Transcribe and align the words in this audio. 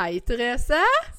Hei, 0.00 0.20
Therese. 0.20 0.78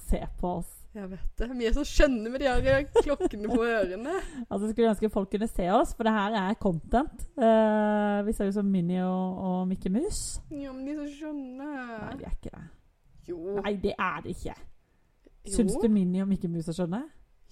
Se 0.10 0.28
på 0.39 0.47
oss. 0.47 0.70
Jeg 0.96 1.05
vet 1.12 1.38
det. 1.38 1.47
Vi 1.54 1.65
er 1.70 1.73
så 1.76 1.83
skjønne 1.85 2.31
med 2.33 2.41
de 2.41 2.47
her 2.49 2.88
klokkene 2.96 3.49
på 3.51 3.60
ørene. 3.62 4.15
Altså 4.47 4.71
Skulle 4.71 4.89
ønske 4.89 5.10
folk 5.13 5.29
kunne 5.29 5.46
se 5.51 5.67
oss, 5.69 5.92
for 5.94 6.07
det 6.07 6.13
her 6.15 6.38
er 6.39 6.55
content. 6.57 7.28
Uh, 7.38 8.26
vi 8.26 8.33
ser 8.33 8.49
ut 8.49 8.55
som 8.55 8.65
Minnie 8.65 9.04
og, 9.05 9.37
og 9.37 9.67
Mikke 9.69 9.91
Mus. 9.94 10.40
Ja, 10.49 10.73
men 10.73 10.87
de 10.87 10.96
er 10.96 11.04
så 11.04 11.19
skjønne. 11.19 11.67
Nei, 11.67 12.15
de 12.23 12.26
er 12.26 12.33
ikke 12.33 12.55
det. 12.55 12.63
Jo. 13.29 13.37
Nei, 13.59 13.76
det 13.83 13.94
er 14.08 14.17
det 14.26 14.33
ikke. 14.33 14.58
jo. 15.45 15.54
Syns 15.59 15.77
du 15.83 15.87
Minnie 16.00 16.26
og 16.26 16.32
Mikke 16.34 16.50
Mus 16.50 16.73
er 16.73 16.80
skjønne? 16.80 17.04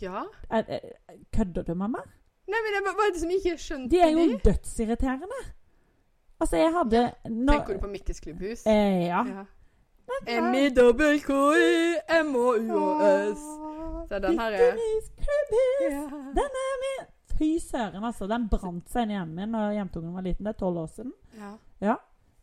Ja. 0.02 0.26
Er, 0.50 0.66
er, 0.80 0.90
kødder 1.38 1.70
du 1.70 1.76
med 1.76 1.94
meg? 2.00 2.10
Nei, 2.50 2.64
men 2.66 2.74
det, 2.74 2.82
er 2.96 3.14
det 3.14 3.22
som 3.22 3.38
ikke 3.38 3.56
skjønte 3.68 3.94
De 3.94 4.02
er 4.02 4.18
jo 4.18 4.42
dødsirriterende. 4.50 5.46
Altså, 6.42 6.58
jeg 6.58 6.74
hadde 6.74 7.06
ja. 7.06 7.14
Tenker 7.30 7.78
du 7.78 7.86
på 7.86 7.94
Mikkes 7.94 8.26
klubbhus? 8.26 8.66
Eh, 8.66 9.06
ja. 9.06 9.22
Ja. 9.30 9.46
M-I-K-I-M-O-U-S. 12.10 13.40
Så 14.10 14.20
den 14.20 14.40
her 14.40 14.52
er. 14.52 14.72
Den 16.40 16.52
er 16.66 16.76
min! 16.84 17.06
Fy 17.38 17.58
søren, 17.72 18.04
altså. 18.04 18.28
Den 18.28 18.50
brant 18.52 18.90
seg 18.92 19.02
inn 19.06 19.12
i 19.14 19.14
hjernen 19.16 19.36
min 19.38 19.52
da 19.56 19.70
jentungen 19.76 20.14
var 20.16 20.22
liten. 20.26 20.46
Det 20.46 20.54
er 20.56 20.60
tolv 20.60 20.78
år 20.84 20.90
siden. 20.96 21.14
ja. 21.82 21.96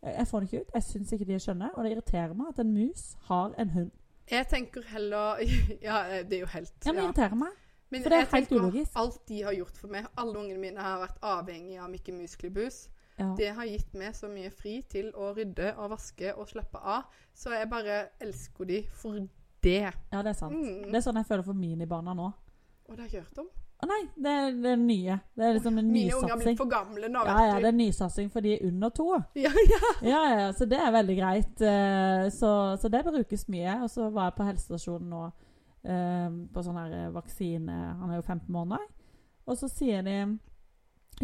Jeg 0.06 0.15
jeg 0.19 0.27
får 0.29 0.39
den 0.41 0.48
ikke 0.48 0.61
ut. 0.61 0.70
Jeg 0.75 0.83
syns 0.83 1.12
ikke 1.12 1.25
de 1.25 1.34
er 1.34 1.39
skjønne. 1.42 1.70
Og 1.75 1.84
det 1.84 1.91
irriterer 1.92 2.34
meg 2.37 2.47
at 2.52 2.59
en 2.62 2.73
mus 2.75 3.16
har 3.27 3.55
en 3.59 3.70
hund. 3.70 3.91
Jeg 4.30 4.47
tenker 4.48 4.83
heller 4.92 5.41
Ja, 5.89 6.23
det 6.23 6.33
er 6.37 6.41
jo 6.41 6.47
helt 6.47 6.73
Ja, 6.84 6.92
men 6.92 6.97
det 6.97 7.05
irriterer 7.05 7.34
meg. 7.34 7.48
Men 7.91 8.03
for 8.03 8.09
det 8.11 8.19
er 8.19 8.28
helt 8.34 8.53
ulogisk. 8.53 8.92
Alt 8.97 9.28
de 9.28 9.42
har 9.42 9.53
gjort 9.55 9.77
for 9.78 9.89
meg 9.89 10.06
Alle 10.19 10.39
ungene 10.39 10.59
mine 10.61 10.80
har 10.83 10.98
vært 11.01 11.19
avhengig 11.23 11.78
av 11.78 11.91
Mikke 11.91 12.12
Mus 12.12 12.37
klubbhus. 12.37 12.89
Ja. 13.16 13.30
Det 13.38 13.48
har 13.56 13.65
gitt 13.65 13.95
meg 13.97 14.15
så 14.15 14.29
mye 14.29 14.51
fri 14.52 14.83
til 14.93 15.09
å 15.16 15.30
rydde 15.37 15.70
og 15.81 15.91
vaske 15.95 16.34
og 16.36 16.48
slappe 16.50 16.78
av. 16.84 17.06
Så 17.34 17.53
jeg 17.55 17.69
bare 17.70 18.03
elsker 18.20 18.69
de 18.69 18.83
for 18.92 19.20
det. 19.64 19.92
ja, 20.12 20.23
det 20.23 20.34
er 20.34 20.36
sant. 20.36 20.53
Mm. 20.56 20.91
Det 20.91 20.98
er 21.00 21.05
sånn 21.06 21.17
jeg 21.23 21.27
føler 21.31 21.47
for 21.47 21.56
minibarna 21.56 22.12
nå. 22.14 22.27
Og 22.86 22.97
det 22.97 23.06
har 23.06 23.14
jeg 23.17 23.25
hørt 23.25 23.41
om. 23.45 23.48
Å 23.77 23.86
nei, 23.91 23.98
det 24.17 24.31
er 24.33 24.53
det 24.56 24.70
er 24.73 24.78
nye. 24.81 25.17
Det 25.36 25.45
er 25.45 25.56
liksom 25.58 25.78
en 25.81 25.89
nysatsing. 25.92 26.06
Mine 26.06 26.20
unger 26.20 26.33
har 26.33 26.39
blitt 26.45 26.61
for 26.61 26.70
gamle 26.70 27.08
nå, 27.12 27.25
Ja, 27.28 27.41
ja, 27.50 27.56
det 27.61 27.69
er 27.69 27.77
nysatsing 27.77 28.31
for 28.33 28.41
de 28.47 28.55
under 28.69 28.92
to. 28.97 29.08
Ja, 29.36 29.51
ja. 29.73 29.80
Ja, 30.06 30.20
ja, 30.33 30.47
så 30.56 30.69
det 30.69 30.78
er 30.80 30.95
veldig 30.95 31.17
greit. 31.19 31.61
Eh, 31.61 32.28
Så, 32.33 32.53
så 32.80 32.89
det 32.92 33.03
brukes 33.05 33.48
mye. 33.53 33.75
Og 33.83 33.91
så 33.92 34.08
var 34.11 34.30
jeg 34.30 34.36
på 34.39 34.47
helsestasjonen 34.48 35.11
nå 35.12 35.25
eh, 35.84 36.39
på 36.55 36.64
sånn 36.64 36.78
her 36.80 37.11
vaksine 37.17 37.77
Han 38.01 38.11
er 38.14 38.20
jo 38.20 38.25
15 38.28 38.48
måneder. 38.53 38.86
Og 39.47 39.58
så 39.61 39.69
sier 39.69 40.03
de 40.06 40.17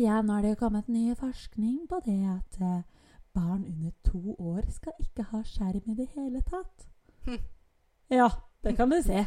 Ja, 0.01 0.23
nå 0.25 0.39
er 0.39 0.43
det 0.47 0.55
jo 0.55 0.61
kommet 0.63 0.89
ny 0.89 1.13
forskning 1.19 1.83
på 1.91 1.99
det 2.07 2.21
at 2.33 2.61
eh, 2.65 2.79
barn 3.35 3.65
under 3.69 3.91
to 4.05 4.37
år 4.39 4.65
skal 4.73 4.93
ikke 5.01 5.27
ha 5.33 5.43
skjerm 5.45 5.91
i 5.93 5.97
det 5.99 6.09
hele 6.15 6.41
tatt. 6.49 6.87
Hm. 7.27 7.39
Ja, 8.13 8.29
det 8.65 8.77
kan 8.77 8.91
du 8.91 8.97
se. 9.05 9.27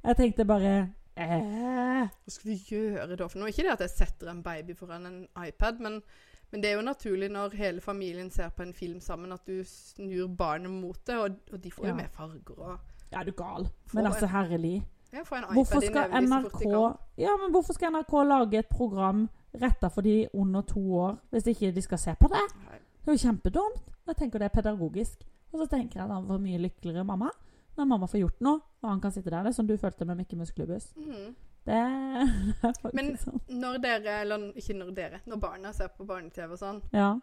Jeg 0.00 0.16
tenkte 0.16 0.44
bare 0.48 0.72
eh, 1.16 2.08
Hva 2.08 2.32
skal 2.32 2.50
vi 2.50 2.56
gjøre 2.70 3.16
da 3.16 3.26
for 3.28 3.40
noe? 3.42 3.50
Ikke 3.52 3.66
det 3.66 3.74
at 3.76 3.84
jeg 3.84 3.92
setter 3.92 4.30
en 4.32 4.42
baby 4.44 4.76
foran 4.76 5.04
en 5.08 5.18
iPad, 5.46 5.80
men, 5.84 5.98
men 6.52 6.62
det 6.64 6.70
er 6.70 6.78
jo 6.78 6.86
naturlig 6.86 7.28
når 7.32 7.56
hele 7.60 7.80
familien 7.84 8.30
ser 8.32 8.48
på 8.56 8.64
en 8.64 8.72
film 8.74 9.00
sammen, 9.04 9.32
at 9.36 9.44
du 9.46 9.60
snur 9.68 10.30
barnet 10.36 10.72
mot 10.72 10.96
det, 11.06 11.18
og, 11.18 11.36
og 11.52 11.60
de 11.64 11.72
får 11.72 11.90
jo 11.90 11.92
Ja. 11.92 11.98
med 12.00 12.08
farger 12.16 12.56
og 12.56 12.78
Ja, 13.12 13.20
er 13.20 13.24
du 13.28 13.32
gal? 13.36 13.68
Men 13.92 14.06
altså, 14.06 14.26
herlig. 14.30 14.80
Ja, 15.12 15.24
Hvorfor 15.26 15.80
skal 15.82 16.12
NRK. 16.22 16.60
Ja, 17.18 17.32
men 17.42 17.50
hvorfor 17.50 17.74
skal 17.74 17.90
NRK 17.92 18.12
lage 18.28 18.58
et 18.58 18.68
program 18.70 19.28
retta 19.54 19.88
for 19.90 20.02
de 20.02 20.28
under 20.34 20.62
to 20.62 20.80
år, 20.94 21.18
hvis 21.30 21.46
ikke 21.46 21.72
de 21.74 21.82
skal 21.82 21.98
se 21.98 22.14
på 22.20 22.28
det? 22.28 22.42
Det 23.04 23.08
er 23.08 23.12
jo 23.16 23.22
kjempedumt. 23.28 23.86
Jeg 24.06 24.16
tenker 24.16 24.38
det 24.38 24.44
er 24.50 24.60
pedagogisk. 24.62 25.24
Og 25.52 25.60
så 25.60 25.66
tenker 25.76 26.00
jeg 26.00 26.04
at 26.08 26.14
han 26.14 26.26
får 26.26 26.38
mye 26.38 26.58
lykkeligere 26.58 27.04
mamma 27.04 27.30
når 27.76 27.84
mamma 27.86 28.06
får 28.06 28.18
gjort 28.20 28.40
noe, 28.44 28.60
og 28.82 28.88
han 28.90 29.00
kan 29.00 29.12
sitte 29.12 29.30
der. 29.30 29.42
Det 29.42 29.48
er 29.48 29.56
som 29.56 29.66
du 29.66 29.76
følte 29.76 30.04
med 30.04 30.16
Mikke 30.16 30.36
Mus 30.36 30.50
klubbhus. 30.52 30.90
Mhm. 30.96 31.34
Det 31.66 31.78
Men- 32.94 33.16
sånn. 33.16 33.40
Når 33.48 33.78
dere, 33.82 34.20
eller 34.22 34.52
ikke 34.56 34.74
når 34.76 34.90
dere, 34.96 35.20
når 35.26 35.36
barna 35.40 35.72
ser 35.72 35.88
på 35.96 36.04
barne-TV 36.06 36.52
og 36.52 36.58
sånn, 36.58 36.82
Ja. 36.92 37.14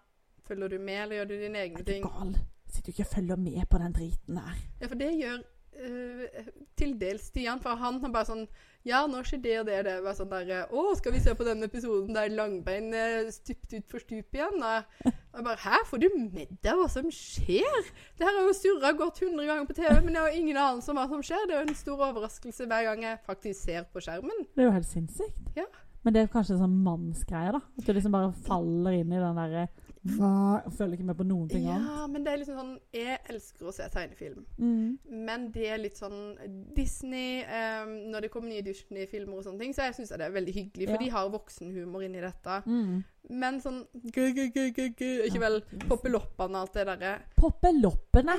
følger 0.48 0.68
du 0.70 0.80
med, 0.80 1.02
eller 1.04 1.16
gjør 1.16 1.28
du 1.28 1.38
dine 1.38 1.58
egne 1.64 1.80
Er 1.80 1.84
du 1.84 2.08
gal? 2.08 2.36
Sitter 2.68 2.92
jo 2.92 2.96
ikke 2.96 3.06
og 3.10 3.14
følger 3.16 3.36
med 3.38 3.70
på 3.70 3.78
den 3.78 3.94
driten 3.94 4.36
der. 4.36 4.56
Ja, 4.82 4.88
for 4.88 4.96
det 4.96 5.12
gjør 5.20 5.44
eh, 5.84 6.50
til 6.78 6.96
dels 7.00 7.30
Stian, 7.32 7.62
for 7.64 7.80
han 7.80 8.02
er 8.04 8.14
bare 8.14 8.30
sånn 8.30 8.48
Ja, 8.88 9.02
nå 9.10 9.20
skjer 9.28 9.42
det 9.44 9.56
og 9.60 9.66
det 9.68 9.78
og 9.82 9.86
det. 9.88 9.96
Bare 10.06 10.16
sånn 10.18 10.30
der 10.32 10.52
eh, 10.56 10.74
Å, 10.74 10.84
skal 11.00 11.16
vi 11.16 11.22
se 11.24 11.34
på 11.38 11.48
den 11.48 11.66
episoden 11.68 12.16
der 12.16 12.32
Langbein 12.34 12.92
stupte 12.92 13.34
stupt 13.38 13.78
utfor 13.80 14.04
stupet 14.04 14.40
igjen? 14.40 14.64
Og 14.64 15.10
jeg 15.10 15.48
bare 15.50 15.64
Hæ, 15.64 15.82
får 15.90 16.04
du 16.04 16.08
med 16.18 16.54
deg 16.66 16.80
hva 16.80 16.88
som 16.92 17.10
skjer? 17.14 17.92
Det 18.18 18.28
her 18.28 18.38
har 18.40 18.48
jo 18.48 18.56
surra 18.58 18.94
godt 18.98 19.24
100 19.26 19.50
ganger 19.50 19.68
på 19.70 19.78
TV, 19.80 19.98
men 20.06 20.16
jeg 20.16 20.24
har 20.24 20.40
ingen 20.40 20.62
anelse 20.62 20.94
om 20.94 21.02
hva 21.02 21.10
som 21.12 21.26
skjer. 21.26 21.44
Det 21.50 21.58
er 21.58 21.66
jo 21.66 21.72
en 21.72 21.82
stor 21.82 22.06
overraskelse 22.12 22.70
hver 22.70 22.88
gang 22.92 23.04
jeg 23.10 23.26
faktisk 23.28 23.68
ser 23.68 23.90
på 23.92 24.04
skjermen. 24.04 24.48
Det 24.56 24.64
er 24.64 24.72
jo 24.72 24.78
helt 24.78 24.90
sinnssykt. 24.90 25.52
Ja. 25.60 25.68
Men 26.06 26.16
det 26.16 26.24
er 26.24 26.32
kanskje 26.32 26.56
en 26.56 26.64
sånn 26.64 26.80
mannsgreie, 26.86 27.52
da. 27.58 27.60
At 27.60 27.84
du 27.84 27.92
liksom 27.92 28.14
bare 28.16 28.32
faller 28.48 28.96
inn 28.96 29.12
i 29.12 29.20
den 29.20 29.42
derre 29.42 29.68
hva 30.06 30.62
Følger 30.78 30.98
ikke 30.98 31.08
med 31.10 31.18
på 31.20 31.26
noen 31.28 31.50
ting 31.50 31.66
annet. 31.68 31.88
Ja, 31.90 32.08
men 32.12 32.24
det 32.26 32.32
er 32.32 32.42
liksom 32.42 32.60
sånn 32.60 32.74
Jeg 32.96 33.18
elsker 33.32 33.70
å 33.70 33.74
se 33.76 33.88
tegnefilm. 33.94 34.44
Mm. 34.60 34.98
Men 35.28 35.48
det 35.56 35.70
er 35.74 35.82
litt 35.82 36.00
sånn 36.00 36.38
Disney 36.78 37.42
um, 37.44 37.94
Når 38.14 38.28
det 38.28 38.32
kommer 38.34 38.52
nye 38.54 38.66
Disney-filmer 38.66 39.40
og 39.40 39.48
sånne 39.48 39.64
ting, 39.64 39.74
så 39.76 39.88
jeg 39.88 39.98
syns 39.98 40.14
det 40.14 40.28
er 40.28 40.36
veldig 40.36 40.54
hyggelig, 40.56 40.90
for 40.90 40.98
Ja. 40.98 41.04
de 41.04 41.10
har 41.16 41.32
voksenhumor 41.34 42.06
inni 42.06 42.22
dette. 42.24 42.62
Mm. 42.66 43.04
Men 43.42 43.60
sånn 43.64 43.82
gu, 43.94 44.24
gu, 44.36 44.46
gu, 44.54 44.70
gu, 44.76 44.86
gu, 44.98 45.10
Ikke 45.28 45.42
vel 45.44 45.60
poppeloppene 45.88 46.56
og 46.56 46.62
alt 46.68 46.78
det 46.78 46.88
derre. 46.92 47.18
Poppeloppene. 47.36 48.38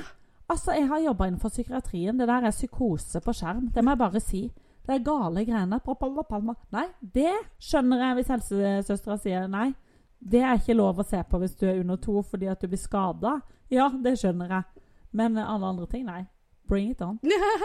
Altså, 0.49 0.73
jeg 0.73 0.87
har 0.89 1.03
jobba 1.03 1.27
innenfor 1.29 1.53
psykiatrien. 1.53 2.17
Det 2.17 2.27
der 2.27 2.47
er 2.47 2.55
psykose 2.55 3.21
på 3.21 3.35
skjerm. 3.37 3.69
Det 3.73 3.83
må 3.85 3.93
jeg 3.93 4.01
bare 4.01 4.23
si. 4.23 4.41
Det 4.87 4.95
er 4.95 5.03
gale 5.05 5.43
greiene. 5.45 5.77
Nei, 6.73 6.87
det 7.01 7.35
skjønner 7.61 8.01
jeg 8.01 8.15
hvis 8.17 8.31
helsesøstera 8.33 9.19
sier 9.21 9.45
nei. 9.47 9.67
Det 10.19 10.41
er 10.43 10.57
ikke 10.59 10.75
lov 10.75 10.99
å 10.99 11.05
se 11.07 11.21
på 11.23 11.39
hvis 11.39 11.55
du 11.55 11.65
er 11.69 11.79
under 11.79 11.95
to 12.03 12.21
fordi 12.27 12.49
at 12.51 12.61
du 12.61 12.67
blir 12.67 12.81
skada. 12.81 13.37
Ja, 13.71 13.89
det 13.89 14.17
skjønner 14.19 14.51
jeg. 14.51 14.83
Men 15.15 15.37
alle 15.37 15.65
andre 15.71 15.87
ting, 15.89 16.05
nei. 16.05 16.25
Bring 16.69 16.91
it 16.91 17.01
on. 17.01 17.17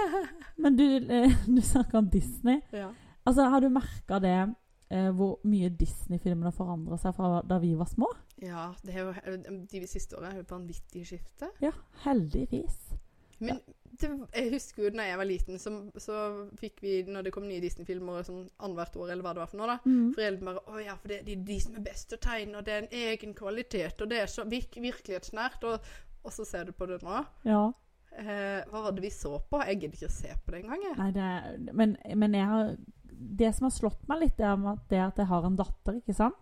Men 0.62 0.76
du, 0.78 0.84
eh, 1.12 1.34
du 1.47 1.60
snakker 1.60 1.98
om 1.98 2.10
Disney. 2.10 2.60
ja. 2.72 2.91
Altså, 3.25 3.48
Har 3.48 3.60
du 3.60 3.69
merka 3.72 4.19
det 4.20 4.37
eh, 4.91 5.10
hvor 5.16 5.38
mye 5.48 5.70
Disney-filmene 5.72 6.53
forandrer 6.53 7.00
seg 7.00 7.15
fra 7.16 7.41
da 7.44 7.59
vi 7.59 7.75
var 7.75 7.88
små? 7.88 8.10
ja, 8.44 8.66
det 8.84 8.97
er 8.98 9.06
jo 9.06 9.36
de 9.71 9.86
siste 9.88 10.16
årene 10.19 10.34
er 10.34 10.42
jo 10.42 10.48
vanvittig 10.50 11.04
skifte. 11.09 11.48
Ja, 11.62 11.71
heldigvis. 12.04 12.76
Men 13.41 13.60
det, 14.00 14.10
jeg 14.34 14.50
husker 14.53 14.84
jo 14.84 14.91
da 14.94 15.06
jeg 15.06 15.19
var 15.21 15.28
liten, 15.28 15.59
så, 15.60 15.71
så 16.00 16.19
fikk 16.60 16.82
vi, 16.82 16.94
når 17.09 17.27
det 17.27 17.32
kom 17.34 17.47
nye 17.49 17.62
Disney-filmer 17.62 18.25
sånn 18.27 18.43
annethvert 18.59 18.97
år, 19.00 19.12
eller 19.12 19.27
hva 19.27 19.34
det 19.37 19.43
var 19.44 19.53
for 19.53 19.60
noe, 19.60 19.69
da 19.75 19.78
Mm. 19.84 20.15
Foreldrene 20.16 20.49
bare 20.49 20.62
'Å 20.65 20.84
ja, 20.84 20.97
for 20.97 21.09
det, 21.12 21.21
det 21.27 21.32
er 21.37 21.44
de 21.44 21.60
som 21.60 21.77
er 21.77 21.84
best 21.84 22.09
til 22.09 22.19
å 22.19 22.25
tegne, 22.25 22.59
og 22.59 22.65
det 22.65 22.75
er 22.75 22.83
en 22.83 22.99
egen 23.04 23.34
kvalitet, 23.34 24.03
og 24.03 24.10
det 24.10 24.19
er 24.21 24.27
så 24.27 24.44
virk, 24.49 24.77
virkelighetsnært', 24.81 25.65
og, 25.65 25.81
og 26.25 26.33
så 26.33 26.44
ser 26.44 26.65
du 26.65 26.72
på 26.72 26.87
det 26.87 27.03
nå. 27.03 27.25
Ja. 27.44 27.65
Eh, 28.15 28.60
hva 28.71 28.83
var 28.84 28.93
det 28.94 29.03
vi 29.03 29.10
så 29.10 29.38
på? 29.50 29.60
Jeg 29.66 29.81
gidder 29.81 29.99
ikke 29.99 30.12
å 30.12 30.19
se 30.19 30.34
på 30.44 30.53
det 30.53 30.60
engang. 30.62 30.83
jeg. 30.83 30.97
Nei, 30.99 31.10
det 31.10 31.22
er, 31.22 31.72
men, 31.72 31.97
men 32.15 32.34
jeg 32.34 32.47
har 32.47 32.77
Det 33.15 33.54
som 33.54 33.65
har 33.65 33.71
slått 33.71 34.09
meg 34.09 34.21
litt, 34.21 34.41
er 34.41 34.59
at 34.69 34.88
det 34.91 34.99
at 34.99 35.19
jeg 35.19 35.27
har 35.31 35.44
en 35.47 35.56
datter, 35.56 36.00
ikke 36.00 36.15
sant. 36.15 36.34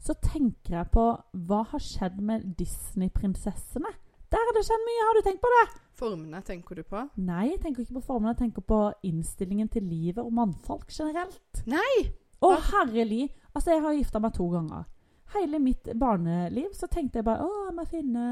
Så 0.00 0.14
tenker 0.20 0.76
jeg 0.76 0.90
på 0.92 1.04
hva 1.48 1.62
har 1.72 1.80
skjedd 1.80 2.20
med 2.20 2.44
Disney-prinsessene? 2.58 3.90
Der 4.30 4.44
har 4.46 4.54
det 4.54 4.62
skjedd 4.66 4.84
mye, 4.86 5.04
har 5.08 5.16
du 5.18 5.22
tenkt 5.26 5.40
på 5.42 5.50
det? 5.56 5.64
Formene 6.00 6.40
tenker 6.46 6.78
du 6.78 6.84
på? 6.86 7.00
Nei, 7.26 7.48
jeg 7.50 7.60
tenker 7.64 7.82
ikke 7.82 7.96
på 7.98 8.04
formene, 8.06 8.32
jeg 8.34 8.44
tenker 8.44 8.62
på 8.64 8.78
innstillingen 9.08 9.68
til 9.72 9.82
livet 9.90 10.22
og 10.22 10.32
mannfolk 10.36 10.86
generelt. 10.94 11.64
Nei! 11.68 12.06
Å, 12.40 12.54
herlig! 12.70 13.26
Altså, 13.52 13.74
jeg 13.74 13.82
har 13.84 13.96
gifta 13.98 14.22
meg 14.22 14.32
to 14.36 14.46
ganger. 14.52 14.86
Hele 15.34 15.58
mitt 15.62 15.90
barneliv 15.98 16.70
så 16.74 16.88
tenkte 16.90 17.20
jeg 17.20 17.26
bare 17.26 17.44
Å, 17.46 17.50
jeg 17.68 17.74
må 17.76 17.84
finne, 17.90 18.22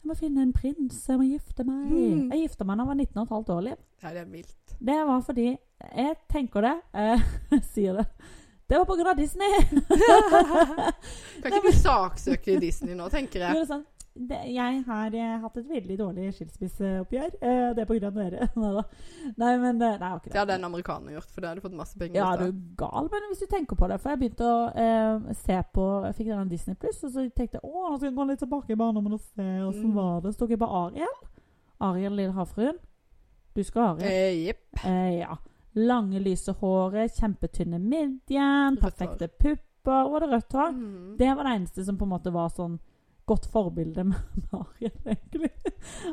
jeg 0.00 0.08
må 0.10 0.16
finne 0.18 0.42
en 0.44 0.52
prins, 0.56 0.98
jeg 1.08 1.20
må 1.20 1.28
gifte 1.28 1.64
meg. 1.68 1.84
Mm. 1.92 2.24
Jeg 2.34 2.48
gifta 2.48 2.66
meg 2.68 2.76
da 2.80 2.84
jeg 2.84 2.90
var 2.90 2.98
19 3.04 3.28
15 3.30 3.54
år, 3.54 3.62
Liv. 3.68 3.78
Ja, 4.02 4.12
det 4.16 4.24
er 4.24 4.32
vilt. 4.32 4.74
Det 4.80 4.98
var 5.08 5.22
fordi 5.28 5.46
Jeg 5.54 6.16
tenker 6.32 6.64
det. 6.64 6.74
eh, 6.96 7.22
Jeg 7.52 7.62
sier 7.74 8.00
det. 8.00 8.08
Det 8.68 8.78
var 8.80 9.08
av 9.12 9.16
Disney. 9.20 9.50
Kan 11.42 11.52
ikke 11.52 11.68
du 11.68 11.76
saksøke 11.76 12.54
Disney 12.62 12.94
nå, 12.96 13.08
tenker 13.12 13.44
jeg. 13.44 13.66
sånn, 13.68 13.82
det, 14.14 14.36
jeg 14.54 14.82
har 14.86 15.10
jeg, 15.10 15.38
hatt 15.42 15.56
et 15.58 15.66
veldig 15.68 15.94
dårlig 15.98 16.28
skilsmisseoppgjør. 16.36 17.32
Eh, 17.42 17.70
det 17.74 17.82
er 17.82 17.88
på 17.88 17.96
grunn 17.96 18.06
av 18.12 18.18
dere. 18.20 18.46
Nei, 19.42 19.50
men 19.58 19.80
det, 19.80 19.88
nei, 19.98 20.10
ikke 20.20 20.30
Det 20.30 20.38
hadde 20.38 20.54
en 20.60 20.66
amerikaner 20.68 21.16
gjort, 21.16 21.30
for 21.34 21.42
det 21.42 21.50
hadde 21.50 21.64
fått 21.64 21.74
masse 21.80 21.98
penger. 21.98 22.20
Ja, 22.20 22.28
er 22.36 22.44
du 22.52 22.60
gal, 22.78 23.08
men 23.10 23.26
hvis 23.32 23.42
du 23.42 23.48
tenker 23.50 23.78
på 23.80 23.88
det 23.90 23.98
For 24.02 24.12
jeg 24.14 24.20
begynte 24.22 24.46
å 24.46 24.60
eh, 24.70 25.34
se 25.40 25.56
på 25.74 25.86
Jeg 26.06 26.16
fikk 26.20 26.30
den 26.30 26.52
Disney 26.52 26.78
Pluss, 26.78 27.02
og 27.02 27.10
så 27.16 27.24
tenkte 27.34 27.58
jeg 27.58 27.64
å, 27.66 27.88
nå 27.88 27.96
skal 27.96 28.08
jeg 28.12 28.16
gå 28.20 28.28
litt 28.30 28.42
tilbake 28.44 28.76
i 28.76 28.78
barndommen 28.84 29.16
og 29.18 29.24
se 29.24 29.48
åssen 29.66 29.90
Mm. 29.90 29.96
var 29.98 30.22
det. 30.22 30.34
Så 30.34 30.44
tok 30.44 30.54
jeg 30.54 30.62
på 30.62 30.70
Ariel. 30.84 31.18
Ariel 31.82 32.14
Lille 32.20 32.32
Havfruen. 32.38 32.78
Du 33.54 33.62
skal 33.66 33.82
ha 33.82 33.90
Ariel. 33.96 34.14
Eh, 34.14 34.46
Jepp. 34.46 34.84
Eh, 34.86 35.18
ja. 35.24 35.36
Lange, 35.74 36.22
lyse 36.22 36.54
håret, 36.60 37.18
kjempetynne 37.18 37.80
midjen, 37.82 38.76
perfekte 38.78 39.26
pupper 39.28 40.06
og 40.06 40.20
det 40.22 40.28
rødt 40.30 40.54
hår. 40.54 40.70
Mm. 40.78 41.14
Det 41.18 41.30
var 41.34 41.48
det 41.48 41.54
eneste 41.58 41.84
som 41.84 41.98
på 41.98 42.06
en 42.06 42.14
måte 42.14 42.30
var 42.34 42.54
sånn 42.54 42.78
godt 43.26 43.46
forbilde 43.52 44.04
med 44.04 44.16
Ariel, 44.60 44.96
egentlig. 45.06 45.50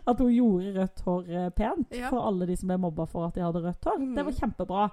At 0.08 0.20
hun 0.24 0.32
gjorde 0.34 0.74
rødt 0.80 1.02
hår 1.06 1.30
eh, 1.30 1.50
pent 1.58 1.96
Ja. 1.98 2.10
for 2.10 2.28
alle 2.28 2.48
de 2.48 2.56
som 2.58 2.68
ble 2.72 2.78
mobba 2.78 3.06
for 3.10 3.26
at 3.28 3.36
de 3.36 3.44
hadde 3.46 3.64
rødt 3.66 3.86
hår. 3.90 3.98
Mm. 4.00 4.14
Det 4.16 4.26
var 4.26 4.38
kjempebra. 4.40 4.86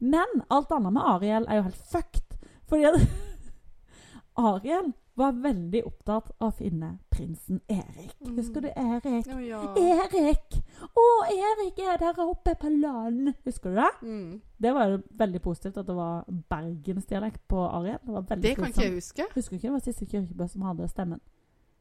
Men 0.00 0.42
alt 0.50 0.70
annet 0.76 0.92
med 0.92 1.02
Ariel 1.14 1.46
er 1.48 1.56
jo 1.62 1.66
helt 1.70 1.82
fucked. 1.92 2.38
Fordi 2.68 2.84
at 2.84 3.00
Ariel 4.36 4.92
var 5.16 5.32
veldig 5.32 5.80
opptatt 5.88 6.26
av 6.44 6.50
å 6.50 6.52
finne 6.58 6.90
prinsen 7.08 7.62
Erik. 7.72 8.10
Mm. 8.20 8.34
Husker 8.36 8.60
du 8.60 8.68
Erik? 8.68 9.30
Oh, 9.32 9.38
ja. 9.40 9.60
Erik! 9.80 10.58
Å, 10.92 11.04
Erik 11.32 11.78
er 11.80 11.96
der 12.02 12.20
oppe 12.20 12.52
på 12.60 12.68
land! 12.74 13.30
Husker 13.48 13.72
du 13.72 13.78
det? 13.80 13.88
Mm. 14.04 14.34
Det 14.60 14.74
var 14.76 14.90
jo 14.92 14.98
veldig 15.16 15.40
positivt 15.46 15.78
at 15.80 15.88
det 15.88 15.96
var 15.96 16.26
bergensdialekt 16.52 17.46
på 17.48 17.62
Ariel. 17.64 17.96
Det, 18.04 18.12
var 18.12 18.28
Det 18.44 18.52
kan 18.58 18.68
ikke 18.68 18.84
jeg 18.84 18.98
huske. 18.98 19.28
Husker 19.38 19.56
du 19.56 19.60
ikke 19.62 19.70
det 19.70 19.76
var 19.78 19.84
Sissel 19.86 20.10
Kirkebø 20.12 20.50
som 20.52 20.68
hadde 20.68 20.90
stemmen? 20.92 21.24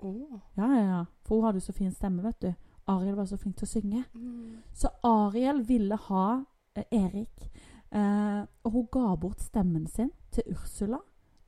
Åh. 0.06 0.40
Ja, 0.60 0.68
ja, 0.69 0.84
ja. 0.86 1.06
For 1.25 1.40
hun 1.40 1.48
hadde 1.48 1.62
jo 1.62 1.68
så 1.68 1.75
fin 1.75 1.94
stemme, 1.94 2.24
vet 2.24 2.42
du. 2.42 2.52
Ariel 2.88 3.16
var 3.18 3.25
så 3.25 3.38
flink 3.42 3.57
til 3.57 3.66
å 3.66 3.72
synge. 3.72 4.04
Mm. 4.13 4.62
Så 4.74 4.92
Ariel 5.07 5.63
ville 5.66 5.98
ha 6.10 6.28
eh, 6.75 6.86
Erik. 6.94 7.48
Eh, 7.90 8.42
og 8.63 8.78
hun 8.78 8.88
ga 8.94 9.16
bort 9.19 9.42
stemmen 9.42 9.88
sin 9.88 10.12
til 10.36 10.54
Ursula 10.54 11.00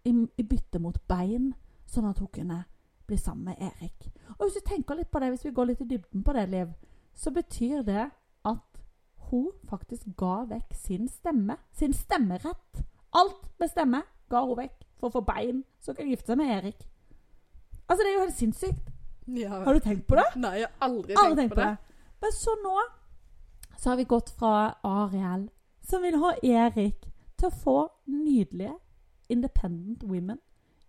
i, 0.08 0.14
i 0.14 0.44
bytte 0.48 0.82
mot 0.82 0.98
bein, 1.10 1.52
sånn 1.86 2.08
at 2.10 2.22
hun 2.24 2.32
kunne 2.34 2.64
bli 3.08 3.18
sammen 3.20 3.52
med 3.52 3.62
Erik. 3.70 4.10
Og 4.38 4.48
hvis 4.48 4.60
vi 4.60 4.66
tenker 4.74 4.98
litt 4.98 5.12
på 5.12 5.22
det, 5.22 5.32
hvis 5.34 5.46
vi 5.48 5.54
går 5.56 5.72
litt 5.72 5.86
i 5.86 5.90
dybden 5.94 6.26
på 6.26 6.36
det, 6.36 6.48
Liv, 6.52 6.74
så 7.18 7.32
betyr 7.34 7.86
det 7.88 8.10
at 8.48 8.82
hun 9.30 9.50
faktisk 9.68 10.10
ga 10.20 10.42
vekk 10.50 10.76
sin 10.76 11.08
stemme. 11.12 11.58
Sin 11.76 11.96
stemmerett. 11.96 12.84
Alt 13.16 13.48
med 13.60 13.72
stemme 13.72 14.04
ga 14.32 14.44
hun 14.44 14.60
vekk 14.60 14.86
for 14.98 15.10
å 15.10 15.20
få 15.20 15.26
bein, 15.28 15.64
som 15.84 15.96
kan 15.96 16.10
gifte 16.10 16.34
seg 16.34 16.42
med 16.42 16.54
Erik. 16.58 16.88
Altså, 17.88 18.04
det 18.04 18.12
er 18.12 18.16
jo 18.16 18.24
helt 18.26 18.38
sinnssykt. 18.38 18.94
Ja. 19.38 19.62
Har 19.64 19.74
du 19.74 19.80
tenkt 19.84 20.08
på 20.08 20.16
det? 20.20 20.26
Nei, 20.40 20.54
jeg 20.62 20.68
har 20.70 20.88
aldri 20.88 21.16
Aldri 21.16 21.24
tenkt 21.24 21.40
tenkt 21.42 21.56
på 21.56 21.62
det. 21.64 21.96
Men 22.24 22.34
så 22.34 22.56
nå 22.64 22.76
så 23.78 23.92
har 23.92 24.00
vi 24.00 24.08
gått 24.10 24.32
fra 24.34 24.54
Ariel, 24.88 25.50
som 25.86 26.02
vil 26.02 26.18
ha 26.18 26.32
Erik, 26.42 27.04
til 27.38 27.50
å 27.52 27.54
få 27.54 27.76
nydelige 28.10 28.74
independent 29.30 30.02
women 30.08 30.40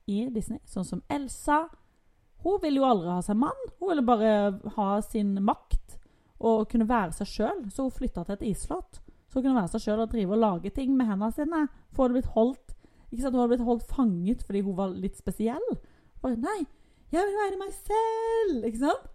i 0.09 0.23
Disney. 0.33 0.62
Sånn 0.65 0.87
som 0.89 1.03
Elsa. 1.12 1.67
Hun 2.47 2.56
vil 2.62 2.79
jo 2.79 2.87
aldri 2.89 3.11
ha 3.12 3.21
seg 3.27 3.37
mann. 3.37 3.61
Hun 3.77 3.91
ville 3.93 4.06
bare 4.06 4.33
ha 4.79 4.89
sin 5.05 5.35
makt 5.45 5.99
og 6.39 6.69
kunne 6.71 6.89
være 6.89 7.12
seg 7.19 7.29
sjøl. 7.29 7.61
Så 7.69 7.85
hun 7.85 7.93
flytta 7.93 8.25
til 8.25 8.39
et 8.39 8.47
isslott. 8.55 9.03
Så 9.29 9.37
hun 9.39 9.45
kunne 9.50 9.59
være 9.61 9.75
seg 9.75 9.85
sjøl 9.85 10.06
og 10.06 10.12
drive 10.15 10.33
og 10.39 10.41
lage 10.47 10.73
ting 10.73 10.97
med 10.97 11.11
hendene 11.11 11.35
sine. 11.37 11.67
For 11.93 12.06
hun 12.06 12.09
hadde 12.09 12.21
blitt 12.21 12.35
holdt 12.39 12.75
ikke 13.09 13.23
sant, 13.23 13.35
hun 13.35 13.41
hadde 13.41 13.53
blitt 13.55 13.65
holdt 13.69 13.87
fanget 13.89 14.43
fordi 14.45 14.61
hun 14.67 14.77
var 14.77 14.91
litt 14.93 15.17
spesiell. 15.17 15.65
Bare, 16.21 16.37
Nei, 16.41 16.59
jeg 17.13 17.25
vil 17.27 17.37
være 17.43 17.61
meg 17.61 17.73
selv! 17.77 18.65
Ikke 18.69 18.79
sant? 18.79 19.07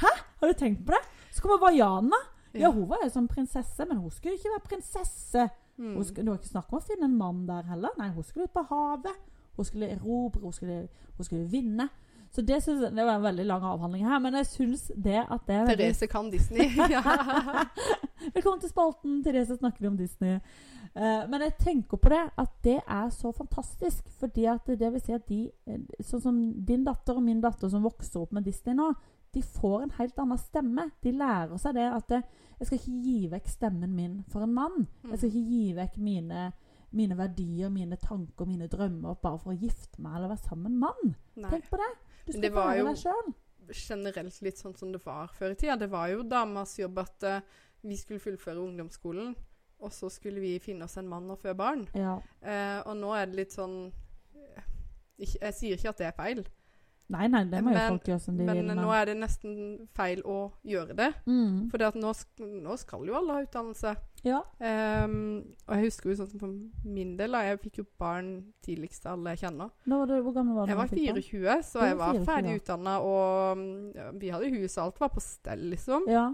Hæ? 0.00 0.12
Har 0.40 0.46
du 0.46 0.58
tenkt 0.58 0.84
på 0.86 0.94
det? 0.96 1.02
Så 1.34 1.42
kommer 1.42 1.58
Vaiana. 1.62 2.20
Ja, 2.54 2.70
hun 2.70 2.88
var 2.88 3.02
jo 3.04 3.10
som 3.10 3.28
prinsesse, 3.28 3.84
men 3.86 3.96
hun 3.96 4.10
skulle 4.10 4.34
ikke 4.34 4.54
være 4.54 4.68
prinsesse. 4.68 5.48
Mm. 5.76 6.04
Skulle, 6.04 6.24
det 6.24 6.30
var 6.30 6.38
ikke 6.38 6.54
snakk 6.54 6.72
om 6.72 6.78
å 6.78 6.84
finne 6.84 7.06
en 7.06 7.18
mann 7.18 7.44
der 7.48 7.66
heller. 7.70 7.94
Nei, 7.98 8.10
hun 8.14 8.26
skulle 8.26 8.48
ut 8.48 8.54
på 8.54 8.64
havet. 8.70 9.18
Hun 9.56 9.64
skulle 9.64 9.90
erobre, 9.92 10.40
hun 10.42 10.52
skulle, 10.52 10.88
hun 11.16 11.24
skulle 11.24 11.50
vinne. 11.50 11.88
Så 12.30 12.42
det, 12.46 12.62
synes 12.62 12.80
det 12.94 13.04
var 13.06 13.16
en 13.16 13.22
veldig 13.22 13.44
lang 13.46 13.64
avhandling 13.66 14.06
her, 14.06 14.18
men 14.22 14.34
jeg 14.38 14.46
syns 14.46 14.84
det 14.94 15.18
at 15.18 15.46
det 15.48 15.54
er 15.54 15.64
veldig 15.66 15.84
Therese 15.84 16.06
kan 16.06 16.30
Disney. 16.30 16.68
Velkommen 18.36 18.60
til 18.62 18.70
spalten. 18.70 19.16
Therese 19.24 19.56
snakker 19.58 19.88
om 19.88 19.96
Disney. 19.98 20.38
Eh, 20.94 21.22
men 21.30 21.44
jeg 21.44 21.54
tenker 21.60 22.00
på 22.02 22.10
det 22.10 22.22
at 22.42 22.54
det 22.66 22.80
er 22.82 23.10
så 23.14 23.32
fantastisk. 23.34 24.08
Fordi 24.20 24.46
at 24.50 24.66
det 24.66 24.92
vil 24.92 25.02
si 25.04 25.14
at 25.14 25.28
de, 25.28 25.44
eh, 25.66 26.02
sånn 26.02 26.24
som 26.24 26.40
din 26.66 26.84
datter 26.86 27.16
og 27.18 27.26
min 27.26 27.40
datter 27.40 27.70
som 27.70 27.86
vokser 27.86 28.24
opp 28.24 28.34
med 28.36 28.44
Disney 28.48 28.74
nå, 28.74 28.92
de 29.30 29.42
får 29.46 29.84
en 29.84 29.92
helt 30.00 30.18
annen 30.18 30.40
stemme. 30.40 30.88
De 31.02 31.12
lærer 31.14 31.58
seg 31.62 31.76
det 31.78 31.86
at 31.86 32.08
det, 32.10 32.24
jeg 32.58 32.66
skal 32.66 32.80
ikke 32.80 33.02
gi 33.04 33.18
vekk 33.30 33.52
stemmen 33.52 33.94
min 33.94 34.16
for 34.32 34.42
en 34.44 34.54
mann. 34.56 34.88
Jeg 35.06 35.20
skal 35.20 35.30
ikke 35.30 35.52
gi 35.52 35.76
vekk 35.76 36.00
mine, 36.02 36.48
mine 36.98 37.18
verdier, 37.18 37.70
mine 37.70 37.98
tanker, 38.00 38.48
mine 38.48 38.66
drømmer 38.70 39.20
bare 39.22 39.38
for 39.38 39.54
å 39.54 39.60
gifte 39.60 40.02
meg 40.02 40.18
eller 40.18 40.34
være 40.34 40.48
sammen 40.48 40.66
med 40.66 40.72
en 40.72 40.82
mann. 40.82 41.14
Nei. 41.44 41.52
Tenk 41.54 41.70
på 41.70 41.78
det. 41.78 41.92
Du 42.26 42.32
skal 42.32 42.42
det 42.42 42.52
var 42.56 42.74
være 42.74 42.88
deg 42.90 43.00
sjøl. 43.04 43.32
generelt 43.70 44.42
litt 44.42 44.58
sånn 44.58 44.74
som 44.76 44.90
det 44.90 45.00
var 45.04 45.30
før 45.38 45.54
i 45.54 45.60
tida. 45.62 45.78
Det 45.78 45.88
var 45.92 46.10
jo 46.10 46.26
damas 46.26 46.74
jobb 46.78 46.98
at 47.04 47.28
uh, 47.30 47.38
vi 47.86 47.96
skulle 47.96 48.20
fullføre 48.20 48.60
ungdomsskolen, 48.60 49.36
og 49.80 49.92
så 49.96 50.10
skulle 50.12 50.42
vi 50.42 50.54
finne 50.62 50.84
oss 50.84 50.98
en 51.00 51.08
mann 51.08 51.30
og 51.32 51.40
føde 51.40 51.56
barn. 51.58 51.86
Ja. 51.96 52.18
Eh, 52.42 52.78
og 52.84 52.96
nå 53.00 53.12
er 53.16 53.30
det 53.30 53.38
litt 53.44 53.56
sånn 53.56 53.82
jeg, 55.20 55.36
Jeg 55.40 55.54
sier 55.56 55.76
ikke 55.76 55.92
at 55.94 56.00
det 56.00 56.08
er 56.08 56.16
feil, 56.16 56.44
Nei, 57.10 57.26
nei, 57.26 57.40
det 57.50 57.58
må 57.66 57.72
jo 57.74 57.80
folk 57.96 58.06
gjøre 58.06 58.22
som 58.22 58.36
de 58.38 58.44
men 58.46 58.60
vil. 58.60 58.76
nå 58.78 58.90
er 58.94 59.08
det 59.10 59.16
nesten 59.18 59.54
feil 59.96 60.20
å 60.22 60.38
gjøre 60.66 60.94
det. 60.98 61.08
mm. 61.26 61.56
For 61.72 61.82
nå, 61.98 62.12
nå 62.62 62.76
skal 62.78 63.08
jo 63.08 63.16
alle 63.18 63.34
ha 63.34 63.46
utdannelse. 63.46 63.94
Ja. 64.22 64.38
Um, 64.60 65.40
og 65.66 65.74
jeg 65.74 65.88
husker 65.88 66.12
jo 66.12 66.18
sånn 66.20 66.28
som 66.30 66.42
for 66.42 66.86
min 66.86 67.16
del, 67.18 67.34
da, 67.34 67.40
jeg 67.48 67.60
fikk 67.64 67.80
jo 67.82 67.86
barn 67.98 68.30
tidligst 68.62 69.08
av 69.08 69.16
alle 69.16 69.34
jeg 69.34 69.46
kjenner. 69.46 69.72
Nå 69.90 70.00
var 70.02 70.12
du, 70.12 70.14
hvor 70.26 70.36
gammel 70.36 70.60
var 70.60 70.68
du? 70.68 70.72
Jeg 70.72 70.80
var 70.80 70.90
du 70.90 70.94
fikk 70.94 71.08
barn? 71.08 71.24
24, 71.24 71.58
så 71.72 71.82
jeg 71.88 71.98
var 71.98 72.04
var 72.04 72.20
24, 72.20 72.28
ferdig 72.30 72.54
utdanna, 72.60 72.94
og 73.00 73.64
mm, 73.64 74.20
vi 74.22 74.32
hadde 74.36 74.52
hus, 74.54 74.76
og 74.76 74.84
alt 74.84 75.02
var 75.02 75.12
på 75.16 75.24
stell, 75.24 75.66
liksom. 75.74 76.06
Ja. 76.12 76.28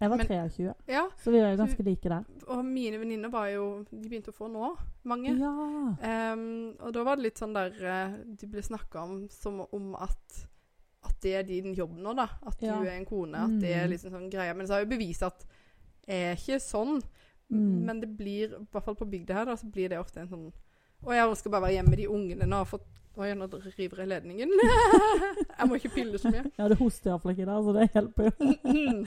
Jeg 0.00 0.08
var 0.10 0.16
Men- 0.16 0.26
23, 0.26 0.74
Ja, 0.88 1.08
så 1.22 1.30
vi 1.30 1.40
var 1.40 1.50
jo 1.50 1.56
ganske 1.60 1.82
like 1.84 2.08
der. 2.08 2.24
og 2.48 2.64
mine 2.64 2.98
venninner 2.98 3.28
var 3.30 3.48
jo 3.48 3.84
De 3.90 4.08
begynte 4.08 4.30
å 4.32 4.34
få 4.34 4.48
nå, 4.50 4.76
mange. 5.04 5.34
Ja. 5.38 6.32
Um, 6.32 6.74
og 6.80 6.92
da 6.94 7.02
var 7.04 7.16
det 7.16 7.22
litt 7.24 7.38
sånn 7.38 7.52
der 7.52 7.72
eh, 7.84 8.16
De 8.24 8.46
ble 8.46 8.62
snakka 8.62 9.02
om 9.04 9.28
som 9.28 9.60
om 9.72 9.94
at 9.94 10.46
At 11.04 11.20
det 11.22 11.34
er 11.34 11.42
din 11.42 11.74
jobb 11.74 11.96
nå, 11.98 12.14
da. 12.16 12.26
At 12.46 12.60
Ja. 12.62 12.78
du 12.80 12.86
er 12.86 12.92
en 12.96 13.06
kone. 13.06 13.34
At 13.34 13.60
det 13.60 13.70
er 13.74 13.86
Mm. 13.86 13.90
liksom 13.90 14.10
sånn 14.12 14.30
greia. 14.30 14.54
Men 14.54 14.66
så 14.66 14.72
har 14.74 14.80
jeg 14.84 14.90
jo 14.90 14.96
bevist 14.98 15.22
at 15.22 15.44
jeg 16.06 16.32
er 16.32 16.36
ikke 16.36 16.60
sånn. 16.60 17.02
Mm. 17.50 17.84
Men 17.84 18.00
det 18.00 18.16
blir, 18.16 18.52
i 18.52 18.66
hvert 18.72 18.84
fall 18.84 18.94
på 18.94 19.08
bygda 19.10 19.34
her, 19.34 19.44
da, 19.46 19.52
så 19.56 19.64
blir 19.70 19.88
det 19.88 19.98
ofte 19.98 20.18
en 20.20 20.28
sånn 20.28 20.52
Å, 21.02 21.12
jeg 21.14 21.36
skal 21.38 21.50
bare 21.52 21.62
være 21.62 21.72
hjemme 21.78 21.88
med 21.88 21.98
de 21.98 22.06
ungene 22.08 22.46
nå. 22.46 22.66
For, 22.66 22.80
Oi, 23.20 23.34
nå 23.36 23.46
river 23.52 24.00
jeg 24.00 24.08
ledningen. 24.08 24.52
jeg 25.58 25.68
må 25.68 25.76
ikke 25.76 25.92
pille 25.92 26.18
så 26.18 26.30
mye. 26.32 26.46
ja, 26.56 26.68
det 26.72 26.78
hoster 26.80 27.10
iallfall 27.10 27.34
ikke 27.34 27.48
der, 27.50 27.62
så 27.66 27.74
det 27.76 27.88
hjelper 27.92 28.28
jo. 28.30 28.32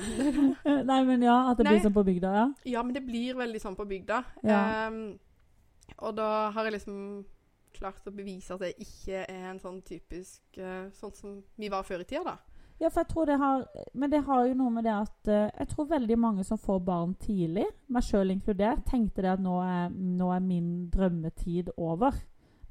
Nei, 0.92 1.00
men 1.08 1.26
ja, 1.26 1.38
at 1.50 1.58
det 1.58 1.66
Nei. 1.66 1.74
blir 1.74 1.86
sånn 1.88 1.96
på 1.96 2.04
bygda, 2.12 2.34
ja. 2.38 2.48
Ja, 2.76 2.84
men 2.86 2.94
det 2.94 3.02
blir 3.08 3.40
veldig 3.40 3.62
sånn 3.64 3.78
på 3.80 3.88
bygda. 3.90 4.20
Ja. 4.46 4.60
Um, 4.86 5.00
og 5.98 6.14
da 6.20 6.30
har 6.54 6.70
jeg 6.70 6.76
liksom 6.78 7.00
klart 7.74 8.06
å 8.06 8.14
bevise 8.14 8.54
at 8.54 8.68
jeg 8.68 8.86
ikke 8.86 9.24
er 9.26 9.48
en 9.50 9.62
sånn 9.62 9.80
typisk 9.86 10.60
uh, 10.62 10.92
Sånn 10.94 11.14
som 11.18 11.38
vi 11.58 11.70
var 11.74 11.86
før 11.88 12.04
i 12.04 12.08
tida, 12.08 12.36
da. 12.36 12.36
Ja, 12.82 12.90
for 12.90 13.02
jeg 13.02 13.10
tror 13.10 13.30
det 13.30 13.40
har 13.42 13.66
Men 13.98 14.12
det 14.14 14.24
har 14.28 14.46
jo 14.46 14.58
noe 14.60 14.74
med 14.74 14.86
det 14.86 14.94
at 14.94 15.32
uh, 15.32 15.50
Jeg 15.62 15.72
tror 15.72 15.90
veldig 15.90 16.18
mange 16.20 16.46
som 16.46 16.62
får 16.62 16.84
barn 16.86 17.16
tidlig, 17.22 17.66
meg 17.90 18.06
sjøl 18.06 18.34
inkludert, 18.34 18.86
tenkte 18.90 19.26
det 19.26 19.34
at 19.34 19.44
nå 19.44 19.58
er, 19.66 19.90
nå 19.90 20.30
er 20.36 20.46
min 20.46 20.70
drømmetid 20.94 21.74
over. 21.78 22.18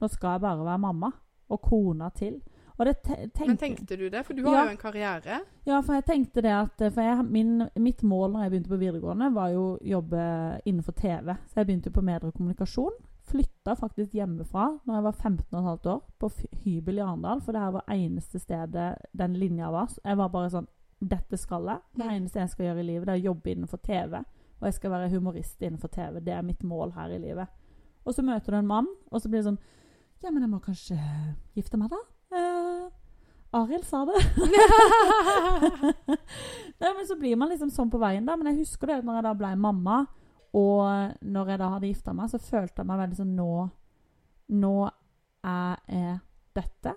Nå 0.00 0.10
skal 0.10 0.36
jeg 0.36 0.44
bare 0.46 0.66
være 0.66 0.82
mamma. 0.82 1.12
Og 1.52 1.60
kona 1.62 2.08
til. 2.16 2.40
Og 2.80 2.86
det 2.88 2.94
te 3.04 3.46
Men 3.46 3.58
tenkte 3.60 3.96
du 4.00 4.06
det? 4.10 4.24
For 4.26 4.32
du 4.34 4.42
har 4.46 4.54
Ja. 4.54 4.64
jo 4.64 4.70
en 4.70 4.76
karriere. 4.80 5.40
Ja, 5.66 5.80
for 5.84 5.92
jeg 5.94 6.04
tenkte 6.08 6.42
det 6.42 6.50
at 6.50 6.78
jeg, 6.96 7.24
min, 7.24 7.68
mitt 7.76 8.02
mål 8.02 8.32
når 8.32 8.42
jeg 8.42 8.50
begynte 8.50 8.70
på 8.72 8.78
videregående, 8.80 9.28
var 9.34 9.48
jo 9.52 9.76
å 9.76 9.78
jobbe 9.84 10.60
innenfor 10.66 10.92
TV. 10.96 11.36
Så 11.46 11.54
jeg 11.60 11.66
begynte 11.66 11.92
på 11.92 12.02
medie 12.02 12.26
og 12.26 12.34
kommunikasjon. 12.34 12.92
Flytta 13.28 13.76
faktisk 13.78 14.12
hjemmefra 14.16 14.64
når 14.86 14.94
jeg 14.94 15.04
var 15.04 15.12
15 15.12 15.44
15,5 15.52 15.86
år, 15.92 16.00
på 16.18 16.30
hybel 16.64 16.98
i 16.98 17.00
Arendal. 17.04 17.40
For 17.42 17.52
det 17.52 17.60
her 17.60 17.70
var 17.76 17.84
eneste 17.88 18.40
stedet 18.40 18.96
den 19.16 19.34
linja 19.34 19.70
var. 19.70 19.86
Så 19.86 20.00
Jeg 20.04 20.16
var 20.16 20.28
bare 20.28 20.50
sånn 20.50 20.66
Dette 21.02 21.36
skal 21.36 21.64
jeg. 21.66 21.78
Det 21.96 22.06
Mm. 22.06 22.10
eneste 22.14 22.38
jeg 22.40 22.48
skal 22.50 22.66
gjøre 22.66 22.78
i 22.80 22.82
livet, 22.86 23.06
det 23.06 23.14
er 23.14 23.20
å 23.30 23.34
jobbe 23.34 23.50
innenfor 23.50 23.78
TV. 23.82 24.14
Og 24.60 24.64
jeg 24.66 24.74
skal 24.74 24.90
være 24.92 25.10
humorist 25.10 25.60
innenfor 25.60 25.88
TV. 25.90 26.20
Det 26.20 26.32
er 26.32 26.42
mitt 26.42 26.62
mål 26.62 26.92
her 26.92 27.08
i 27.10 27.18
livet. 27.18 27.48
Og 28.06 28.14
så 28.14 28.22
møter 28.22 28.50
du 28.52 28.56
en 28.56 28.66
mann, 28.66 28.86
og 29.10 29.20
så 29.20 29.28
blir 29.28 29.42
det 29.42 29.46
sånn 29.52 29.58
Ja, 30.22 30.30
men 30.30 30.44
jeg 30.44 30.52
må 30.52 30.60
kanskje 30.62 30.96
gifte 31.56 31.78
meg, 31.80 31.90
da? 31.90 31.98
Eh, 32.32 32.88
Arild 33.58 33.84
sa 33.84 34.04
det. 34.08 34.20
Nei, 36.80 36.92
men 36.96 37.06
Så 37.08 37.16
blir 37.18 37.36
man 37.36 37.50
liksom 37.52 37.70
sånn 37.74 37.90
på 37.92 38.00
veien, 38.00 38.24
da. 38.26 38.36
Men 38.38 38.52
jeg 38.52 38.62
husker 38.62 38.92
det 38.92 39.02
når 39.04 39.18
jeg 39.18 39.26
da 39.28 39.34
ble 39.42 39.52
mamma, 39.60 39.98
og 40.56 41.14
når 41.24 41.52
jeg 41.52 41.60
da 41.60 41.70
hadde 41.74 41.90
gifta 41.90 42.14
meg, 42.16 42.30
så 42.32 42.40
følte 42.40 42.82
jeg 42.82 42.88
meg 42.88 43.00
veldig 43.02 43.18
sånn 43.18 43.34
Nå, 43.36 43.50
nå 44.62 44.74
er 45.48 45.76
jeg 45.88 46.18
dette. 46.56 46.94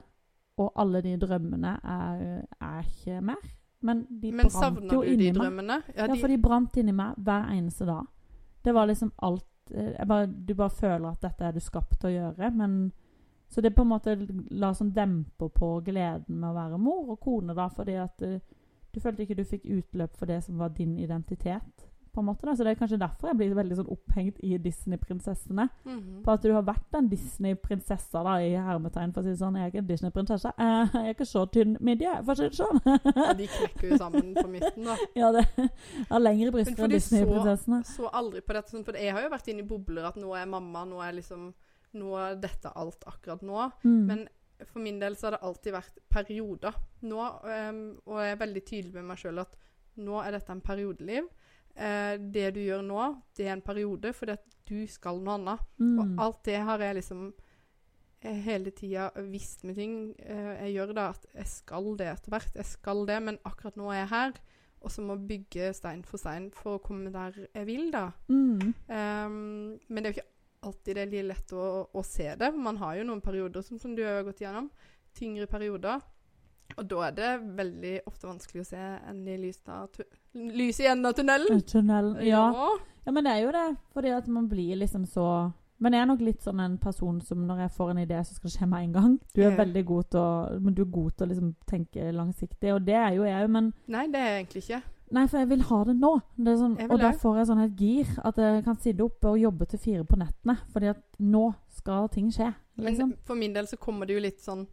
Og 0.62 0.72
alle 0.80 1.02
de 1.04 1.16
drømmene 1.20 1.74
er, 1.82 2.24
er 2.64 2.88
ikke 2.88 3.20
mer. 3.26 3.44
Men 3.86 4.06
de 4.10 4.32
Men 4.32 4.50
brant 4.50 4.92
jo 4.92 5.02
inni 5.04 5.32
meg. 5.36 5.92
Ja, 5.96 6.08
de, 6.08 6.20
for 6.20 6.32
de 6.32 6.38
brant 6.42 6.78
inni 6.80 6.96
meg 6.96 7.18
hver 7.22 7.52
eneste 7.54 7.88
dag. 7.90 8.08
Det 8.66 8.74
var 8.74 8.88
liksom 8.90 9.12
alt 9.28 9.46
eh, 9.72 10.06
bare, 10.08 10.26
Du 10.26 10.56
bare 10.56 10.74
føler 10.74 11.12
at 11.12 11.22
dette 11.22 11.46
er 11.46 11.52
du 11.54 11.60
skapt 11.62 12.00
til 12.00 12.10
å 12.10 12.16
gjøre, 12.16 12.50
men 12.56 12.80
Så 13.50 13.62
det 13.62 13.76
på 13.76 13.82
en 13.86 13.92
måte 13.94 14.16
la 14.52 14.74
sånn 14.74 14.94
demper 14.94 15.50
på 15.54 15.72
gleden 15.86 16.40
med 16.42 16.50
å 16.50 16.56
være 16.58 16.80
mor 16.82 17.12
og 17.16 17.20
kone, 17.24 17.54
da, 17.56 17.68
fordi 17.70 17.96
at 18.02 18.22
eh, 18.26 18.40
du 18.92 19.00
følte 19.04 19.24
ikke 19.24 19.36
du 19.38 19.44
fikk 19.48 19.66
utløp 19.66 20.16
for 20.18 20.26
det 20.26 20.42
som 20.44 20.58
var 20.58 20.70
din 20.76 20.98
identitet 21.00 21.86
på 22.16 22.22
en 22.22 22.26
måte. 22.30 22.46
Da. 22.48 22.56
Så 22.56 22.64
det 22.64 22.72
er 22.72 22.78
kanskje 22.80 22.98
derfor 23.02 23.28
jeg 23.28 23.38
blir 23.42 23.56
veldig 23.58 23.76
sånn 23.76 23.90
opphengt 23.92 24.38
i 24.40 24.56
Disney-prinsessene. 24.64 25.66
Mhm. 25.84 26.22
På 26.24 26.32
at 26.38 26.46
du 26.46 26.54
har 26.56 26.64
vært 26.64 26.86
den 26.96 27.10
Disney-prinsessa, 27.12 28.22
da, 28.24 28.38
i 28.40 28.54
hermetegn, 28.56 29.12
for 29.14 29.20
å 29.20 29.26
si 29.26 29.34
det 29.34 29.42
sånn. 29.42 29.58
Jeg 29.60 29.66
er 29.68 29.74
ikke 29.74 29.82
en 29.84 29.90
Disney-prinsesse. 29.90 30.54
Eh, 30.58 30.96
Jeg 30.96 31.04
er 31.10 31.14
ikke 31.14 31.28
så 31.28 31.44
tynn 31.52 31.76
midje, 31.84 32.14
for 32.24 32.32
å 32.32 32.36
si 32.40 32.48
det 32.48 32.56
sånn. 32.56 32.80
Ja, 33.20 33.34
de 33.34 33.48
knekker 33.58 33.90
jo 33.92 33.98
sammen 34.00 34.32
på 34.34 34.48
midten, 34.48 34.88
da. 34.88 34.96
ja, 35.22 35.32
det 35.36 35.46
har 36.10 36.20
lengre 36.24 36.56
bryster 36.56 36.82
Men 36.88 36.96
Disney-prinsessene. 36.96 37.76
Men 37.76 37.84
Disney-prinsessene. 37.84 37.84
Så 37.92 38.08
aldri 38.24 38.42
på 38.48 38.54
dette, 38.56 38.72
sånn, 38.72 38.86
for 38.88 38.94
jeg 39.04 39.12
har 39.12 39.28
jo 39.28 39.30
vært 39.36 39.52
inne 39.52 39.66
i 39.66 39.70
bobler 39.76 40.08
at 40.08 40.16
nå 40.16 40.32
er 40.40 40.48
mamma, 40.48 40.86
nå 40.88 41.04
er 41.04 41.20
liksom 41.20 41.50
Nå 41.96 42.16
dette 42.42 42.72
alt 42.76 43.06
akkurat 43.08 43.44
nå. 43.46 43.70
Mm. 43.86 44.02
Men 44.10 44.26
for 44.64 44.80
min 44.80 45.00
del 45.00 45.16
så 45.16 45.28
har 45.28 45.36
det 45.36 45.46
alltid 45.48 45.76
vært 45.76 46.04
perioder. 46.12 46.76
Nå, 47.08 47.22
um, 47.22 47.82
og 48.08 48.22
jeg 48.24 48.36
er 48.36 48.44
veldig 48.44 48.64
tydelig 48.68 48.94
med 48.96 49.10
meg 49.10 49.20
sjøl 49.22 49.44
at 49.44 49.58
nå 50.04 50.20
er 50.22 50.36
dette 50.36 50.56
en 50.56 50.64
periodeliv. 50.64 51.28
Uh, 51.76 52.16
det 52.20 52.54
du 52.56 52.62
gjør 52.64 52.86
nå, 52.88 53.02
det 53.36 53.50
er 53.50 53.58
en 53.58 53.66
periode 53.66 54.14
fordi 54.16 54.38
at 54.38 54.46
du 54.66 54.78
skal 54.90 55.20
noe 55.22 55.40
annet. 55.40 55.66
mm. 55.78 55.98
Og 56.00 56.24
alt 56.24 56.46
det 56.48 56.62
har 56.68 56.82
jeg 56.82 56.98
liksom 57.00 57.26
eh, 58.22 58.40
hele 58.48 58.72
tida 58.74 59.12
visst 59.30 59.66
med 59.68 59.78
ting 59.78 59.98
Uh, 60.16 60.54
jeg 60.64 60.78
gjør, 60.78 60.94
da, 60.98 61.10
at 61.14 61.28
jeg 61.36 61.52
skal 61.52 61.92
det 62.00 62.12
etter 62.14 62.34
hvert. 62.34 62.56
Jeg 62.56 62.70
skal 62.70 63.04
det, 63.10 63.20
men 63.28 63.42
akkurat 63.46 63.76
nå 63.80 63.92
er 63.92 64.04
jeg 64.04 64.14
her. 64.14 64.40
Og 64.86 64.92
så 64.94 65.02
må 65.02 65.16
jeg 65.16 65.28
bygge 65.28 65.74
stein 65.74 66.04
for 66.06 66.22
stein 66.22 66.52
for 66.54 66.78
å 66.78 66.82
komme 66.84 67.10
der 67.14 67.38
jeg 67.44 67.66
vil, 67.68 67.88
da. 67.94 68.08
Mm. 68.30 68.74
Um, 68.88 69.36
men 69.90 69.98
det 69.98 70.10
er 70.10 70.12
jo 70.12 70.18
ikke 70.20 70.35
alltid 70.66 70.96
det 70.98 71.04
er 71.06 71.12
like 71.14 71.28
lett 71.30 71.54
å, 71.56 71.66
å 71.94 72.04
se 72.06 72.28
det. 72.40 72.52
Man 72.58 72.78
har 72.82 72.98
jo 73.00 73.06
noen 73.08 73.22
perioder, 73.24 73.62
som, 73.66 73.80
som 73.80 73.96
du 73.96 74.04
har 74.06 74.24
gått 74.28 74.42
gjennom, 74.44 74.70
Tyngre 75.16 75.46
perioder. 75.48 76.02
Og 76.76 76.88
da 76.90 77.04
er 77.08 77.12
det 77.16 77.28
veldig 77.56 77.92
ofte 78.10 78.28
vanskelig 78.28 78.64
å 78.66 78.68
se 78.68 78.80
enden 78.82 79.28
i 79.32 79.38
lyset 79.38 79.70
av 79.72 80.00
lys 80.34 80.80
i 80.82 80.88
enden 80.90 81.06
av 81.08 81.14
tunnelen. 81.16 81.62
Tunnelen. 81.70 82.18
Ja. 82.26 82.50
ja, 83.06 83.12
men 83.14 83.24
det 83.24 83.32
er 83.36 83.44
jo 83.46 83.54
det. 83.56 83.68
Fordi 83.94 84.12
at 84.18 84.28
man 84.28 84.50
blir 84.52 84.76
liksom 84.82 85.06
så 85.08 85.28
Men 85.78 85.92
jeg 85.94 86.02
er 86.02 86.08
nok 86.08 86.22
litt 86.24 86.42
sånn 86.44 86.60
en 86.64 86.76
person 86.80 87.18
som 87.22 87.42
når 87.48 87.66
jeg 87.66 87.72
får 87.76 87.90
en 87.92 87.98
idé, 88.00 88.20
så 88.24 88.34
skal 88.38 88.48
det 88.50 88.54
skje 88.58 88.68
med 88.72 88.84
en 88.86 88.94
gang. 88.96 89.16
Du 89.36 89.42
er 89.44 89.50
Ja. 89.52 89.58
veldig 89.60 89.86
god 89.86 90.06
til 90.10 90.20
å, 90.22 90.60
men 90.64 90.74
du 90.74 90.82
er 90.86 90.92
god 90.98 91.12
til 91.18 91.26
å 91.26 91.30
liksom 91.30 91.50
tenke 91.68 92.12
langsiktig, 92.16 92.72
og 92.74 92.86
det 92.88 92.96
er 92.96 93.10
jo 93.18 93.26
jeg 93.28 93.44
òg, 93.44 93.50
men 93.52 93.74
Nei, 93.92 94.06
det 94.08 94.22
er 94.22 94.30
jeg 94.30 94.38
egentlig 94.40 94.64
ikke. 94.64 94.80
Nei, 95.12 95.28
for 95.28 95.38
jeg 95.38 95.50
vil 95.50 95.62
ha 95.62 95.84
det 95.86 95.96
nå. 96.00 96.22
Det 96.38 96.58
sånn, 96.58 96.78
og 96.90 97.00
da 97.00 97.12
får 97.14 97.38
jeg 97.38 97.48
sånn 97.48 97.64
et 97.64 97.76
gir 97.78 98.08
at 98.26 98.36
jeg 98.42 98.64
kan 98.66 98.76
sitte 98.82 99.04
oppe 99.06 99.28
og 99.30 99.38
jobbe 99.40 99.68
til 99.70 99.80
fire 99.80 100.04
på 100.04 100.18
nettene. 100.18 100.58
Fordi 100.74 100.90
at 100.90 101.04
nå 101.20 101.54
skal 101.78 102.08
ting 102.10 102.32
skje. 102.32 102.54
Liksom. 102.78 103.10
Men 103.10 103.18
for 103.24 103.36
min 103.36 103.54
del 103.54 103.68
så 103.68 103.78
kommer 103.78 104.06
det 104.08 104.16
jo 104.16 104.20
litt 104.26 104.42
sånn 104.42 104.66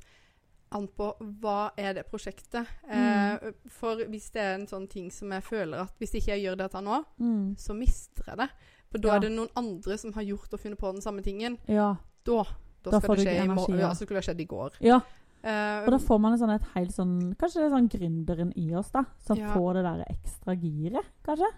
an 0.73 0.89
på 0.89 1.11
hva 1.43 1.71
er 1.77 1.93
det 1.99 2.07
prosjektet. 2.11 2.67
Mm. 2.89 2.97
Eh, 2.97 3.53
for 3.69 3.97
hvis 4.09 4.31
det 4.33 4.41
er 4.41 4.55
en 4.55 4.67
sånn 4.67 4.89
ting 4.89 5.11
som 5.11 5.31
jeg 5.31 5.43
føler 5.45 5.83
at 5.85 5.93
hvis 6.01 6.15
ikke 6.17 6.33
jeg 6.33 6.47
gjør 6.47 6.57
dette 6.57 6.81
nå, 6.81 7.05
Mm. 7.21 7.55
så 7.59 7.75
mister 7.77 8.25
jeg 8.27 8.39
det. 8.39 8.49
For 8.91 8.99
da 8.99 9.09
Ja. 9.09 9.15
er 9.17 9.21
det 9.21 9.33
noen 9.33 9.49
andre 9.55 9.99
som 9.99 10.13
har 10.15 10.23
gjort 10.23 10.53
og 10.55 10.61
funnet 10.61 10.79
på 10.79 10.93
den 10.93 11.03
samme 11.03 11.23
tingen. 11.23 11.59
Ja. 11.69 11.97
Da, 12.25 12.43
da, 12.83 12.91
Da 12.91 13.01
skal 13.01 13.09
får 13.11 13.17
det 13.17 13.25
du 13.25 13.31
skje 13.31 13.35
i 13.35 13.45
energi, 13.45 13.55
morgen. 13.57 13.79
ja. 13.79 13.89
Ja, 13.89 13.93
så 13.93 14.05
skulle 14.07 14.21
det 14.21 14.25
skjedd 14.25 14.41
i 14.41 14.47
går. 14.47 14.71
ja. 14.81 15.01
Eh, 15.43 15.85
Og 15.85 15.91
da 15.91 15.99
får 15.99 16.21
man 16.21 16.33
en 16.33 16.39
sånn 16.39 16.55
et 16.55 16.67
helt 16.77 16.93
sånn 16.95 17.35
Kanskje 17.35 17.61
det 17.61 17.65
er 17.67 17.73
sånn 17.75 17.89
gründeren 17.91 18.53
i 18.57 18.69
oss, 18.79 18.91
da. 18.95 19.05
Som 19.19 19.39
Ja. 19.39 19.53
får 19.55 19.75
det 19.75 19.83
der 19.89 20.05
ekstra 20.13 20.55
giret, 20.55 21.05
kanskje. 21.25 21.49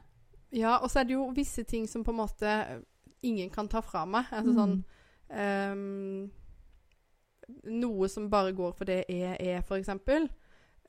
Ja, 0.53 0.79
og 0.79 0.89
så 0.89 1.01
er 1.01 1.05
det 1.05 1.13
jo 1.19 1.31
visse 1.35 1.65
ting 1.65 1.87
som 1.87 2.05
på 2.05 2.11
en 2.11 2.17
måte 2.17 2.83
ingen 3.23 3.51
kan 3.51 3.69
ta 3.69 3.81
fra 3.83 4.07
meg. 4.07 4.25
Altså 4.33 4.55
sånn 4.55 4.77
Mm. 4.79 4.85
ehm, 5.31 6.31
Noe 7.65 8.09
som 8.09 8.31
bare 8.31 8.53
går 8.57 8.73
for 8.75 8.85
det 8.89 9.05
jeg 9.09 9.37
er, 9.39 9.61
f.eks. 9.61 9.89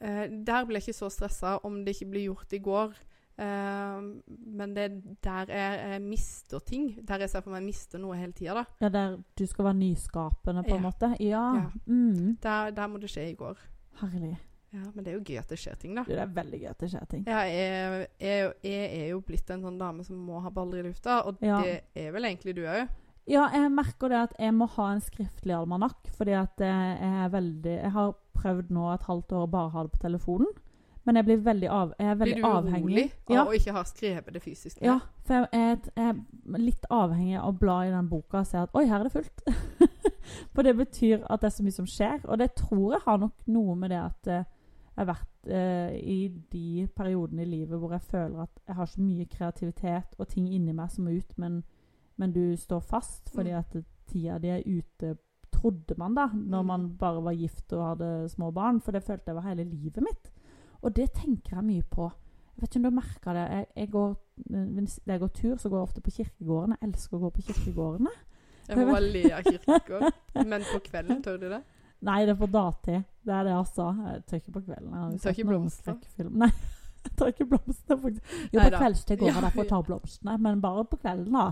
Uh, 0.01 0.27
der 0.45 0.65
blir 0.65 0.79
jeg 0.79 0.87
ikke 0.89 0.99
så 0.99 1.09
stressa 1.11 1.59
om 1.63 1.83
det 1.83 1.95
ikke 1.95 2.09
blir 2.11 2.25
gjort 2.29 2.53
i 2.53 2.59
går. 2.59 2.93
Ehm, 3.38 4.22
men 4.56 4.74
det 4.75 4.84
er 4.86 4.96
der 5.24 5.51
jeg, 5.54 5.80
jeg 5.92 6.01
mister 6.01 6.60
ting. 6.60 6.89
Der 7.08 7.18
jeg 7.25 7.30
ser 7.30 7.42
for 7.44 7.51
meg 7.51 7.62
jeg 7.63 7.70
mister 7.74 8.00
noe 8.00 8.15
hele 8.20 8.32
tida. 8.34 8.63
Ja, 8.82 8.89
der 8.89 9.18
du 9.38 9.46
skal 9.46 9.65
være 9.65 9.80
nyskapende, 9.82 10.63
på 10.63 10.75
en 10.75 10.82
Ja. 10.82 10.89
måte. 10.89 11.10
Ja. 11.20 11.46
Ja. 11.56 11.70
Mm. 11.88 12.38
Der, 12.44 12.72
der 12.72 12.88
må 12.88 12.98
det 13.01 13.10
skje 13.12 13.30
i 13.32 13.36
går. 13.36 13.58
Herlig. 14.01 14.38
Ja, 14.75 14.80
Men 14.94 15.06
det 15.06 15.13
er 15.13 15.18
jo 15.20 15.24
gøy 15.24 15.38
at 15.39 15.48
det 15.50 15.58
skjer 15.60 15.75
ting, 15.80 15.96
da. 15.96 16.04
Det 16.04 16.18
er 16.20 16.27
veldig 16.36 16.58
gøy 16.62 16.70
at 16.70 16.80
det 16.80 16.89
skjer 16.92 17.06
ting. 17.08 17.24
Ja, 17.27 17.39
jeg, 17.48 18.08
jeg, 18.20 18.54
jeg 18.63 18.89
er 19.04 19.08
jo 19.13 19.22
blitt 19.24 19.50
en 19.54 19.62
sånn 19.63 19.77
dame 19.80 20.04
som 20.04 20.18
må 20.18 20.42
ha 20.44 20.50
baller 20.51 20.82
i 20.84 20.88
lufta, 20.89 21.22
og 21.25 21.38
Ja. 21.42 21.62
det 21.63 21.84
er 21.96 22.12
vel 22.12 22.24
egentlig 22.27 22.56
du 22.58 22.65
òg. 22.68 22.89
Ja, 23.27 23.48
jeg 23.54 23.72
merker 23.72 24.10
det 24.12 24.18
at 24.20 24.34
jeg 24.38 24.54
må 24.54 24.68
ha 24.70 24.89
en 24.94 25.00
skriftlig 25.01 25.56
almanakk. 25.56 26.12
Fordi 26.18 26.36
at 26.38 26.60
eh, 26.62 26.68
jeg 27.01 27.24
er 27.25 27.30
veldig 27.34 27.72
Jeg 27.82 27.92
har 27.92 28.12
prøvd 28.36 28.70
nå 28.70 28.94
et 28.94 29.01
halvt 29.08 29.32
år 29.34 29.48
å 29.48 29.50
bare 29.50 29.70
ha 29.72 29.84
det 29.84 29.92
på 29.96 30.04
telefonen. 30.04 30.48
Men 31.05 31.15
jeg 31.19 31.25
blir 31.25 31.38
veldig, 31.45 31.67
av, 31.69 31.91
jeg 32.00 32.07
er 32.07 32.15
veldig 32.15 32.35
Blir 32.35 32.41
du 32.43 32.47
avhengig. 32.50 32.83
urolig 32.83 33.12
Ja. 33.29 33.41
av 33.41 33.47
å 33.47 33.53
ikke 33.53 33.71
ha 33.74 33.83
skrevet 33.83 34.33
det 34.33 34.41
fysisk? 34.41 34.79
Ja, 34.81 35.00
for 35.24 35.33
jeg 35.33 35.50
er, 35.53 35.77
jeg 35.95 36.15
er 36.55 36.57
litt 36.57 36.85
avhengig 36.89 37.38
av 37.39 37.53
å 37.53 37.59
bla 37.59 37.75
i 37.85 37.91
den 37.91 38.09
boka 38.09 38.39
og 38.39 38.47
se 38.47 38.57
at 38.57 38.69
Oi, 38.74 38.85
her 38.88 39.00
er 39.00 39.03
det 39.03 39.12
fullt. 39.12 39.41
for 40.55 40.63
det 40.63 40.75
betyr 40.77 41.24
at 41.29 41.41
det 41.41 41.47
er 41.51 41.55
så 41.55 41.63
mye 41.63 41.71
som 41.77 41.85
skjer. 41.85 42.25
Og 42.25 42.38
det 42.41 42.55
tror 42.55 42.93
jeg 42.95 43.01
har 43.05 43.17
nok 43.21 43.33
noe 43.47 43.75
med 43.75 43.89
det 43.93 44.00
at 44.01 44.27
eh, 44.27 44.43
jeg 44.97 45.05
har 45.05 45.09
vært 45.13 45.47
eh, 45.51 45.95
i 46.01 46.27
de 46.51 46.88
periodene 46.95 47.41
i 47.43 47.50
livet 47.51 47.77
hvor 47.79 47.91
jeg 47.93 48.01
føler 48.01 48.41
at 48.47 48.62
jeg 48.67 48.75
har 48.75 48.85
så 48.89 49.01
mye 49.01 49.25
kreativitet 49.29 50.15
og 50.17 50.27
ting 50.31 50.47
inni 50.47 50.74
meg 50.74 50.89
som 50.91 51.05
må 51.05 51.12
ut, 51.19 51.38
men, 51.38 51.63
men 52.17 52.31
du 52.33 52.55
står 52.57 52.81
fast 52.81 53.29
fordi 53.35 53.51
Mm. 53.51 53.59
at 53.59 53.75
tida 54.07 54.38
di 54.39 54.47
er 54.50 54.63
ute, 54.65 55.17
trodde 55.51 55.95
man 55.97 56.15
da, 56.15 56.27
når 56.33 56.62
Mm. 56.63 56.65
man 56.67 56.89
bare 56.97 57.21
var 57.24 57.33
gift 57.33 57.74
og 57.74 57.97
hadde 57.97 58.29
små 58.29 58.51
barn. 58.53 58.79
For 58.81 58.91
det 58.91 59.03
følte 59.03 59.27
jeg 59.27 59.35
var 59.35 59.41
hele 59.50 59.63
livet 59.63 60.01
mitt. 60.01 60.31
Og 60.82 60.96
det 60.96 61.10
tenker 61.15 61.58
jeg 61.58 61.65
mye 61.65 61.86
på. 61.91 62.10
Jeg 62.55 62.62
vet 62.62 62.70
ikke 62.70 62.79
om 62.79 62.84
du 62.88 62.96
merka 62.96 63.34
det. 63.36 63.46
Jeg, 63.51 63.65
jeg 63.75 63.89
går, 63.91 64.12
hvis 64.79 65.00
jeg 65.05 65.20
går 65.20 65.27
tur, 65.27 65.55
så 65.58 65.70
går 65.70 65.77
jeg 65.77 65.88
ofte 65.89 66.01
på 66.01 66.13
kirkegården. 66.17 66.75
Jeg 66.79 66.89
elsker 66.89 67.17
å 67.17 67.24
gå 67.25 67.32
på 67.36 67.46
kirkegårdene. 67.50 68.13
Jeg 68.67 68.77
må 68.79 68.86
bare 68.89 69.10
le 69.12 69.24
av 69.36 69.44
kirkegård. 69.46 70.05
Men 70.51 70.63
på 70.72 70.79
kvelden, 70.86 71.24
tør 71.24 71.41
du 71.41 71.50
det? 71.51 71.62
Nei, 72.05 72.22
det 72.25 72.36
er 72.36 72.39
på 72.39 72.48
dagtid. 72.51 73.03
Det 73.25 73.34
er 73.34 73.48
det 73.48 73.58
sa. 73.74 73.89
Jeg 74.05 74.24
tør 74.29 74.41
ikke 74.41 74.55
på 74.55 74.63
kvelden. 74.70 74.96
Jeg 74.96 75.22
tar 75.22 75.36
ikke 75.36 75.48
blomster? 75.50 75.98
Nei, 76.29 76.51
jeg 77.05 77.15
tar 77.20 77.32
ikke 77.34 77.48
blomster, 77.53 77.98
faktisk. 78.05 78.36
Jo, 78.44 78.60
på 78.60 78.63
Neida. 78.63 78.77
kveldstid 78.77 79.20
går 79.20 79.27
jeg 79.27 79.36
Ja, 79.36 79.41
der 79.46 79.55
for 79.55 79.65
å 79.65 79.72
ta 79.72 79.82
blomstene, 79.89 80.38
men 80.48 80.62
bare 80.63 80.86
på 80.91 81.00
kvelden, 81.01 81.36
da. 81.36 81.50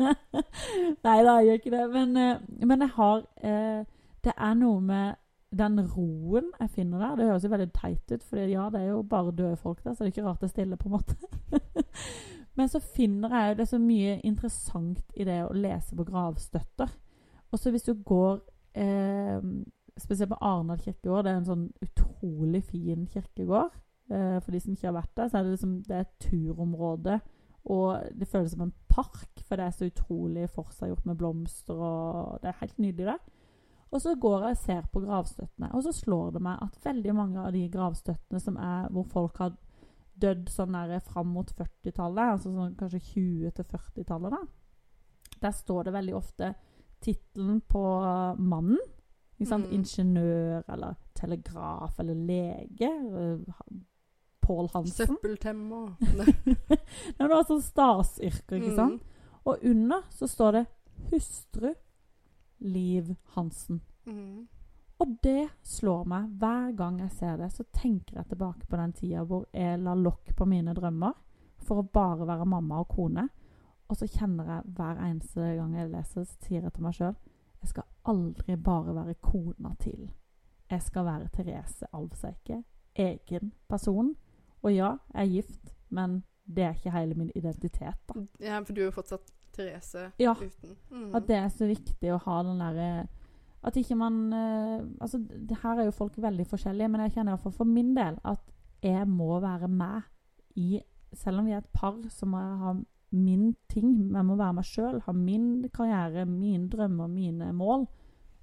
Nei 1.06 1.18
da, 1.26 1.36
jeg 1.36 1.50
gjør 1.50 1.60
ikke 1.60 1.74
det. 1.76 1.84
Men, 1.94 2.16
eh, 2.16 2.64
men 2.64 2.86
jeg 2.86 2.94
har 2.96 3.26
eh, 3.42 3.84
Det 4.24 4.32
er 4.36 4.54
noe 4.56 4.80
med 4.80 5.20
den 5.58 5.78
roen 5.94 6.50
jeg 6.60 6.70
finner 6.70 7.02
der. 7.02 7.16
Det 7.18 7.28
høres 7.28 7.44
jo 7.44 7.50
veldig 7.52 7.70
teit 7.76 8.12
ut, 8.12 8.22
for 8.22 8.42
ja, 8.50 8.68
det 8.72 8.80
er 8.80 8.90
jo 8.92 9.02
bare 9.02 9.34
døde 9.34 9.56
folk 9.60 9.84
der, 9.84 9.94
så 9.94 10.04
det 10.04 10.10
er 10.10 10.14
ikke 10.14 10.26
rart 10.28 10.42
det 10.42 10.48
er 10.48 10.54
stille, 10.54 10.78
på 10.80 10.88
en 10.88 10.96
måte. 10.96 11.16
Men 12.58 12.70
så 12.70 12.80
finner 12.80 13.34
jeg 13.34 13.56
det 13.56 13.64
er 13.64 13.72
så 13.72 13.80
mye 13.82 14.18
interessant 14.26 15.16
i 15.18 15.26
det 15.26 15.40
å 15.44 15.54
lese 15.56 15.96
på 15.96 16.06
gravstøtter. 16.06 16.92
Og 17.50 17.58
så 17.58 17.70
hvis 17.70 17.86
du 17.86 17.94
går 17.94 18.42
eh, 18.74 19.40
Spesielt 19.94 20.32
på 20.32 20.38
Arendal 20.42 20.80
kirkegård, 20.82 21.22
det 21.22 21.30
er 21.30 21.36
en 21.38 21.46
sånn 21.46 21.66
utrolig 21.84 22.64
fin 22.66 23.04
kirkegård. 23.06 23.76
Eh, 24.10 24.40
for 24.42 24.50
de 24.50 24.58
som 24.58 24.72
ikke 24.74 24.88
har 24.88 24.96
vært 24.96 25.12
der, 25.14 25.28
så 25.30 25.38
er 25.38 25.44
det 25.46 25.52
liksom 25.52 25.76
det 25.86 25.94
er 25.94 26.02
et 26.02 26.16
turområde. 26.24 27.20
Og 27.70 28.08
det 28.18 28.26
føles 28.26 28.50
som 28.56 28.64
en 28.66 28.74
park, 28.90 29.44
for 29.46 29.54
det 29.54 29.68
er 29.68 29.76
så 29.76 29.86
utrolig 29.86 30.48
forseggjort 30.50 31.06
med 31.06 31.20
blomster. 31.20 31.78
og 31.78 32.42
Det 32.42 32.50
er 32.50 32.58
helt 32.60 32.82
nydelig, 32.82 33.06
det. 33.06 33.33
Og 33.94 34.02
så 34.02 34.14
går 34.18 34.40
jeg 34.42 34.56
og 34.56 34.62
ser 34.64 34.86
på 34.92 35.00
gravstøttene, 35.04 35.68
og 35.74 35.84
så 35.86 35.92
slår 35.94 36.32
det 36.34 36.40
meg 36.42 36.62
at 36.64 36.78
veldig 36.84 37.12
mange 37.14 37.38
av 37.46 37.52
de 37.54 37.60
gravstøttene 37.70 38.40
som 38.42 38.56
er 38.58 38.88
hvor 38.90 39.04
folk 39.12 39.38
har 39.38 39.52
dødd 40.18 40.48
sånn 40.50 40.74
der 40.74 40.98
fram 41.06 41.30
mot 41.34 41.46
40-tallet, 41.54 42.32
altså 42.34 42.50
sånn 42.54 42.74
kanskje 42.78 43.00
20- 43.14 43.54
til 43.54 43.64
40-tallet, 43.70 44.34
da, 44.34 45.38
der 45.44 45.54
står 45.54 45.84
det 45.88 45.92
veldig 45.94 46.14
ofte 46.18 46.50
tittelen 47.04 47.60
på 47.70 47.84
mannen. 48.38 48.78
Ikke 49.38 49.48
sant? 49.50 49.66
Mm. 49.70 49.74
Ingeniør 49.78 50.62
eller 50.74 50.94
telegraf 51.18 51.98
eller 52.02 52.14
lege. 52.14 52.90
eh, 52.90 53.80
Pål 54.44 54.68
Hansen. 54.74 55.06
Søppeltemmer. 55.06 55.94
Det 57.18 57.28
var 57.30 57.46
sånn 57.48 57.62
stasyrker, 57.64 58.58
ikke 58.58 58.74
Mm. 58.74 58.76
sant? 58.76 59.02
Og 59.46 59.58
under 59.64 60.02
så 60.10 60.26
står 60.28 60.52
det 60.52 60.66
'hustru 61.10 61.74
Liv 62.58 63.14
Hansen'. 63.34 63.80
Mm. 64.06 64.46
Og 64.98 65.18
det 65.22 65.48
slår 65.62 66.04
meg 66.06 66.28
hver 66.38 66.72
gang 66.76 67.00
jeg 67.00 67.10
ser 67.12 67.36
det. 67.36 67.52
Så 67.52 67.64
tenker 67.72 68.16
jeg 68.16 68.28
tilbake 68.28 68.66
på 68.66 68.76
den 68.76 68.92
tida 68.92 69.24
hvor 69.24 69.46
jeg 69.52 69.80
la 69.82 69.94
lokk 69.94 70.34
på 70.36 70.46
mine 70.46 70.74
drømmer 70.74 71.12
for 71.64 71.80
å 71.80 71.88
bare 71.92 72.26
være 72.26 72.46
mamma 72.46 72.80
og 72.80 72.88
kone. 72.88 73.28
Og 73.88 73.96
så 73.96 74.06
kjenner 74.06 74.48
jeg 74.48 74.74
hver 74.76 75.00
eneste 75.02 75.40
gang 75.58 75.74
jeg 75.76 75.90
leser, 75.90 76.24
så 76.24 76.46
sier 76.46 76.62
jeg 76.62 76.72
til 76.72 76.86
meg 76.86 76.94
sjøl 76.96 77.16
jeg 77.64 77.68
skal 77.68 77.84
aldri 78.04 78.56
bare 78.60 78.94
være 78.94 79.14
kona 79.24 79.70
til. 79.80 80.10
Jeg 80.70 80.82
skal 80.82 81.04
være 81.04 81.28
Therese 81.32 81.86
Alvseike. 81.92 82.62
Egen 82.94 83.52
person. 83.68 84.16
Og 84.62 84.74
ja, 84.74 84.90
jeg 85.14 85.22
er 85.22 85.30
gift, 85.32 85.72
men 85.88 86.24
det 86.44 86.64
er 86.64 86.74
ikke 86.74 86.92
hele 86.92 87.14
min 87.14 87.30
identitet, 87.34 87.96
da. 88.08 88.26
Ja, 88.40 88.58
for 88.60 88.72
du 88.72 88.80
er 88.80 88.90
jo 88.90 88.98
fortsatt 88.98 89.32
Therese 89.54 90.10
Ja. 90.20 90.34
uten. 90.34 90.76
Mm. 90.90 91.10
At 91.14 91.28
det 91.28 91.36
er 91.38 91.52
så 91.52 91.68
viktig 91.70 92.12
å 92.14 92.22
ha 92.26 92.42
den 92.46 92.62
derre 92.62 92.88
At 93.64 93.76
ikke 93.80 93.96
man 93.96 94.32
eh, 94.32 94.80
Altså, 95.00 95.18
det 95.18 95.60
her 95.62 95.78
er 95.80 95.88
jo 95.88 95.96
folk 95.96 96.18
veldig 96.20 96.46
forskjellige, 96.46 96.88
men 96.92 97.00
jeg 97.06 97.14
kjenner 97.16 97.32
iallfall 97.34 97.54
for 97.56 97.64
min 97.68 97.94
del 97.96 98.18
at 98.24 98.42
jeg 98.84 99.08
må 99.08 99.38
være 99.40 99.68
meg 99.72 100.02
i 100.60 100.82
selv 101.14 101.40
om 101.40 101.46
vi 101.46 101.54
er 101.54 101.62
et 101.62 101.72
par, 101.72 101.96
så 102.10 102.26
må 102.26 102.40
jeg 102.42 102.56
ha 102.58 102.72
min 103.14 103.54
ting. 103.70 103.92
Jeg 104.14 104.26
må 104.26 104.36
være 104.36 104.56
meg 104.58 104.66
sjøl, 104.66 105.00
ha 105.06 105.12
min 105.14 105.68
karriere, 105.74 106.26
mine 106.26 106.68
drømmer, 106.68 107.06
mine 107.10 107.52
mål. 107.54 107.86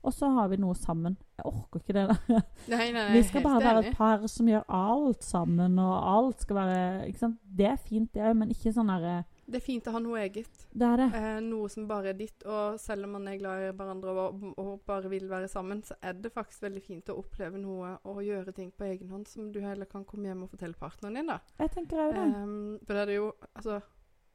Og 0.02 0.14
så 0.16 0.32
har 0.34 0.48
vi 0.50 0.58
noe 0.58 0.74
sammen. 0.78 1.18
Jeg 1.38 1.46
orker 1.46 1.82
ikke 1.82 1.94
det 1.94 2.06
der. 2.10 2.46
Nei, 2.74 2.88
nei, 2.96 3.04
Vi 3.14 3.22
skal 3.28 3.44
bare 3.46 3.62
være 3.62 3.84
et 3.86 3.98
par 3.98 4.24
som 4.32 4.50
gjør 4.50 4.64
alt 4.74 5.24
sammen, 5.24 5.78
og 5.80 5.94
alt 6.16 6.42
skal 6.42 6.58
være 6.58 7.10
ikke 7.10 7.22
sant? 7.26 7.38
Det 7.46 7.68
er 7.70 7.78
fint, 7.78 8.10
det 8.16 8.24
òg, 8.26 8.34
men 8.40 8.54
ikke 8.56 8.74
sånn 8.74 8.90
derre 8.90 9.22
Det 9.52 9.60
er 9.60 9.66
fint 9.66 9.88
å 9.90 9.94
ha 9.96 10.00
noe 10.00 10.22
eget. 10.24 10.62
Det 10.72 10.88
er 10.88 11.02
det. 11.02 11.08
Eh, 11.20 11.40
noe 11.44 11.68
som 11.74 11.86
bare 11.90 12.14
er 12.14 12.18
ditt. 12.20 12.46
Og 12.48 12.80
selv 12.80 13.06
om 13.10 13.18
man 13.18 13.28
er 13.28 13.38
glad 13.42 13.66
i 13.66 13.72
hverandre 13.76 14.14
og, 14.16 14.46
og 14.62 14.72
bare 14.88 15.12
vil 15.12 15.28
være 15.32 15.50
sammen, 15.52 15.84
så 15.84 15.98
er 16.02 16.14
det 16.24 16.32
faktisk 16.32 16.64
veldig 16.64 16.84
fint 16.86 17.12
å 17.12 17.18
oppleve 17.20 17.60
noe 17.60 17.98
og 18.08 18.22
gjøre 18.24 18.54
ting 18.56 18.72
på 18.72 18.88
egen 18.88 19.12
hånd 19.12 19.28
som 19.28 19.52
du 19.52 19.60
heller 19.64 19.90
kan 19.92 20.06
komme 20.08 20.32
hjem 20.32 20.46
og 20.48 20.54
fortelle 20.56 20.80
partneren 20.80 21.20
din. 21.20 21.32
da. 21.34 21.40
Jeg 21.60 21.74
tenker 21.76 22.06
òg 22.08 22.14
det. 22.16 22.28
Eh, 22.32 22.86
for 22.86 22.94
det 22.96 23.02
er 23.06 23.12
det 23.12 23.20
jo 23.22 23.32
Altså, 23.56 23.82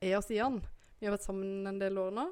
jeg 0.04 0.18
og 0.18 0.26
Sian, 0.28 0.60
vi 1.00 1.06
har 1.08 1.16
vært 1.16 1.24
sammen 1.26 1.66
en 1.72 1.80
del 1.80 1.96
år 1.98 2.12
nå. 2.12 2.26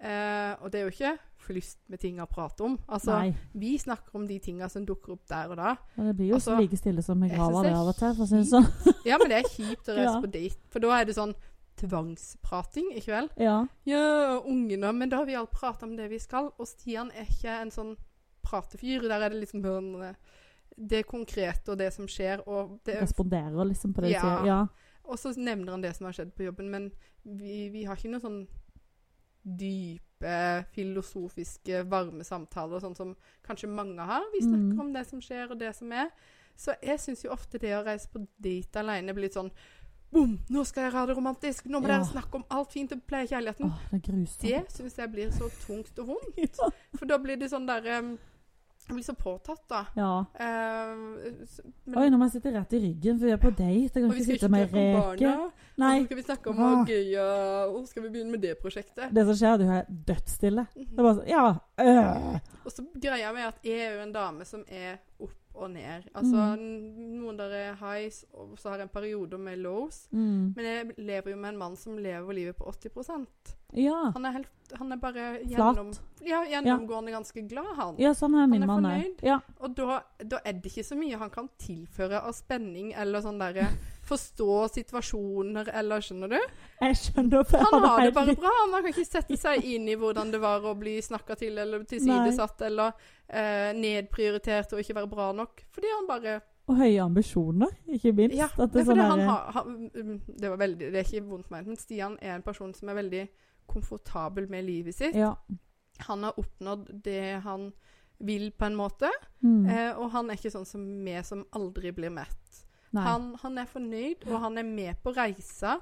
Eh, 0.00 0.54
og 0.64 0.70
det 0.72 0.78
er 0.80 0.86
jo 0.86 0.92
ikke 0.94 1.10
flust 1.44 1.76
med 1.92 2.00
ting 2.00 2.20
å 2.22 2.26
prate 2.30 2.64
om. 2.64 2.78
Altså, 2.88 3.18
Nei. 3.18 3.34
vi 3.52 3.74
snakker 3.80 4.14
om 4.16 4.24
de 4.28 4.38
tinga 4.40 4.68
som 4.72 4.86
dukker 4.88 5.12
opp 5.12 5.26
der 5.28 5.50
og 5.52 5.58
da. 5.60 5.74
Og 5.98 6.06
det 6.08 6.14
blir 6.16 6.30
jo 6.30 6.38
altså, 6.38 6.54
like 6.56 6.78
stille 6.80 7.02
som 7.04 7.20
i 7.26 7.28
grava 7.28 7.60
det 7.66 7.74
av 7.76 7.90
og 7.92 7.98
til, 7.98 8.14
for 8.16 8.24
å 8.24 8.28
si 8.30 8.38
det 8.40 8.48
sånn. 8.48 8.96
Ja, 9.04 9.18
men 9.20 9.28
det 9.32 9.42
er 9.42 9.50
kjipt 9.50 9.90
å 9.92 9.96
reise 9.98 10.06
Ja. 10.14 10.22
på 10.24 10.30
date, 10.32 10.56
for 10.72 10.84
da 10.86 10.94
er 10.96 11.04
det 11.10 11.16
sånn 11.18 11.34
tvangsprating 11.80 12.92
i 12.96 13.00
kveld. 13.04 13.30
Ja. 13.40 13.66
Ja, 13.88 14.38
ungene, 14.40 14.92
men 14.92 15.08
da 15.10 15.16
har 15.22 15.26
vi 15.26 15.34
alt 15.38 15.50
prata 15.54 15.86
om 15.86 15.96
det 15.96 16.08
vi 16.10 16.18
skal. 16.18 16.52
Og 16.58 16.68
Stian 16.68 17.10
er 17.16 17.26
ikke 17.28 17.56
en 17.62 17.70
sånn 17.74 17.96
pratefyr. 18.46 19.02
Der 19.08 19.20
er 19.26 19.30
det 19.30 19.40
liksom 19.44 19.62
sånn 19.64 20.02
eh, 20.10 20.14
Det 20.76 21.02
konkrete 21.06 21.72
og 21.72 21.78
det 21.78 21.92
som 21.92 22.06
skjer, 22.08 22.40
og 22.48 22.78
det 22.86 23.00
Responderer 23.02 23.66
liksom 23.68 23.92
på 23.92 24.00
det 24.00 24.12
du 24.12 24.14
Ja. 24.14 24.20
sier. 24.22 24.46
Ja. 24.46 24.60
Og 25.04 25.18
så 25.18 25.32
nevner 25.36 25.72
han 25.72 25.82
det 25.82 25.94
som 25.96 26.06
har 26.06 26.12
skjedd 26.12 26.34
på 26.34 26.44
jobben, 26.46 26.70
men 26.70 26.90
vi, 27.24 27.68
vi 27.68 27.84
har 27.84 27.96
ikke 27.96 28.10
noe 28.12 28.20
sånn 28.22 28.46
dype, 29.44 30.64
filosofiske, 30.74 31.82
varme 31.88 32.24
samtaler, 32.24 32.80
sånn 32.82 32.96
som 32.96 33.14
kanskje 33.46 33.68
mange 33.72 34.04
har. 34.04 34.22
Vi 34.34 34.42
snakker 34.44 34.74
Mm. 34.74 34.80
om 34.80 34.92
det 34.92 35.06
som 35.06 35.20
skjer, 35.20 35.50
og 35.50 35.58
det 35.58 35.74
som 35.76 35.92
er. 35.92 36.10
Så 36.56 36.74
jeg 36.82 36.98
syns 37.00 37.22
jo 37.24 37.30
ofte 37.30 37.58
det 37.58 37.72
å 37.72 37.84
reise 37.84 38.08
på 38.12 38.26
date 38.38 38.76
alene 38.76 39.14
blir 39.14 39.22
litt 39.24 39.34
sånn 39.34 39.50
Bom! 40.12 40.38
Nå 40.50 40.64
skal 40.66 40.88
jeg 40.88 40.92
ha 40.96 41.04
det 41.06 41.14
romantisk! 41.16 41.66
Nå 41.70 41.78
må 41.80 41.86
Ja. 41.88 41.98
dere 41.98 42.08
snakke 42.10 42.34
om 42.40 42.44
alt 42.50 42.72
fint 42.72 42.92
og 42.92 43.02
pleie 43.06 43.26
kjærligheten. 43.30 43.66
Åh, 43.70 43.78
det 43.92 44.02
grusomt. 44.02 44.40
Det 44.42 44.72
syns 44.74 44.96
jeg 44.98 45.12
blir 45.12 45.30
så 45.30 45.48
tungt 45.66 45.98
og 46.02 46.06
vondt. 46.14 46.36
Ja. 46.58 46.70
For 46.98 47.06
da 47.06 47.18
blir 47.22 47.36
det 47.38 47.50
sånn 47.52 47.66
der 47.68 47.86
um, 48.00 48.18
Jeg 48.88 48.96
blir 48.96 49.04
så 49.06 49.14
påtatt, 49.14 49.60
da. 49.70 49.84
ja. 49.94 50.24
Uh, 50.34 51.30
men- 51.86 51.98
Oi, 52.00 52.08
nå 52.10 52.18
må 52.18 52.26
jeg 52.26 52.40
sitte 52.40 52.50
rett 52.56 52.72
i 52.74 52.80
ryggen, 52.82 53.18
for 53.20 53.26
vi 53.28 53.32
er 53.36 53.38
på 53.38 53.50
date. 53.54 53.70
Jeg 53.70 53.92
kan 53.92 54.10
ikke 54.10 54.24
sitte 54.32 54.48
med 54.50 54.72
reke. 54.72 54.96
barna. 54.98 55.50
Nei. 55.78 55.92
Og 55.94 56.02
så 56.02 56.06
skal 56.08 56.16
vi 56.18 56.22
snakke 56.26 56.50
om 56.50 56.56
hvor 56.56 56.86
gøy 56.90 57.14
og 57.20 57.86
skal 57.88 58.02
vi 58.02 58.08
begynne 58.16 58.30
med 58.34 58.42
det 58.42 58.56
prosjektet? 58.58 59.12
Det 59.14 59.24
som 59.28 59.36
skjer, 59.38 59.52
er 59.54 59.58
du 59.58 59.70
er 59.70 59.84
dødsstille. 60.10 60.66
Mhm. 60.74 60.88
Det 60.90 60.98
er 60.98 61.06
bare 61.06 61.14
sånn 61.20 61.28
Ja. 61.28 61.46
Øh. 61.78 62.40
Og 62.66 62.72
så 62.74 62.84
greier 63.00 63.32
vi 63.38 63.40
at 63.46 63.58
jeg 63.62 63.78
er 63.86 63.94
jo 63.94 64.02
en 64.08 64.12
dame 64.12 64.44
som 64.44 64.64
er 64.66 64.98
opp 65.20 65.36
og 65.54 65.70
ned. 65.70 66.02
Altså 66.14 66.56
Mm. 66.56 67.20
noen 67.20 67.36
der 67.38 67.50
er 67.50 67.74
highs, 67.80 68.24
og 68.32 68.58
så 68.58 68.68
har 68.70 68.76
jeg 68.78 68.82
en 68.82 68.88
periode 68.94 69.38
med 69.38 69.56
lows. 69.58 70.08
Mm. 70.12 70.52
Men 70.56 70.64
jeg 70.64 70.90
lever 70.98 71.30
jo 71.30 71.36
med 71.36 71.48
en 71.50 71.58
mann 71.58 71.76
som 71.76 71.98
lever 71.98 72.32
livet 72.32 72.56
på 72.56 72.64
80% 72.72 73.26
Ja. 73.74 74.10
Han 74.14 74.24
er, 74.26 74.30
helt, 74.32 74.48
han 74.78 74.92
er 74.92 74.96
bare 74.96 75.38
gjennom, 75.46 75.92
ja, 76.26 76.40
gjennomgående 76.50 77.12
ganske 77.12 77.48
glad, 77.48 77.68
han. 77.76 77.94
Ja, 77.98 78.10
sånn 78.12 78.34
er 78.34 78.46
min 78.50 78.66
mann 78.66 78.82
fornøyd. 78.82 79.22
Ja. 79.22 79.38
Og 79.60 79.74
da, 79.76 80.00
da 80.26 80.38
er 80.44 80.52
det 80.52 80.64
ikke 80.72 80.84
så 80.84 80.96
mye 80.98 81.16
han 81.18 81.30
kan 81.30 81.48
tilføre 81.58 82.18
av 82.22 82.32
spenning 82.34 82.92
eller 82.98 83.20
sånn 83.20 83.38
derre 83.38 83.68
Forstå 84.10 84.54
situasjoner 84.74 85.68
eller 85.80 86.02
Skjønner 86.02 86.32
du? 86.34 86.38
Jeg 86.80 86.96
skjønner. 86.98 87.44
For 87.46 87.62
Han 87.62 87.84
har 87.86 88.04
det 88.08 88.14
bare 88.16 88.34
bra. 88.34 88.50
Han 88.64 88.74
kan 88.80 88.88
ikke 88.90 89.06
sette 89.06 89.36
seg 89.38 89.64
inn 89.70 89.86
i 89.88 89.94
hvordan 90.00 90.32
det 90.34 90.40
var 90.42 90.66
å 90.66 90.74
bli 90.78 90.96
snakka 91.04 91.36
til 91.38 91.58
eller 91.62 91.84
tilsidesatt 91.88 92.64
eller 92.66 92.92
eh, 93.28 93.70
nedprioritert 93.78 94.72
og 94.74 94.82
ikke 94.82 94.96
være 94.98 95.10
bra 95.12 95.28
nok. 95.38 95.62
Fordi 95.76 95.92
han 95.94 96.08
bare 96.10 96.40
Og 96.70 96.76
høye 96.78 97.00
ambisjoner, 97.02 97.70
ikke 97.90 98.12
minst. 98.14 98.36
Ja, 98.38 98.46
det 98.56 98.68
er 98.76 98.80
er 98.82 98.88
sånn 98.90 99.00
han 99.02 99.18
derre- 99.18 99.30
har, 99.30 99.52
han, 99.56 99.90
mm, 99.94 100.20
Det 100.38 100.50
var 100.52 100.58
veldig 100.60 100.90
Det 100.92 100.98
er 101.00 101.06
ikke 101.08 101.24
vondt 101.30 101.50
ment, 101.50 101.66
men 101.66 101.76
Stian 101.80 102.18
er 102.22 102.34
en 102.36 102.42
person 102.46 102.74
som 102.74 102.88
er 102.92 102.98
veldig 103.00 103.24
komfortabel 103.70 104.48
med 104.50 104.64
livet 104.66 104.94
sitt. 104.94 105.14
Ja. 105.14 105.34
Han 106.08 106.22
har 106.26 106.38
oppnådd 106.40 106.88
det 107.04 107.40
han 107.44 107.70
vil, 108.20 108.50
på 108.52 108.66
en 108.66 108.76
måte. 108.76 109.10
Mm. 109.42 109.66
Eh, 109.70 109.92
og 109.98 110.10
han 110.12 110.30
er 110.30 110.36
ikke 110.38 110.50
sånn 110.52 110.66
som 110.68 110.82
vi 111.04 111.14
som 111.24 111.44
aldri 111.56 111.92
blir 111.96 112.10
mett. 112.12 112.64
Han, 112.96 113.34
han 113.42 113.58
er 113.62 113.68
fornøyd, 113.70 114.26
og 114.26 114.40
han 114.42 114.58
er 114.58 114.66
med 114.66 114.98
på 115.04 115.12
reisa. 115.14 115.78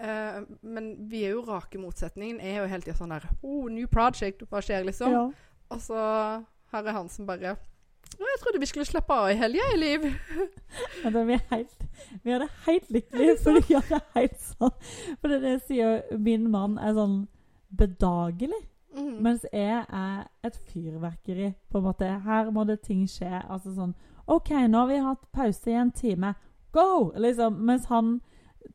Uh, 0.00 0.46
men 0.64 0.94
vi 1.10 1.26
er 1.26 1.34
jo 1.34 1.44
rake 1.44 1.78
motsetningen. 1.78 2.40
Jeg 2.40 2.56
er 2.56 2.62
jo 2.62 2.70
hele 2.70 2.86
tida 2.86 2.96
sånn 2.96 3.12
der 3.12 3.26
oh, 3.42 3.66
New 3.68 3.90
project, 3.90 4.46
hva 4.48 4.62
skjer, 4.64 4.86
liksom? 4.88 5.12
ja. 5.12 5.26
Og 5.70 5.82
så 5.84 5.98
her 6.72 6.86
er 6.86 6.96
han 6.96 7.10
som 7.12 7.28
bare 7.28 7.58
jeg 8.20 8.40
trodde 8.42 8.60
vi 8.60 8.66
skulle 8.66 8.84
slappe 8.88 9.14
av 9.14 9.30
i 9.30 9.36
helga, 9.38 9.66
i 9.74 9.78
liv. 9.78 10.06
Men 11.04 11.12
det, 11.14 11.26
vi, 11.28 11.36
er 11.36 11.44
helt, 11.50 11.84
vi 12.24 12.32
er 12.34 12.42
det 12.42 12.48
helt 12.66 12.90
lykkelige, 12.90 13.36
for 13.42 13.60
ja, 13.70 13.80
det 13.88 14.00
er 14.00 14.16
helt 14.16 14.42
sånn. 14.42 14.74
For 15.20 15.32
det, 15.32 15.38
det 15.44 15.54
sier 15.68 16.18
min 16.18 16.48
mann 16.52 16.76
er 16.82 16.96
sånn 16.98 17.22
bedagelig. 17.70 18.60
Mm. 18.96 19.20
Mens 19.22 19.46
jeg 19.52 19.84
er 19.86 20.24
et 20.44 20.56
fyrverkeri, 20.72 21.52
på 21.70 21.80
en 21.80 21.86
måte. 21.86 22.08
Her 22.26 22.50
må 22.54 22.66
det 22.68 22.80
ting 22.86 23.06
skje. 23.08 23.30
Altså 23.46 23.76
sånn 23.76 23.94
OK, 24.30 24.50
nå 24.70 24.78
har 24.84 24.86
vi 24.90 24.98
hatt 25.02 25.24
pause 25.34 25.70
i 25.72 25.74
en 25.80 25.90
time. 25.96 26.34
Go! 26.72 27.10
Liksom. 27.18 27.56
Mens 27.66 27.88
han 27.90 28.20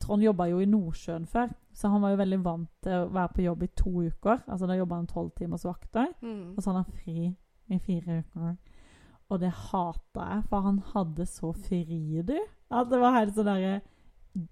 Trond 0.01 0.23
jobba 0.25 0.47
jo 0.49 0.57
i 0.59 0.65
Nordsjøen 0.67 1.27
før, 1.29 1.51
så 1.75 1.87
han 1.93 2.01
var 2.03 2.11
jo 2.15 2.17
veldig 2.19 2.39
vant 2.43 2.69
til 2.83 3.03
å 3.05 3.09
være 3.13 3.31
på 3.35 3.43
jobb 3.45 3.61
i 3.63 3.69
to 3.77 3.91
uker. 4.09 4.41
Altså 4.49 4.67
Da 4.67 4.75
jobba 4.75 4.97
han 4.97 5.07
tolv 5.07 5.31
timers 5.37 5.63
vakter, 5.67 6.07
Mm. 6.21 6.55
og 6.57 6.63
så 6.63 6.71
hadde 6.71 6.83
han 6.83 6.97
fri 7.03 7.35
i 7.69 7.79
fire 7.79 8.17
uker. 8.25 8.55
Og 9.29 9.39
det 9.39 9.51
hata 9.51 10.25
jeg, 10.33 10.43
for 10.49 10.61
han 10.61 10.79
hadde 10.93 11.25
så 11.29 11.53
fri, 11.55 12.21
du. 12.27 12.35
At 12.71 12.89
det 12.89 12.99
var 12.99 13.13
helt 13.19 13.35
sånn 13.37 13.45
derre 13.45 13.81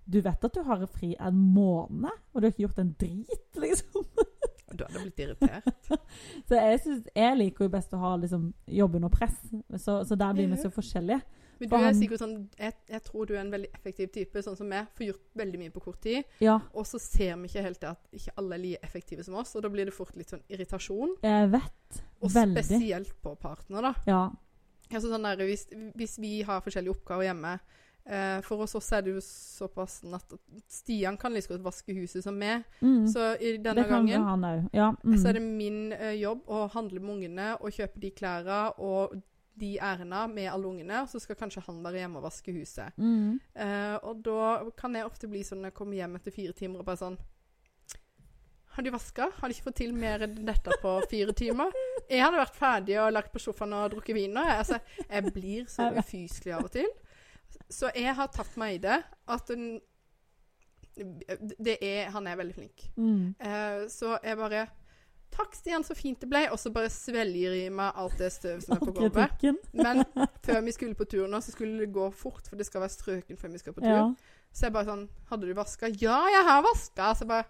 Du 0.10 0.22
vet 0.22 0.46
at 0.46 0.54
du 0.56 0.62
har 0.64 0.86
fri 0.88 1.16
en 1.20 1.36
måned, 1.54 2.08
og 2.34 2.40
du 2.42 2.46
har 2.48 2.52
ikke 2.54 2.68
gjort 2.70 2.80
en 2.80 2.96
drit, 3.00 3.50
liksom. 3.66 4.06
Du 4.78 4.84
hadde 4.86 5.04
blitt 5.06 5.20
irritert. 5.24 5.88
Så 6.48 6.58
jeg, 6.58 6.82
synes, 6.84 7.08
jeg 7.16 7.38
liker 7.40 7.68
jo 7.68 7.74
best 7.74 7.94
å 7.94 8.02
ha 8.02 8.16
liksom, 8.22 8.52
jobben 8.68 9.04
under 9.04 9.14
press, 9.14 9.40
så, 9.78 10.02
så 10.08 10.18
der 10.20 10.36
blir 10.36 10.50
vi 10.52 10.60
så 10.62 10.72
forskjellige. 10.74 11.22
Men 11.60 11.70
du 11.70 11.76
er 11.78 11.94
sikkert 11.96 12.20
sånn 12.20 12.34
jeg, 12.58 12.74
jeg 12.90 13.02
tror 13.06 13.28
du 13.30 13.36
er 13.36 13.42
en 13.44 13.52
veldig 13.54 13.70
effektiv 13.78 14.10
type, 14.16 14.42
sånn 14.44 14.58
som 14.60 14.68
meg. 14.68 14.90
Får 14.98 15.06
gjort 15.08 15.38
veldig 15.40 15.60
mye 15.62 15.74
på 15.76 15.84
kort 15.86 16.00
tid. 16.04 16.26
Ja, 16.44 16.58
Og 16.74 16.88
så 16.90 17.00
ser 17.00 17.38
vi 17.40 17.52
ikke 17.52 17.64
helt 17.64 17.80
det 17.84 17.92
at 17.94 18.18
ikke 18.18 18.34
alle 18.42 18.58
er 18.58 18.64
like 18.64 18.90
effektive 18.90 19.26
som 19.28 19.38
oss, 19.40 19.54
og 19.56 19.64
da 19.64 19.72
blir 19.72 19.88
det 19.88 19.96
fort 19.96 20.18
litt 20.20 20.34
sånn 20.34 20.44
irritasjon. 20.52 21.16
jeg 21.24 21.52
vet. 21.54 22.02
Og 22.24 22.34
Veldig. 22.34 22.64
spesielt 22.66 23.14
på 23.22 23.36
partner, 23.40 23.90
da. 23.90 23.94
Ja. 24.10 24.24
Altså 24.90 25.10
sånn 25.10 25.26
der, 25.26 25.46
hvis, 25.48 25.68
hvis 25.98 26.18
vi 26.22 26.42
har 26.46 26.64
forskjellige 26.66 26.98
oppgaver 26.98 27.30
hjemme 27.30 27.58
eh, 28.06 28.40
For 28.46 28.64
oss 28.66 28.76
også 28.80 28.98
er 28.98 29.06
det 29.06 29.16
jo 29.16 29.24
såpass 29.24 30.02
natt 30.08 30.36
at 30.36 30.72
Stian 30.72 31.18
kan 31.18 31.34
like 31.34 31.52
godt 31.52 31.66
vaske 31.66 31.96
huset 31.98 32.26
som 32.26 32.38
meg. 32.40 32.66
Mm. 32.82 33.06
Så 33.12 33.34
i 33.40 33.58
denne 33.58 33.88
gangen. 33.90 34.70
Ja. 34.74 34.94
Mm. 35.04 35.18
så 35.18 35.30
er 35.30 35.40
det 35.40 35.46
min 35.46 35.92
eh, 35.94 36.18
jobb 36.22 36.48
å 36.48 36.66
handle 36.74 37.04
med 37.04 37.16
ungene 37.18 37.54
og 37.60 37.76
kjøpe 37.76 38.02
de 38.04 38.12
klærne 38.16 38.66
og 38.82 39.16
de 39.60 39.76
ærendene 39.78 40.28
med 40.34 40.50
alle 40.52 40.68
ungene. 40.68 41.04
Så 41.08 41.22
skal 41.22 41.38
kanskje 41.38 41.64
han 41.68 41.84
være 41.84 42.04
hjemme 42.04 42.20
og 42.22 42.28
vaske 42.28 42.56
huset. 42.56 42.98
Mm. 42.98 43.40
Eh, 43.54 43.96
og 44.02 44.24
da 44.26 44.64
kan 44.78 44.96
jeg 44.98 45.08
ofte 45.08 45.30
bli 45.30 45.44
sånn 45.46 45.62
når 45.64 45.72
jeg 45.74 45.80
kommer 45.80 46.00
hjem 46.00 46.18
etter 46.20 46.36
fire 46.36 46.58
timer 46.58 46.82
og 46.82 46.90
bare 46.90 47.02
sånn 47.06 47.22
Har 48.74 48.82
de 48.82 48.90
vaska? 48.90 49.28
Har 49.38 49.50
de 49.50 49.54
ikke 49.54 49.68
fått 49.68 49.82
til 49.84 49.92
mer 49.94 50.24
enn 50.26 50.40
dette 50.48 50.80
på 50.82 50.96
fire 51.12 51.34
timer? 51.38 51.70
Jeg 52.10 52.24
hadde 52.24 52.40
vært 52.40 52.58
ferdig 52.58 52.96
og 53.04 53.12
lagt 53.14 53.30
på 53.34 53.42
sofaen 53.42 53.76
og 53.78 53.92
drukket 53.94 54.18
vin. 54.18 54.34
nå. 54.34 54.42
Altså, 54.42 54.80
jeg 55.06 55.34
blir 55.36 55.68
så 55.70 55.92
ufyselig 55.94 56.56
av 56.58 56.66
og 56.66 56.74
til. 56.74 56.90
Så 57.70 57.92
jeg 57.96 58.16
har 58.16 58.32
tatt 58.34 58.56
meg 58.60 58.78
i 58.78 58.84
det 58.84 59.00
at 59.34 59.50
den, 59.50 59.80
det 61.58 61.78
er, 61.82 62.12
Han 62.14 62.28
er 62.28 62.40
veldig 62.40 62.56
flink. 62.56 62.88
Mm. 62.96 63.36
Eh, 63.40 63.84
så 63.90 64.18
jeg 64.24 64.38
bare 64.38 64.68
Takk, 65.34 65.56
Stian, 65.58 65.82
så 65.82 65.96
fint 65.98 66.22
det 66.22 66.30
ble. 66.30 66.44
Og 66.54 66.60
så 66.62 66.70
bare 66.74 66.92
svelger 66.94 67.56
i 67.58 67.66
meg 67.74 67.98
alt 67.98 68.20
det 68.22 68.30
støv 68.36 68.62
som 68.62 68.76
er 68.76 68.84
på 68.84 68.94
gulvet. 68.94 69.48
Men 69.74 70.04
før 70.46 70.62
vi 70.62 70.76
skulle 70.76 70.98
på 70.98 71.08
tur 71.10 71.26
nå, 71.26 71.42
så 71.42 71.56
skulle 71.56 71.80
det 71.82 71.90
gå 71.96 72.06
fort, 72.14 72.46
for 72.46 72.60
det 72.60 72.68
skal 72.68 72.84
være 72.86 72.94
strøken 72.94 73.40
før 73.40 73.56
vi 73.56 73.64
skal 73.64 73.74
på 73.74 73.82
tur. 73.82 73.90
Ja. 73.90 74.06
Så 74.54 74.68
jeg 74.68 74.76
bare 74.76 74.86
sånn 74.92 75.08
Hadde 75.32 75.50
du 75.50 75.56
vaska? 75.58 75.90
Ja, 75.98 76.20
jeg 76.30 76.46
har 76.46 76.62
vaska. 76.66 77.12
Så 77.18 77.30
bare 77.30 77.50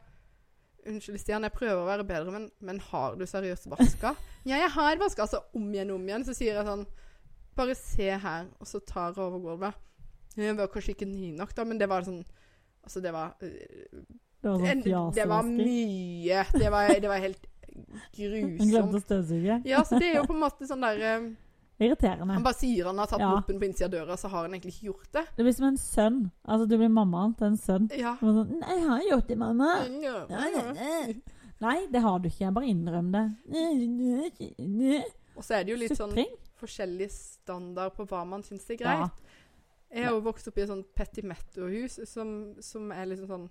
Unnskyld, 0.84 1.20
Stian, 1.22 1.46
jeg 1.48 1.56
prøver 1.56 1.80
å 1.80 1.88
være 1.88 2.04
bedre, 2.04 2.32
men, 2.34 2.50
men 2.60 2.80
har 2.90 3.14
du 3.16 3.24
seriøst 3.28 3.70
vaska? 3.72 4.12
ja, 4.50 4.58
jeg 4.60 4.72
har 4.74 5.00
vaska. 5.00 5.28
Så 5.32 5.40
om 5.56 5.70
igjen, 5.72 5.94
om 5.96 6.08
igjen. 6.08 6.26
Så 6.28 6.36
sier 6.38 6.60
jeg 6.60 6.68
sånn 6.68 6.88
Bare 7.54 7.76
se 7.78 8.08
her. 8.18 8.48
Og 8.60 8.68
så 8.68 8.82
tar 8.82 9.12
jeg 9.12 9.22
over 9.22 9.44
gulvet. 9.44 9.84
Jeg 10.36 10.58
var 10.58 10.68
kanskje 10.74 10.96
ikke 10.96 11.08
ny 11.10 11.32
nok, 11.38 11.54
da, 11.56 11.64
men 11.68 11.78
det 11.82 11.90
var 11.92 12.06
sånn 12.08 12.24
Altså, 12.84 13.00
det 13.00 13.14
var 13.16 13.36
øh, 13.40 14.02
Det 14.44 14.50
var 14.50 14.58
sånn 14.60 14.68
en, 14.72 14.82
Det 15.16 15.28
var 15.30 15.44
mye. 15.48 16.42
Det 16.52 16.72
var, 16.74 16.90
det 17.00 17.10
var 17.12 17.22
helt 17.24 17.46
Hun 18.18 18.58
glemte 18.60 19.00
å 19.00 19.04
støvsuge. 19.04 19.62
Ja, 19.66 19.84
så 19.88 19.98
det 20.02 20.10
er 20.12 20.20
jo 20.20 20.28
på 20.28 20.36
en 20.36 20.44
måte 20.44 20.68
sånn 20.70 20.84
der 20.84 21.00
eh, 21.00 21.30
Irriterende. 21.84 22.36
Han 22.38 22.44
bare 22.46 22.56
sier 22.60 22.86
han 22.86 23.00
har 23.02 23.10
tatt 23.10 23.20
Ja. 23.24 23.32
moppen 23.34 23.58
på 23.60 23.66
innsida 23.66 23.88
av 23.90 23.94
døra, 23.96 24.18
så 24.20 24.30
har 24.30 24.46
han 24.46 24.54
egentlig 24.54 24.76
ikke 24.76 24.90
gjort 24.92 25.08
det. 25.16 25.24
Det 25.38 25.46
blir 25.48 25.56
som 25.58 25.66
en 25.68 25.80
sønn. 25.82 26.20
Altså, 26.46 26.68
du 26.70 26.76
blir 26.78 26.92
mammaen 26.94 27.34
til 27.40 27.48
en 27.50 27.58
sønn. 27.58 27.88
Ja. 27.98 28.14
Sånn, 28.22 28.60
Nei, 28.62 28.78
jeg 28.78 28.88
har 28.90 29.08
gjort 29.10 29.28
det, 29.32 29.38
mamma. 29.42 29.72
Ja. 30.04 30.20
Ja, 30.30 30.44
ja. 30.54 31.14
Nei, 31.64 31.76
det 31.92 32.02
har 32.04 32.20
du 32.20 32.30
ikke. 32.30 32.44
Jeg 32.46 32.54
Bare 32.54 32.70
innrøm 32.70 33.10
det. 33.16 33.26
Og 35.34 35.44
så 35.44 35.58
er 35.58 35.66
det 35.66 35.74
jo 35.74 35.80
litt 35.82 35.98
sånn 35.98 36.14
forskjellig 36.62 37.10
standard 37.12 37.96
på 37.98 38.06
hva 38.08 38.22
man 38.28 38.44
syns 38.46 38.70
er 38.70 38.84
Ja. 38.84 39.10
Jeg 39.94 40.08
har 40.08 40.16
jo 40.16 40.24
vokst 40.26 40.48
opp 40.50 40.58
i 40.58 40.64
et 40.64 40.72
sånt 40.72 40.88
petimetto-hus 40.98 42.00
som, 42.10 42.30
som 42.66 42.92
er 42.96 43.12
liksom 43.12 43.30
sånn 43.30 43.50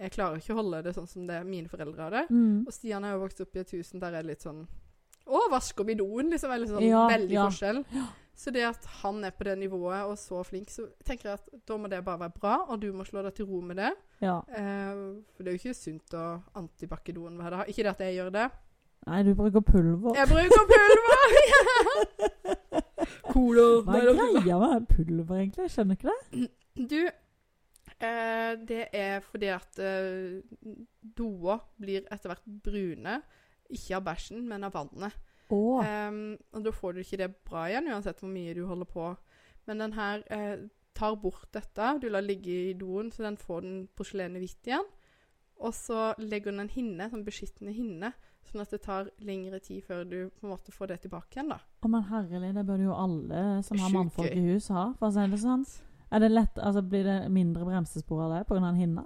Jeg 0.00 0.14
klarer 0.16 0.40
ikke 0.40 0.54
å 0.56 0.60
holde 0.62 0.82
det 0.86 0.94
sånn 0.96 1.08
som 1.10 1.26
det 1.28 1.42
mine 1.46 1.70
foreldre 1.70 2.06
har 2.06 2.16
det. 2.16 2.24
Mm. 2.32 2.64
Og 2.66 2.72
Stian 2.74 3.04
har 3.06 3.14
jo 3.14 3.24
vokst 3.26 3.42
opp 3.44 3.56
i 3.56 3.62
et 3.62 3.74
hus 3.76 3.92
der 3.94 4.16
er 4.18 4.26
litt 4.26 4.42
sånn 4.46 4.64
Å, 5.30 5.44
vasker 5.52 5.86
vi 5.86 5.94
doen? 6.00 6.32
Liksom 6.32 6.54
er 6.54 6.66
sånn 6.70 6.88
Ja, 6.88 7.04
veldig 7.12 7.36
ja. 7.36 7.46
forskjell. 7.46 7.84
Så 8.40 8.50
det 8.54 8.62
at 8.64 8.86
han 9.02 9.20
er 9.28 9.34
på 9.36 9.44
det 9.44 9.58
nivået 9.60 10.08
og 10.08 10.16
så 10.18 10.40
flink, 10.48 10.70
så 10.72 10.86
tenker 11.04 11.28
jeg 11.28 11.38
at 11.42 11.66
da 11.68 11.76
må 11.76 11.90
det 11.92 11.98
bare 12.06 12.22
være 12.22 12.32
bra, 12.40 12.54
og 12.72 12.80
du 12.80 12.88
må 12.96 13.04
slå 13.04 13.20
deg 13.26 13.34
til 13.36 13.44
ro 13.50 13.60
med 13.60 13.76
det. 13.76 13.90
Ja. 14.24 14.38
Eh, 14.48 15.02
for 15.36 15.44
det 15.44 15.52
er 15.52 15.58
jo 15.58 15.60
ikke 15.60 15.76
sunt 15.76 16.16
å 16.16 16.24
antibakke 16.56 17.12
doen 17.12 17.36
hver 17.36 17.58
dag. 17.58 17.68
Ikke 17.68 17.84
det 17.84 17.92
at 17.92 18.00
jeg 18.06 18.16
gjør 18.16 18.32
det. 18.38 18.46
Nei, 19.10 19.20
du 19.28 19.34
bruker 19.36 19.62
pulver. 19.64 20.16
Jeg 20.16 20.28
bruker 20.32 20.64
pulver! 20.72 21.19
Er 24.40 24.46
greia 24.46 24.78
med 24.80 24.86
pulver, 24.90 25.36
egentlig? 25.36 25.66
Jeg 25.66 25.74
skjønner 25.74 25.98
ikke 25.98 26.12
det. 26.12 26.46
Du, 26.90 27.00
eh, 28.08 28.52
det 28.68 28.82
er 28.96 29.20
fordi 29.24 29.50
at 29.52 29.80
eh, 29.84 30.40
doer 31.18 31.60
blir 31.80 32.06
etter 32.10 32.32
hvert 32.32 32.46
brune. 32.64 33.20
Ikke 33.70 33.98
av 33.98 34.06
bæsjen, 34.08 34.46
men 34.48 34.64
av 34.66 34.74
vannet. 34.74 35.16
Oh. 35.50 35.82
Ehm, 35.82 36.38
og 36.54 36.64
da 36.64 36.72
får 36.74 36.94
du 36.94 37.02
ikke 37.02 37.18
det 37.20 37.30
bra 37.46 37.66
igjen, 37.68 37.90
uansett 37.90 38.22
hvor 38.22 38.30
mye 38.30 38.54
du 38.54 38.64
holder 38.66 38.88
på. 38.88 39.10
Men 39.66 39.82
den 39.82 39.94
her 39.94 40.22
eh, 40.30 40.64
tar 40.96 41.18
bort 41.20 41.50
dette. 41.54 41.92
Du 42.02 42.08
lar 42.08 42.24
ligge 42.24 42.70
i 42.70 42.78
doen, 42.78 43.12
så 43.12 43.26
den 43.26 43.38
får 43.38 43.66
den 43.66 43.76
porselenet 43.96 44.42
hvitt 44.42 44.70
igjen. 44.70 44.88
Og 45.60 45.74
så 45.76 46.12
legger 46.18 46.54
den 46.54 46.64
en 46.64 46.72
hinne, 46.72 47.10
sånn 47.12 47.26
beskyttende 47.26 47.74
hinne, 47.76 48.14
sånn 48.50 48.64
at 48.64 48.72
det 48.74 48.80
tar 48.84 49.10
lengre 49.26 49.60
tid 49.62 49.84
før 49.86 50.02
du 50.08 50.16
på 50.28 50.46
en 50.46 50.54
måte 50.54 50.74
får 50.74 50.92
det 50.92 50.98
tilbake 51.04 51.36
igjen, 51.36 51.52
da. 51.52 51.60
Å, 51.60 51.90
men 51.90 52.08
herlig, 52.10 52.54
det 52.56 52.66
burde 52.66 52.88
jo 52.88 52.96
alle 52.96 53.44
som 53.66 53.80
har 53.82 53.94
mannfolk 53.94 54.34
i 54.34 54.50
hus 54.50 54.70
ha, 54.74 54.90
for 54.98 55.10
å 55.10 55.14
si 55.14 55.28
det 55.30 55.40
sånn. 55.42 55.64
Er 56.10 56.24
det 56.24 56.32
lett, 56.32 56.56
altså 56.58 56.82
Blir 56.82 57.04
det 57.06 57.18
mindre 57.30 57.64
bremsespor 57.64 58.24
av 58.24 58.32
det 58.34 58.40
pga. 58.48 58.56
en 58.66 58.74
hinne? 58.74 59.04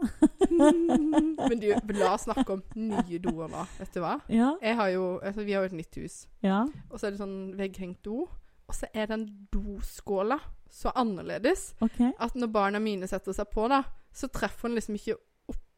Men 1.50 1.60
du, 1.60 1.68
la 1.98 2.14
oss 2.14 2.24
snakke 2.24 2.56
om 2.56 2.62
nye 2.80 3.18
doer 3.20 3.50
nå. 3.52 3.66
Vet 3.76 3.92
du 3.92 4.00
hva? 4.00 4.14
Ja. 4.32 4.54
Har 4.78 4.88
jo, 4.88 5.18
altså, 5.20 5.44
vi 5.44 5.52
har 5.52 5.66
jo 5.66 5.72
et 5.72 5.78
nytt 5.82 6.00
hus. 6.00 6.24
ja. 6.40 6.64
Og 6.88 6.96
så 6.96 7.06
er 7.06 7.12
det 7.12 7.20
sånn 7.20 7.52
vegghengt 7.58 8.00
do. 8.08 8.24
Og 8.64 8.76
så 8.76 8.88
er 8.96 9.10
den 9.10 9.26
doskåla 9.52 10.38
så 10.72 10.90
annerledes 10.96 11.74
okay. 11.84 12.14
at 12.18 12.34
når 12.34 12.50
barna 12.50 12.80
mine 12.82 13.06
setter 13.06 13.36
seg 13.36 13.50
på, 13.52 13.68
da, 13.70 13.84
så 14.14 14.30
treffer 14.32 14.70
den 14.70 14.78
liksom 14.80 14.96
ikke 14.98 15.18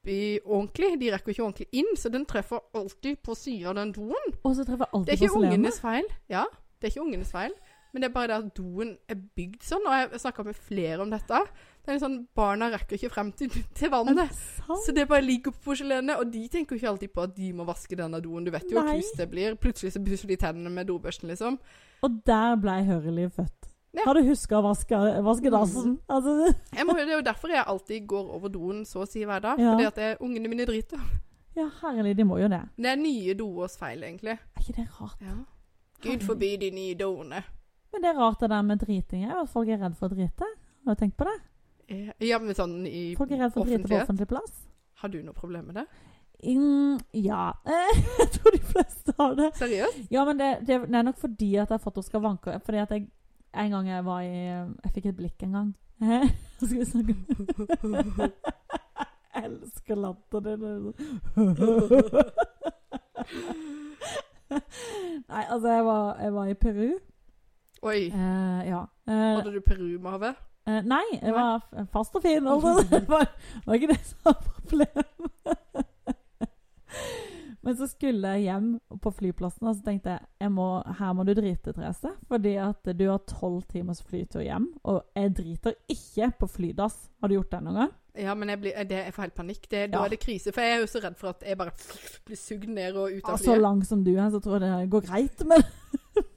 oppi 0.06 0.40
ordentlig. 0.44 0.98
De 1.00 1.12
rekker 1.12 1.34
ikke 1.34 1.44
ordentlig 1.44 1.68
inn, 1.72 1.96
så 1.98 2.10
den 2.12 2.26
treffer 2.26 2.62
alltid 2.74 3.22
på 3.22 3.34
sida 3.34 3.70
av 3.70 3.76
den 3.80 3.92
doen. 3.92 4.34
Og 4.44 4.56
så 4.56 4.64
treffer 4.66 4.86
jeg 4.92 5.06
Det 5.06 5.16
er 5.16 5.24
ikke 5.24 5.40
ungenes 5.40 5.80
feil. 5.80 6.06
Ja, 6.30 6.44
det 6.80 6.86
er 6.86 6.94
ikke 6.94 7.06
ungenes 7.06 7.32
feil. 7.32 7.52
Men 7.92 8.02
det 8.02 8.08
er 8.10 8.12
bare 8.12 8.28
det 8.28 8.36
at 8.44 8.56
doen 8.58 8.90
er 9.08 9.16
bygd 9.38 9.62
sånn, 9.64 9.86
og 9.88 9.94
jeg 9.96 10.20
snakka 10.20 10.44
med 10.44 10.56
flere 10.58 11.00
om 11.00 11.10
dette. 11.10 11.38
Det 11.86 11.94
er 11.94 12.00
sånn, 12.02 12.16
Barna 12.36 12.68
rekker 12.74 12.98
ikke 12.98 13.08
frem 13.14 13.30
til, 13.32 13.48
til 13.78 13.90
vannet. 13.90 14.18
det? 14.18 14.74
Så 14.84 14.92
det 14.92 15.06
bare 15.08 15.24
ligger 15.24 15.54
på 15.54 15.70
porselenet, 15.70 16.18
og 16.18 16.28
de 16.32 16.42
tenker 16.52 16.76
jo 16.76 16.82
ikke 16.82 16.90
alltid 16.90 17.14
på 17.14 17.24
at 17.24 17.32
de 17.36 17.52
må 17.56 17.64
vaske 17.64 17.96
denne 17.96 18.20
doen. 18.20 18.44
Du 18.44 18.52
vet 18.52 18.66
jo 18.68 18.76
hvor 18.76 18.90
Nei. 18.90 19.00
det 19.16 19.28
blir. 19.32 19.56
Plutselig 19.56 19.94
så 19.94 20.02
pusser 20.04 20.28
de 20.28 20.36
tennene 20.36 20.72
med 20.74 20.90
dobørsten, 20.90 21.30
liksom. 21.32 21.56
Og 22.04 22.20
der 22.28 22.58
ble 22.60 22.82
Høreliv 22.84 23.32
født. 23.38 23.70
Ja. 23.96 24.04
Har 24.04 24.18
du 24.18 24.22
huska 24.28 24.58
å 24.58 24.62
vaske, 24.66 24.98
vaske 25.24 25.50
dassen? 25.52 25.94
Altså, 26.12 26.34
Jeg 26.76 26.84
må, 26.86 26.92
det 26.98 27.06
er 27.08 27.14
jo 27.16 27.24
derfor 27.24 27.52
jeg 27.54 27.64
alltid 27.66 28.06
går 28.10 28.30
over 28.36 28.52
doen 28.52 28.82
så 28.84 29.02
å 29.04 29.08
si 29.08 29.22
hver 29.24 29.40
dag. 29.40 29.60
Ja. 29.62 29.72
Fordi 29.72 29.86
at 29.88 30.00
jeg, 30.02 30.18
ungene 30.20 30.50
mine 30.52 30.66
driter. 30.68 31.00
ja, 31.56 31.70
herlig, 31.82 32.12
de 32.18 32.26
må 32.28 32.36
jo 32.42 32.48
det. 32.52 32.60
Det 32.76 32.90
er 32.92 33.00
nye 33.00 33.34
doers 33.38 33.76
feil, 33.80 34.02
egentlig. 34.04 34.36
Er 34.36 34.60
ikke 34.66 34.76
det 34.82 34.88
rart? 35.00 35.20
Ja. 35.24 35.36
Gud 36.04 36.26
forby 36.28 36.50
de 36.60 36.68
nye 36.76 36.94
doene. 37.00 37.40
Men 37.94 38.04
det 38.04 38.10
er 38.12 38.18
rart 38.20 38.42
det 38.44 38.50
der 38.52 38.62
med 38.68 38.82
driting 38.84 39.24
at 39.32 39.48
folk 39.48 39.68
er 39.72 39.80
redd 39.80 39.94
for 39.96 40.12
å 40.12 40.16
drite. 40.18 40.44
Har 40.84 40.94
du 40.98 41.00
tenkt 41.00 41.16
på 41.16 41.24
det? 41.24 41.36
Eh, 41.88 42.10
Ja, 42.28 42.38
men 42.42 42.52
sånn 42.58 42.82
i 42.86 43.14
Folk 43.16 43.32
er 43.32 43.40
redd 43.46 43.54
for 43.54 43.64
å 43.64 43.70
drite 43.70 43.88
på 43.88 43.96
offentlig 44.02 44.28
plass. 44.28 44.66
Har 45.00 45.08
du 45.12 45.22
noe 45.24 45.32
problem 45.36 45.70
med 45.70 45.80
det? 45.80 45.86
In, 46.52 46.98
ja. 47.16 47.54
jeg 48.20 48.28
tror 48.36 48.52
de 48.52 48.60
fleste 48.74 49.14
har 49.16 49.34
det. 49.38 49.48
Seriøst? 49.56 50.02
Ja, 50.12 50.26
men 50.28 50.36
det, 50.36 50.50
det, 50.68 50.82
det 50.84 50.98
er 51.00 51.06
nok 51.08 51.16
fordi 51.22 51.54
at 51.56 51.70
jeg 51.70 51.78
har 51.78 51.80
fått 51.86 52.02
Oskar 52.02 52.20
Vanker 52.20 52.58
Fordi 52.66 52.82
at 52.84 52.92
jeg 52.92 53.06
en 53.64 53.70
gang 53.70 53.88
jeg 53.88 54.04
var 54.04 54.20
i 54.20 54.34
Jeg 54.36 54.92
fikk 54.94 55.06
et 55.12 55.16
blikk 55.16 55.42
en 55.46 55.52
gang. 55.56 55.70
Hva 56.00 56.20
skal 56.66 56.78
vi 56.78 56.84
snakke 56.84 57.14
om? 57.14 58.32
Jeg 59.36 59.44
elsker 59.50 59.98
latteren 60.00 60.60
din. 60.62 60.84
Nei, 65.28 65.44
altså, 65.50 65.68
jeg 65.68 65.84
var, 65.84 66.16
jeg 66.22 66.34
var 66.34 66.46
i 66.46 66.54
Peru. 66.54 66.88
Oi. 67.82 68.00
Eh, 68.06 68.60
ja. 68.68 68.80
Eh, 69.08 69.12
Hadde 69.36 69.52
du 69.54 69.60
Peru-mave? 69.60 70.30
eh, 70.66 70.80
nei, 70.82 71.02
jeg 71.22 71.34
var 71.34 71.66
fast 71.92 72.14
og 72.16 72.22
fin. 72.22 72.46
Altså. 72.48 72.72
Det 72.90 73.02
var, 73.08 73.26
var 73.66 73.74
ikke 73.74 73.92
det 73.92 74.00
som 74.06 74.18
var 74.24 74.40
problemet. 74.54 75.06
Men 77.66 77.74
så 77.74 77.88
skulle 77.90 78.30
jeg 78.36 78.44
hjem 78.46 78.66
på 79.02 79.10
flyplassen, 79.10 79.66
og 79.66 79.74
så 79.74 79.82
tenkte 79.82 80.12
jeg, 80.12 80.26
jeg 80.44 80.52
må, 80.54 80.66
her 81.00 81.14
må 81.18 81.24
du 81.26 81.32
drite, 81.34 81.72
Therese. 81.74 82.12
Fordi 82.30 82.52
at 82.62 82.90
du 82.94 83.08
har 83.10 83.24
tolv 83.26 83.64
timers 83.66 84.04
flytur 84.06 84.44
hjem, 84.44 84.68
og 84.86 85.00
jeg 85.18 85.32
driter 85.34 85.74
ikke 85.90 86.28
på 86.38 86.48
flydass. 86.52 87.08
Har 87.18 87.32
du 87.32 87.34
gjort 87.34 87.50
det 87.56 87.60
noen 87.66 87.80
gang? 87.80 87.90
Ja, 88.16 88.36
men 88.38 88.48
jeg, 88.54 88.60
blir, 88.62 88.78
det, 88.88 89.00
jeg 89.08 89.14
får 89.16 89.26
helt 89.26 89.34
panikk. 89.40 89.66
Det, 89.66 89.80
Da 89.90 89.98
Ja. 89.98 90.04
er 90.04 90.14
det 90.14 90.20
krise. 90.22 90.52
For 90.54 90.62
jeg 90.62 90.76
er 90.76 90.84
jo 90.84 90.86
så 90.86 91.02
redd 91.02 91.18
for 91.18 91.34
at 91.34 91.42
jeg 91.42 91.58
bare 91.58 91.74
blir 92.30 92.38
sugd 92.38 92.68
ned 92.68 92.96
og 92.96 93.10
ut 93.10 93.26
av 93.26 93.36
flyet. 93.42 93.50
så 93.50 93.58
lang 93.60 93.82
som 93.84 94.04
du 94.04 94.12
er, 94.14 94.30
så 94.30 94.40
tror 94.40 94.62
jeg 94.62 94.70
det 94.70 94.90
går 94.94 95.06
greit. 95.10 95.44
Men, 95.44 95.66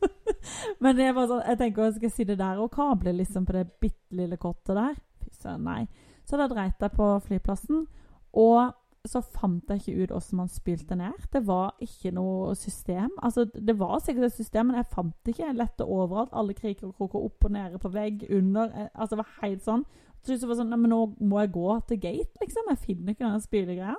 men 0.82 0.98
bare 1.16 1.28
sånn, 1.30 1.46
jeg 1.46 1.62
tenker 1.62 1.84
jeg 1.88 2.00
skal 2.00 2.16
si 2.18 2.28
det 2.28 2.40
der 2.42 2.60
og 2.60 2.74
kable 2.74 3.14
liksom 3.22 3.46
på 3.46 3.54
det 3.54 3.68
bitte 3.80 4.18
lille 4.18 4.42
kottet 4.42 4.76
der. 4.76 4.98
Fy 5.22 5.30
søren, 5.44 5.64
nei. 5.70 5.86
Så 6.26 6.42
da 6.42 6.50
dreit 6.50 6.82
jeg 6.82 6.98
på 6.98 7.14
flyplassen, 7.26 7.86
og 8.34 8.74
så 9.08 9.22
fant 9.24 9.70
jeg 9.72 9.80
ikke 9.80 10.04
ut 10.04 10.12
hvordan 10.12 10.40
man 10.42 10.52
spilte 10.52 10.96
ned. 11.00 11.16
Det 11.32 11.42
var 11.48 11.78
ikke 11.84 12.12
noe 12.16 12.56
system. 12.60 13.14
Altså, 13.24 13.46
det 13.46 13.78
var 13.80 14.00
sikkert 14.04 14.28
et 14.28 14.36
system, 14.36 14.70
men 14.70 14.80
jeg 14.82 14.90
fant 14.92 15.16
det 15.24 15.34
ikke. 15.34 15.46
Jeg 15.46 15.56
lette 15.60 15.88
overalt. 15.88 16.36
Alle 16.36 16.54
kriker 16.58 16.90
og 16.90 16.98
kroker 16.98 17.24
opp 17.30 17.48
og 17.48 17.54
nede 17.56 17.80
på 17.80 17.92
vegg, 17.94 18.28
under. 18.30 18.74
Eh, 18.76 18.90
Altså, 18.94 19.16
det 19.16 19.22
var 19.24 19.40
helt 19.42 19.64
sånn. 19.64 19.86
Så 20.20 20.36
det 20.36 20.50
var 20.50 20.60
sånn, 20.60 20.70
nei, 20.74 20.82
men 20.84 20.92
nå 20.92 21.00
må 21.24 21.40
jeg 21.40 21.54
gå 21.56 21.80
til 21.88 22.02
gate, 22.04 22.44
liksom. 22.44 22.72
Jeg 22.74 22.84
finner 22.84 23.16
ikke 23.16 23.26
denne 23.26 23.42
spylegreia. 23.46 23.96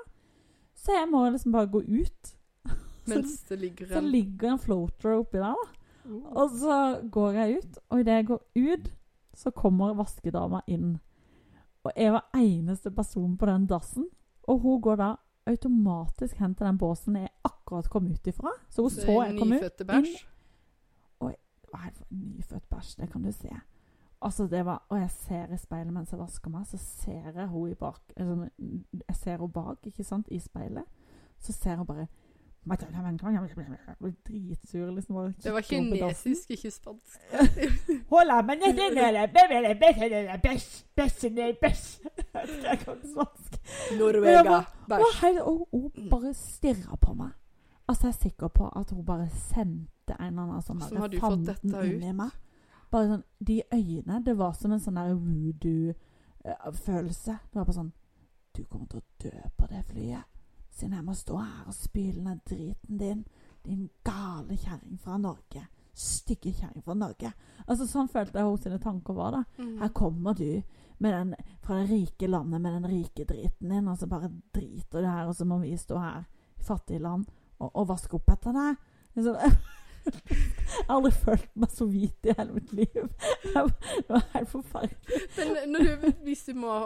Så 0.77 0.93
jeg 0.93 1.09
må 1.09 1.25
liksom 1.31 1.57
bare 1.57 1.73
gå 1.73 1.81
ut. 1.81 2.37
Mens 3.09 3.41
det 3.49 3.59
ligger 3.59 3.89
en 3.89 3.97
Så 3.97 4.05
ligger 4.05 4.53
en 4.53 4.63
floater 4.63 5.17
oppi 5.17 5.41
der, 5.41 5.57
da. 5.57 5.77
Oh. 6.11 6.43
Og 6.43 6.57
så 6.61 6.77
går 7.13 7.41
jeg 7.41 7.61
ut, 7.61 7.79
og 7.89 8.01
idet 8.01 8.21
jeg 8.21 8.27
går 8.27 8.41
ut, 8.57 8.93
så 9.37 9.51
kommer 9.51 9.97
vaskedama 9.97 10.61
inn. 10.67 10.99
Og 11.85 11.93
jeg 11.97 12.13
var 12.13 12.29
eneste 12.37 12.91
person 12.93 13.37
på 13.41 13.49
den 13.49 13.67
dassen. 13.67 14.09
Og 14.51 14.59
hun 14.59 14.81
går 14.83 14.99
da 14.99 15.11
automatisk 15.51 16.41
hen 16.43 16.55
til 16.55 16.67
den 16.67 16.79
båsen 16.79 17.17
jeg 17.17 17.31
akkurat 17.47 17.89
kom 17.91 18.11
ut 18.11 18.27
ifra. 18.27 18.53
Så 18.69 18.83
hun 18.83 18.91
så 18.91 19.07
er 19.07 19.31
jeg 19.31 19.39
kom 19.39 19.53
ut. 19.53 19.61
Nyfødte 19.61 19.87
bæsj. 19.89 20.15
Hva 21.71 21.85
er 21.87 21.91
det 21.93 22.01
for 22.01 22.07
nyfødt 22.11 22.65
bæsj? 22.71 22.97
Det 23.01 23.13
kan 23.13 23.23
du 23.23 23.33
se. 23.33 23.61
Altså, 24.23 24.47
det 24.47 24.65
var, 24.67 24.87
Og 24.89 24.99
jeg 24.99 25.11
ser 25.11 25.55
i 25.55 25.57
speilet 25.57 25.93
mens 25.93 26.13
jeg 26.13 26.19
vasker 26.21 26.51
meg, 26.51 26.67
så 26.67 26.77
ser 26.77 27.31
jeg 27.35 27.47
hun 27.47 27.75
bak 27.75 28.01
altså, 28.17 28.49
Jeg 29.09 29.17
ser 29.17 29.37
hun 29.37 29.53
bak, 29.53 29.87
ikke 29.87 30.05
sant, 30.05 30.27
i 30.31 30.39
speilet. 30.39 30.85
Så 31.39 31.53
ser 31.53 31.77
hun 31.77 31.87
bare 31.87 32.07
dritsur, 34.27 34.91
liksom. 34.95 35.15
bare 35.15 35.33
Det 35.43 35.53
var 35.53 35.61
kinesisk, 35.61 36.51
ikke 36.51 36.71
spansk. 36.71 37.21
Jeg 42.35 42.79
kan 42.85 42.95
ikke 42.97 43.09
spansk. 43.13 43.53
Norvega 43.99 44.65
bæsj. 44.89 45.41
og 45.43 45.69
hun 45.73 45.91
bare 46.11 46.35
stirra 46.35 46.97
på 46.97 47.15
meg. 47.15 47.31
Altså, 47.89 48.07
jeg 48.07 48.15
er 48.15 48.19
sikker 48.23 48.49
på 48.49 48.69
at 48.77 48.91
hun 48.91 49.05
bare 49.05 49.29
sendte 49.31 50.15
en 50.21 50.27
eller 50.39 50.43
annen 50.43 50.63
sånn 50.63 50.79
Hvordan 50.79 50.99
har 51.01 51.09
du 51.09 51.19
fått 51.19 51.47
dette 51.47 51.67
ut? 51.67 51.73
Bare 52.91 53.07
sånn, 53.09 53.23
De 53.45 53.63
øynene, 53.73 54.25
det 54.25 54.37
var 54.39 54.53
som 54.53 54.73
en 54.73 54.81
sånn 54.81 54.95
der 54.95 55.15
voodoo-følelse. 55.15 57.39
Det 57.51 57.55
var 57.59 57.65
bare 57.65 57.75
sånn 57.77 57.93
Du 58.57 58.65
kommer 58.65 58.87
til 58.91 58.99
å 58.99 59.03
dø 59.23 59.31
på 59.57 59.67
det 59.71 59.85
flyet. 59.87 60.25
Siden 60.75 60.93
jeg 60.97 61.05
må 61.07 61.13
stå 61.15 61.37
her 61.39 61.67
og 61.71 61.75
spyle 61.75 62.21
ned 62.25 62.39
driten 62.49 62.99
din. 62.99 63.25
Din 63.65 63.91
gale 64.05 64.57
kjerring 64.59 64.99
fra 64.99 65.17
Norge. 65.19 65.63
Stygge 65.95 66.53
kjerring 66.53 66.83
fra 66.83 66.95
Norge. 66.95 67.33
Altså 67.69 67.87
Sånn 67.87 68.09
følte 68.11 68.39
jeg 68.39 68.45
hennes 68.47 68.83
tanker 68.83 69.15
var. 69.15 69.31
da 69.31 69.45
Mm. 69.63 69.79
her 69.79 69.89
kommer 69.89 70.33
du 70.35 70.63
den, 71.01 71.35
fra 71.65 71.81
det 71.81 71.89
rike 71.91 72.29
landet 72.29 72.61
med 72.61 72.77
den 72.77 72.89
rike 72.91 73.25
driten 73.25 73.73
din, 73.73 73.89
og 73.89 73.99
så 73.99 74.07
bare 74.11 74.29
driter 74.55 75.01
du 75.01 75.09
her, 75.09 75.27
og 75.27 75.37
så 75.37 75.47
må 75.49 75.59
vi 75.63 75.73
stå 75.81 75.99
her 75.99 76.25
i 76.61 76.65
fattige 76.65 77.01
land 77.01 77.25
og, 77.59 77.71
og 77.73 77.89
vaske 77.89 78.19
opp 78.19 78.29
etter 78.35 78.57
deg. 78.57 78.83
Liksom, 79.17 79.37
Jeg 80.11 80.87
har 80.89 80.95
aldri 80.97 81.11
følt 81.13 81.49
meg 81.61 81.73
så 81.75 81.87
hvit 81.89 82.29
i 82.29 82.35
hele 82.37 82.55
mitt 82.57 82.71
liv. 82.73 83.03
Det 83.45 83.65
var 84.09 84.23
helt 84.33 84.49
forferdelig. 84.49 84.97
Men 85.69 85.77
du, 85.77 86.07
hvis 86.25 86.47
du 86.49 86.55
må 86.57 86.77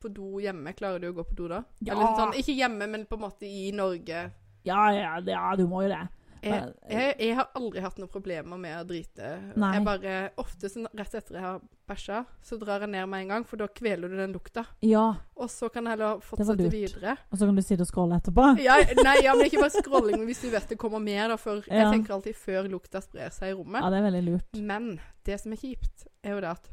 på 0.00 0.10
do 0.12 0.40
hjemme, 0.42 0.72
klarer 0.76 1.00
du 1.00 1.10
å 1.10 1.16
gå 1.16 1.24
på 1.28 1.36
do 1.38 1.48
da? 1.52 1.62
Ja. 1.84 1.96
Sånn, 1.96 2.34
ikke 2.40 2.56
hjemme, 2.56 2.88
men 2.90 3.06
på 3.08 3.18
en 3.18 3.24
måte 3.24 3.48
i 3.48 3.70
Norge. 3.76 4.26
Ja, 4.64 4.82
ja, 4.96 5.16
ja, 5.20 5.44
du 5.56 5.66
må 5.68 5.84
jo 5.84 5.92
det. 5.92 6.02
Jeg, 6.44 6.72
jeg, 6.90 7.14
jeg 7.20 7.36
har 7.38 7.48
aldri 7.58 7.80
hatt 7.84 7.98
noen 7.98 8.10
problemer 8.12 8.58
med 8.60 8.74
å 8.76 8.84
drite. 8.88 9.30
Nei. 9.56 9.70
Jeg 9.76 9.84
bare, 9.86 10.14
Ofte 10.40 10.70
rett 10.94 11.14
etter 11.20 11.38
jeg 11.38 11.42
har 11.44 11.60
bæsja, 11.88 12.22
så 12.44 12.58
drar 12.60 12.80
jeg 12.84 12.90
ned 12.94 13.06
med 13.12 13.24
en 13.24 13.32
gang, 13.34 13.46
for 13.48 13.60
da 13.60 13.66
kveler 13.68 14.08
du 14.12 14.16
den 14.16 14.32
lukta. 14.36 14.64
Ja, 14.84 15.06
Og 15.36 15.50
så 15.52 15.68
kan 15.72 15.84
jeg 15.84 15.96
heller 15.98 16.20
fortsette 16.24 16.68
videre. 16.72 17.16
og 17.30 17.38
så 17.38 17.46
kan 17.48 17.56
du 17.58 17.62
sitte 17.62 17.84
og 17.84 17.90
scrolle 17.90 18.16
etterpå. 18.22 18.46
Ja, 18.64 18.78
nei, 19.02 19.16
ja, 19.24 19.34
men 19.36 19.46
ikke 19.50 19.60
bare 19.64 19.74
scrolling, 19.74 20.16
men 20.20 20.26
hvis 20.30 20.40
du 20.44 20.48
vet 20.52 20.68
det 20.68 20.78
kommer 20.80 21.02
mer, 21.04 21.28
da. 21.34 21.36
For 21.40 21.60
jeg 21.68 21.90
tenker 21.92 22.14
alltid 22.16 22.36
før 22.40 22.68
lukta 22.72 23.02
sprer 23.04 23.30
seg 23.34 23.52
i 23.52 23.58
rommet. 23.58 23.82
Ja, 23.82 23.90
det 23.92 24.00
er 24.00 24.08
veldig 24.10 24.24
lurt. 24.30 24.62
Men 24.72 24.90
det 25.28 25.40
som 25.42 25.52
er 25.52 25.60
kjipt, 25.60 26.06
er 26.24 26.36
jo 26.36 26.40
det 26.44 26.54
at 26.54 26.70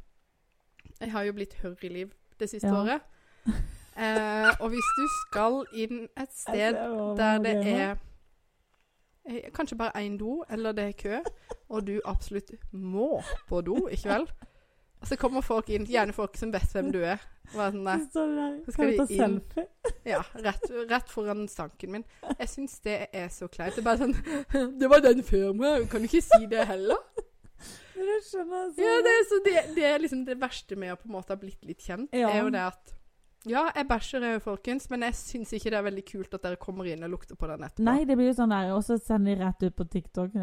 jeg 1.02 1.12
har 1.12 1.24
jo 1.26 1.34
blitt 1.34 1.54
hørr 1.64 1.86
i 1.88 1.90
liv 1.90 2.12
det 2.40 2.50
siste 2.52 2.68
Ja. 2.72 2.82
året. 2.82 3.02
Eh, 3.92 4.48
og 4.64 4.70
hvis 4.72 4.88
du 4.96 5.02
skal 5.28 5.58
inn 5.76 6.06
et 6.16 6.32
sted 6.32 6.78
der 7.20 7.42
det 7.44 7.52
er 7.68 7.98
kanskje 9.54 9.78
bare 9.78 10.02
én 10.02 10.18
do, 10.20 10.44
eller 10.50 10.72
det 10.74 10.84
er 10.90 10.92
kø, 10.98 11.20
og 11.70 11.86
du 11.88 12.00
absolutt 12.06 12.52
må 12.74 13.22
på 13.50 13.62
do, 13.66 13.88
ikke 13.92 14.10
vel? 14.10 14.28
Og 15.02 15.08
så 15.10 15.16
kommer 15.18 15.42
folk 15.42 15.70
inn, 15.74 15.86
gjerne 15.90 16.14
folk 16.14 16.36
som 16.38 16.52
vet 16.54 16.70
hvem 16.76 16.92
du 16.94 17.00
er. 17.02 17.22
Er 17.58 17.72
sånn, 17.74 17.88
Så 18.14 18.26
der, 18.36 18.60
Så 18.66 18.72
skal 18.76 18.92
de 18.92 18.98
ta 18.98 19.06
inn. 19.10 19.40
selfie? 19.42 19.68
ja, 20.06 20.20
rett, 20.46 20.68
rett 20.92 21.10
foran 21.10 21.48
stanken 21.50 21.92
min. 21.92 22.04
Jeg 22.40 22.48
syns 22.50 22.80
det 22.86 23.08
er 23.14 23.28
så 23.34 23.48
kleint. 23.50 23.76
Det 23.76 23.82
er 23.82 23.88
bare 23.90 23.98
sånn 23.98 24.78
Det 24.80 24.90
var 24.90 25.02
den 25.02 25.24
før 25.26 25.54
meg, 25.58 25.90
kan 25.90 26.02
du 26.02 26.08
ikke 26.08 26.22
si 26.22 26.46
det 26.52 26.68
heller? 26.70 27.02
Skjønner. 28.02 28.72
Ja, 28.78 28.94
det 29.06 29.12
er, 29.14 29.26
så 29.30 29.40
det, 29.46 29.54
det 29.76 29.84
er 29.86 30.00
liksom 30.02 30.24
det 30.26 30.38
verste 30.42 30.76
med 30.80 30.94
å 30.94 30.98
på 31.02 31.10
en 31.10 31.16
måte 31.18 31.34
ha 31.34 31.38
blitt 31.42 31.62
litt 31.66 31.82
kjent, 31.86 32.10
Ja. 32.14 32.30
er 32.30 32.44
jo 32.46 32.50
det 32.54 32.62
at 32.72 32.94
Ja, 33.50 33.64
jeg 33.74 33.88
bæsjer 33.90 34.26
òg, 34.28 34.42
folkens, 34.44 34.86
men 34.92 35.02
jeg 35.08 35.16
syns 35.18 35.52
ikke 35.58 35.72
det 35.74 35.78
er 35.80 35.86
veldig 35.88 36.04
kult 36.06 36.36
at 36.38 36.44
dere 36.46 36.60
kommer 36.62 36.86
inn 36.92 37.02
og 37.08 37.10
lukter 37.16 37.38
på 37.40 37.48
den 37.50 37.64
etterpå. 37.66 37.86
Nei, 37.88 38.04
det 38.06 38.18
blir 38.20 38.30
jo 38.30 38.36
sånn 38.38 38.54
der, 38.54 38.70
og 38.76 38.84
så 38.86 39.00
sender 39.02 39.34
de 39.34 39.42
rett 39.42 39.66
ut 39.66 39.78
på 39.80 39.88
TikTok. 39.96 40.36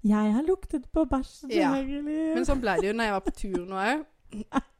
'Jeg 0.00 0.32
har 0.36 0.46
luktet 0.48 0.88
på 0.92 1.04
bæsj 1.04 1.52
Ja. 1.52 1.72
Men 1.76 2.48
sånn 2.48 2.62
ble 2.62 2.78
det 2.80 2.88
jo 2.88 2.96
når 2.96 3.10
jeg 3.10 3.16
var 3.18 3.26
på 3.26 3.36
tur 3.36 3.66
nå 3.66 3.76
òg. 3.76 4.06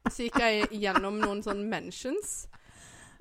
Så 0.09 0.27
gikk 0.27 0.39
jeg 0.41 0.69
gjennom 0.71 1.21
noen 1.21 1.43
sånne 1.43 1.69
mentions. 1.69 2.47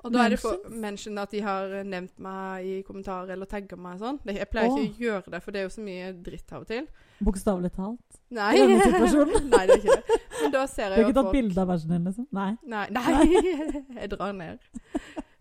Og 0.06 0.14
da 0.14 0.24
er 0.24 0.34
det 0.34 0.38
for 0.40 0.70
mention 0.70 1.18
at 1.22 1.32
de 1.34 1.42
har 1.44 1.74
nevnt 1.86 2.14
meg 2.22 2.68
i 2.68 2.76
kommentarer 2.86 3.34
eller 3.34 3.50
tagga 3.50 3.78
meg 3.80 3.98
sånn. 4.02 4.20
Jeg 4.30 4.48
pleier 4.52 4.72
ikke 4.72 4.86
å 4.86 5.04
gjøre 5.06 5.34
det, 5.34 5.42
for 5.44 5.54
det 5.54 5.62
er 5.62 5.68
jo 5.68 5.74
så 5.76 5.84
mye 5.86 6.12
dritt 6.28 6.56
av 6.56 6.64
og 6.64 6.70
til. 6.70 6.88
Bokstavelig 7.26 7.72
talt. 7.76 8.18
Nei. 8.36 8.50
I 8.56 8.64
denne 8.64 8.88
situasjonen. 8.90 9.46
Nei, 9.54 9.62
det 9.68 9.76
er 9.76 9.84
ikke 9.84 10.00
det. 10.00 10.18
Men 10.42 10.56
da 10.56 10.64
ser 10.68 10.92
jeg 10.92 11.04
jo 11.04 11.06
folk 11.06 11.06
Du 11.06 11.06
har 11.06 11.06
ikke 11.06 11.16
tatt 11.16 11.22
folk 11.30 11.38
bilde 11.38 11.62
av 11.62 11.70
versen 11.72 11.94
din, 11.94 12.10
liksom? 12.10 12.26
Nei. 12.36 12.50
Nei, 12.74 12.88
nei. 12.92 13.62
jeg 14.00 14.12
drar 14.12 14.36
ned. 14.36 14.68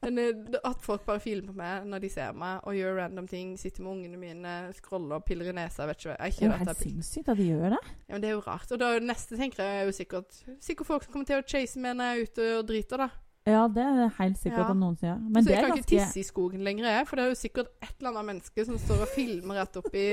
Men 0.06 0.22
eh, 0.22 0.60
at 0.70 0.84
folk 0.86 1.06
bare 1.08 1.22
filer 1.24 1.46
på 1.48 1.56
meg 1.58 1.88
når 1.90 2.04
de 2.06 2.12
ser 2.14 2.38
meg, 2.38 2.62
og 2.64 2.78
gjør 2.78 3.00
random 3.00 3.28
ting, 3.30 3.56
sitter 3.60 3.86
med 3.86 3.96
ungene 3.96 4.22
mine, 4.22 4.56
scroller 4.78 5.24
piller 5.26 5.50
i 5.50 5.56
nesa, 5.58 5.88
vet 5.90 6.00
ikke 6.04 6.14
hva. 6.14 6.30
Det 6.30 6.48
er 6.48 6.62
helt 6.62 6.84
sinnssykt 6.84 7.32
at 7.34 7.42
de 7.42 7.50
gjør 7.50 7.76
det. 7.76 7.82
Ja, 8.06 8.14
men 8.14 8.24
det 8.24 8.32
er 8.32 8.38
jo 8.38 8.44
rart. 8.46 8.72
Og 8.72 8.82
da 8.82 8.94
neste 9.02 9.40
tenker 9.40 9.66
jeg 9.66 9.82
er 9.82 9.90
jo 9.90 9.96
sikkert 9.96 10.42
Sikkert 10.64 10.88
folk 10.88 11.06
som 11.06 11.16
kommer 11.16 11.30
til 11.30 11.42
å 11.42 11.46
chase 11.46 11.82
meg 11.82 11.98
når 11.98 12.12
jeg 12.12 12.16
er 12.16 12.30
ute 12.30 12.50
og 12.60 12.68
driter, 12.70 13.02
da. 13.06 13.10
Ja, 13.46 13.68
det 13.70 13.84
er 13.84 13.94
det 14.00 14.06
helt 14.18 14.38
sikkert 14.42 14.64
Ja. 14.66 14.70
at 14.72 14.78
noen 14.78 14.96
sier. 14.98 15.18
Men 15.22 15.44
så 15.44 15.50
det 15.50 15.56
jeg 15.56 15.64
kan 15.66 15.70
ganske 15.76 15.86
ikke 15.86 16.06
tisse 16.06 16.20
i 16.20 16.24
skogen 16.26 16.64
lenger, 16.66 16.86
jeg, 16.90 17.08
for 17.08 17.16
det 17.20 17.26
er 17.26 17.30
jo 17.30 17.36
sikkert 17.38 17.68
et 17.84 17.92
eller 18.00 18.10
annet 18.10 18.26
menneske 18.32 18.66
som 18.66 18.78
står 18.82 19.04
og 19.06 19.12
filmer 19.14 19.60
rett 19.62 19.78
oppi 19.78 20.06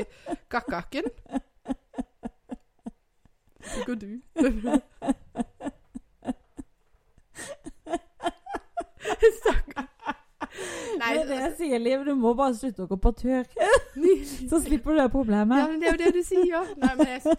kakkaken. 0.52 1.08
Sikkert 3.62 4.00
du. 4.00 4.20
Stakkar. 9.40 9.88
Nei, 10.98 11.12
Det 11.14 11.20
er 11.22 11.26
det 11.28 11.38
jeg 11.40 11.52
sier, 11.58 11.78
Liv. 11.82 12.04
Du 12.06 12.14
må 12.18 12.34
bare 12.38 12.54
slutte 12.56 12.84
å 12.84 12.90
gå 12.90 12.98
på 13.00 13.12
tur. 13.16 13.48
Så 14.50 14.60
slipper 14.64 14.92
du 14.96 15.00
det 15.00 15.08
problemet. 15.14 15.58
Ja, 15.62 15.68
men 15.70 15.80
det 15.80 15.88
er 15.88 15.96
jo 15.96 16.02
det 16.04 16.12
du 16.18 16.22
sier. 16.26 16.68
Nei, 16.82 16.92
men 16.98 17.12
jeg, 17.14 17.36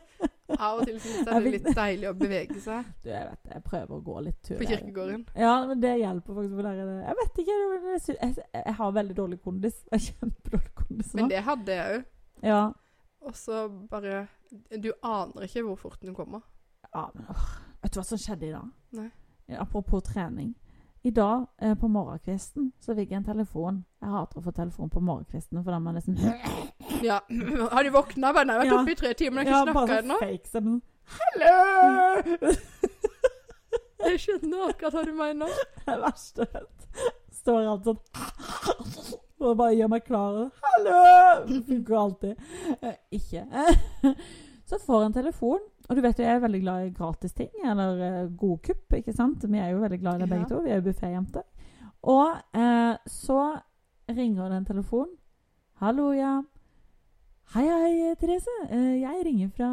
av 0.60 0.80
og 0.80 0.86
til 0.88 1.00
syns 1.00 1.16
jeg 1.18 1.26
det 1.26 1.34
er 1.36 1.46
litt 1.48 1.68
deilig 1.78 2.08
å 2.10 2.14
bevege 2.18 2.60
seg 2.64 2.86
Du, 3.04 3.10
jeg 3.10 3.28
vet. 3.30 3.52
Jeg 3.54 3.64
prøver 3.64 3.96
å 3.98 4.02
gå 4.06 4.20
litt 4.28 4.40
tur. 4.44 4.58
på 4.60 4.68
kirkegården? 4.70 5.24
kirkegården. 5.26 5.26
Ja, 5.46 5.56
men 5.70 5.82
det 5.84 5.94
hjelper 6.00 6.38
faktisk. 6.40 6.56
For 6.56 6.68
der 6.70 6.82
er. 6.84 6.94
Jeg 7.08 7.20
vet 7.22 7.42
ikke. 7.44 7.58
Jeg, 7.58 8.02
jeg, 8.22 8.38
jeg 8.66 8.76
har 8.80 8.96
veldig 9.00 9.18
dårlig 9.18 9.42
kondis. 9.44 9.78
Jeg 9.92 10.00
har 10.00 10.06
kjempedårlig 10.08 10.74
kondis 10.82 11.14
nå. 11.14 11.20
Men 11.22 11.30
det 11.34 11.44
hadde 11.50 11.78
jeg 11.80 11.98
òg. 12.00 12.08
Ja. 12.44 12.64
Og 13.24 13.36
så 13.40 13.68
bare 13.92 14.26
Du 14.84 14.90
aner 15.02 15.46
ikke 15.48 15.64
hvor 15.64 15.76
fort 15.80 16.02
den 16.02 16.16
kommer. 16.16 16.42
ja, 16.94 17.08
men 17.14 17.26
åh. 17.30 17.46
Vet 17.84 17.94
du 17.94 18.00
hva 18.00 18.04
som 18.08 18.18
skjedde 18.20 18.48
i 18.48 18.52
dag? 18.54 18.68
Nei. 18.96 19.10
Apropos 19.60 20.02
trening. 20.08 20.54
I 21.04 21.12
dag 21.12 21.46
eh, 21.60 21.74
på 21.76 21.88
morgenkvisten 21.92 22.70
så 22.80 22.94
fikk 22.96 23.10
jeg 23.12 23.18
en 23.20 23.26
telefon. 23.28 23.82
Jeg 24.00 24.08
hater 24.14 24.40
å 24.40 24.44
få 24.46 24.54
telefon 24.56 24.90
på 24.90 25.02
morgenkvisten, 25.04 25.60
for 25.66 25.72
da 25.76 25.80
må 25.84 25.92
jeg 25.92 25.98
nesten 25.98 26.16
Ja. 27.02 27.20
Har 27.74 27.84
de 27.84 27.90
våkna? 27.90 28.34
Bare, 28.34 28.46
nei, 28.46 28.56
jeg 28.56 28.60
har 28.60 28.66
vært 28.66 28.74
Ja. 28.74 28.82
oppe 28.82 28.92
i 28.92 28.96
tre 29.02 29.14
timer, 29.14 29.44
jeg 29.44 29.48
Ja, 29.52 29.58
har 29.58 29.66
ikke 29.68 29.74
bare 29.74 29.88
snakka 29.88 30.04
ennå. 30.04 30.20
fake 30.20 30.48
stemme. 30.48 30.82
Hallo! 31.20 32.54
Jeg 34.04 34.20
skjønner 34.20 34.66
akkurat 34.68 34.94
hva 34.98 35.04
du 35.08 35.14
mener. 35.16 35.52
Det 35.86 35.94
verste 36.02 36.44
jeg 36.44 36.50
vet. 36.54 37.06
Står 37.32 37.68
alt 37.72 37.86
sånn 37.88 38.00
og 39.44 39.58
bare 39.60 39.76
gjør 39.76 39.90
meg 39.92 40.04
klar. 40.08 40.36
Hallo! 40.64 41.62
Funker 41.68 41.96
alltid. 42.00 42.44
Eh, 42.82 42.98
ikke. 43.16 43.44
Så 44.70 44.80
får 44.80 45.06
en 45.10 45.16
telefon. 45.16 45.60
Og 45.90 45.96
du 45.96 46.02
vet 46.04 46.20
jo, 46.20 46.24
jeg 46.24 46.36
er 46.38 46.44
veldig 46.44 46.62
glad 46.64 46.86
i 46.86 46.92
gratis 46.96 47.34
ting, 47.36 47.50
eller 47.68 48.30
gode 48.40 48.62
kupp, 48.70 48.94
ikke 48.96 49.12
sant? 49.16 49.44
Vi 49.52 49.60
er 49.60 49.74
jo 49.74 49.82
veldig 49.84 50.00
glad 50.00 50.16
i 50.16 50.24
det 50.24 50.30
begge 50.32 50.46
Ja. 50.46 50.52
to. 50.54 50.62
Vi 50.64 50.72
er 50.72 50.80
jo 50.80 50.86
bufféjenter. 50.88 51.44
Og 52.04 52.38
eh, 52.56 52.96
så 53.08 53.40
ringer 54.12 54.48
det 54.52 54.58
en 54.62 54.70
telefon. 54.72 55.12
Hallo, 55.84 56.12
ja. 56.16 56.38
Hei, 57.52 57.68
hei, 57.70 58.16
Therese. 58.18 58.50
Eh, 58.72 59.02
jeg 59.04 59.26
ringer 59.28 59.50
fra 59.54 59.68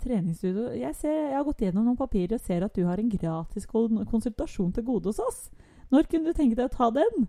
treningsstudio. 0.00 0.70
Jeg, 0.78 0.94
ser, 0.96 1.12
jeg 1.28 1.36
har 1.36 1.44
gått 1.44 1.60
gjennom 1.66 1.84
noen 1.84 1.98
papirer 1.98 2.38
og 2.38 2.44
ser 2.46 2.64
at 2.64 2.72
du 2.78 2.86
har 2.88 3.00
en 3.02 3.10
gratis 3.12 3.66
konsultasjon 3.68 4.70
til 4.72 4.86
gode 4.86 5.10
hos 5.10 5.18
oss. 5.20 5.42
Når 5.92 6.08
kunne 6.08 6.30
du 6.32 6.38
tenke 6.38 6.56
deg 6.56 6.70
å 6.70 6.72
ta 6.72 6.88
den? 6.96 7.26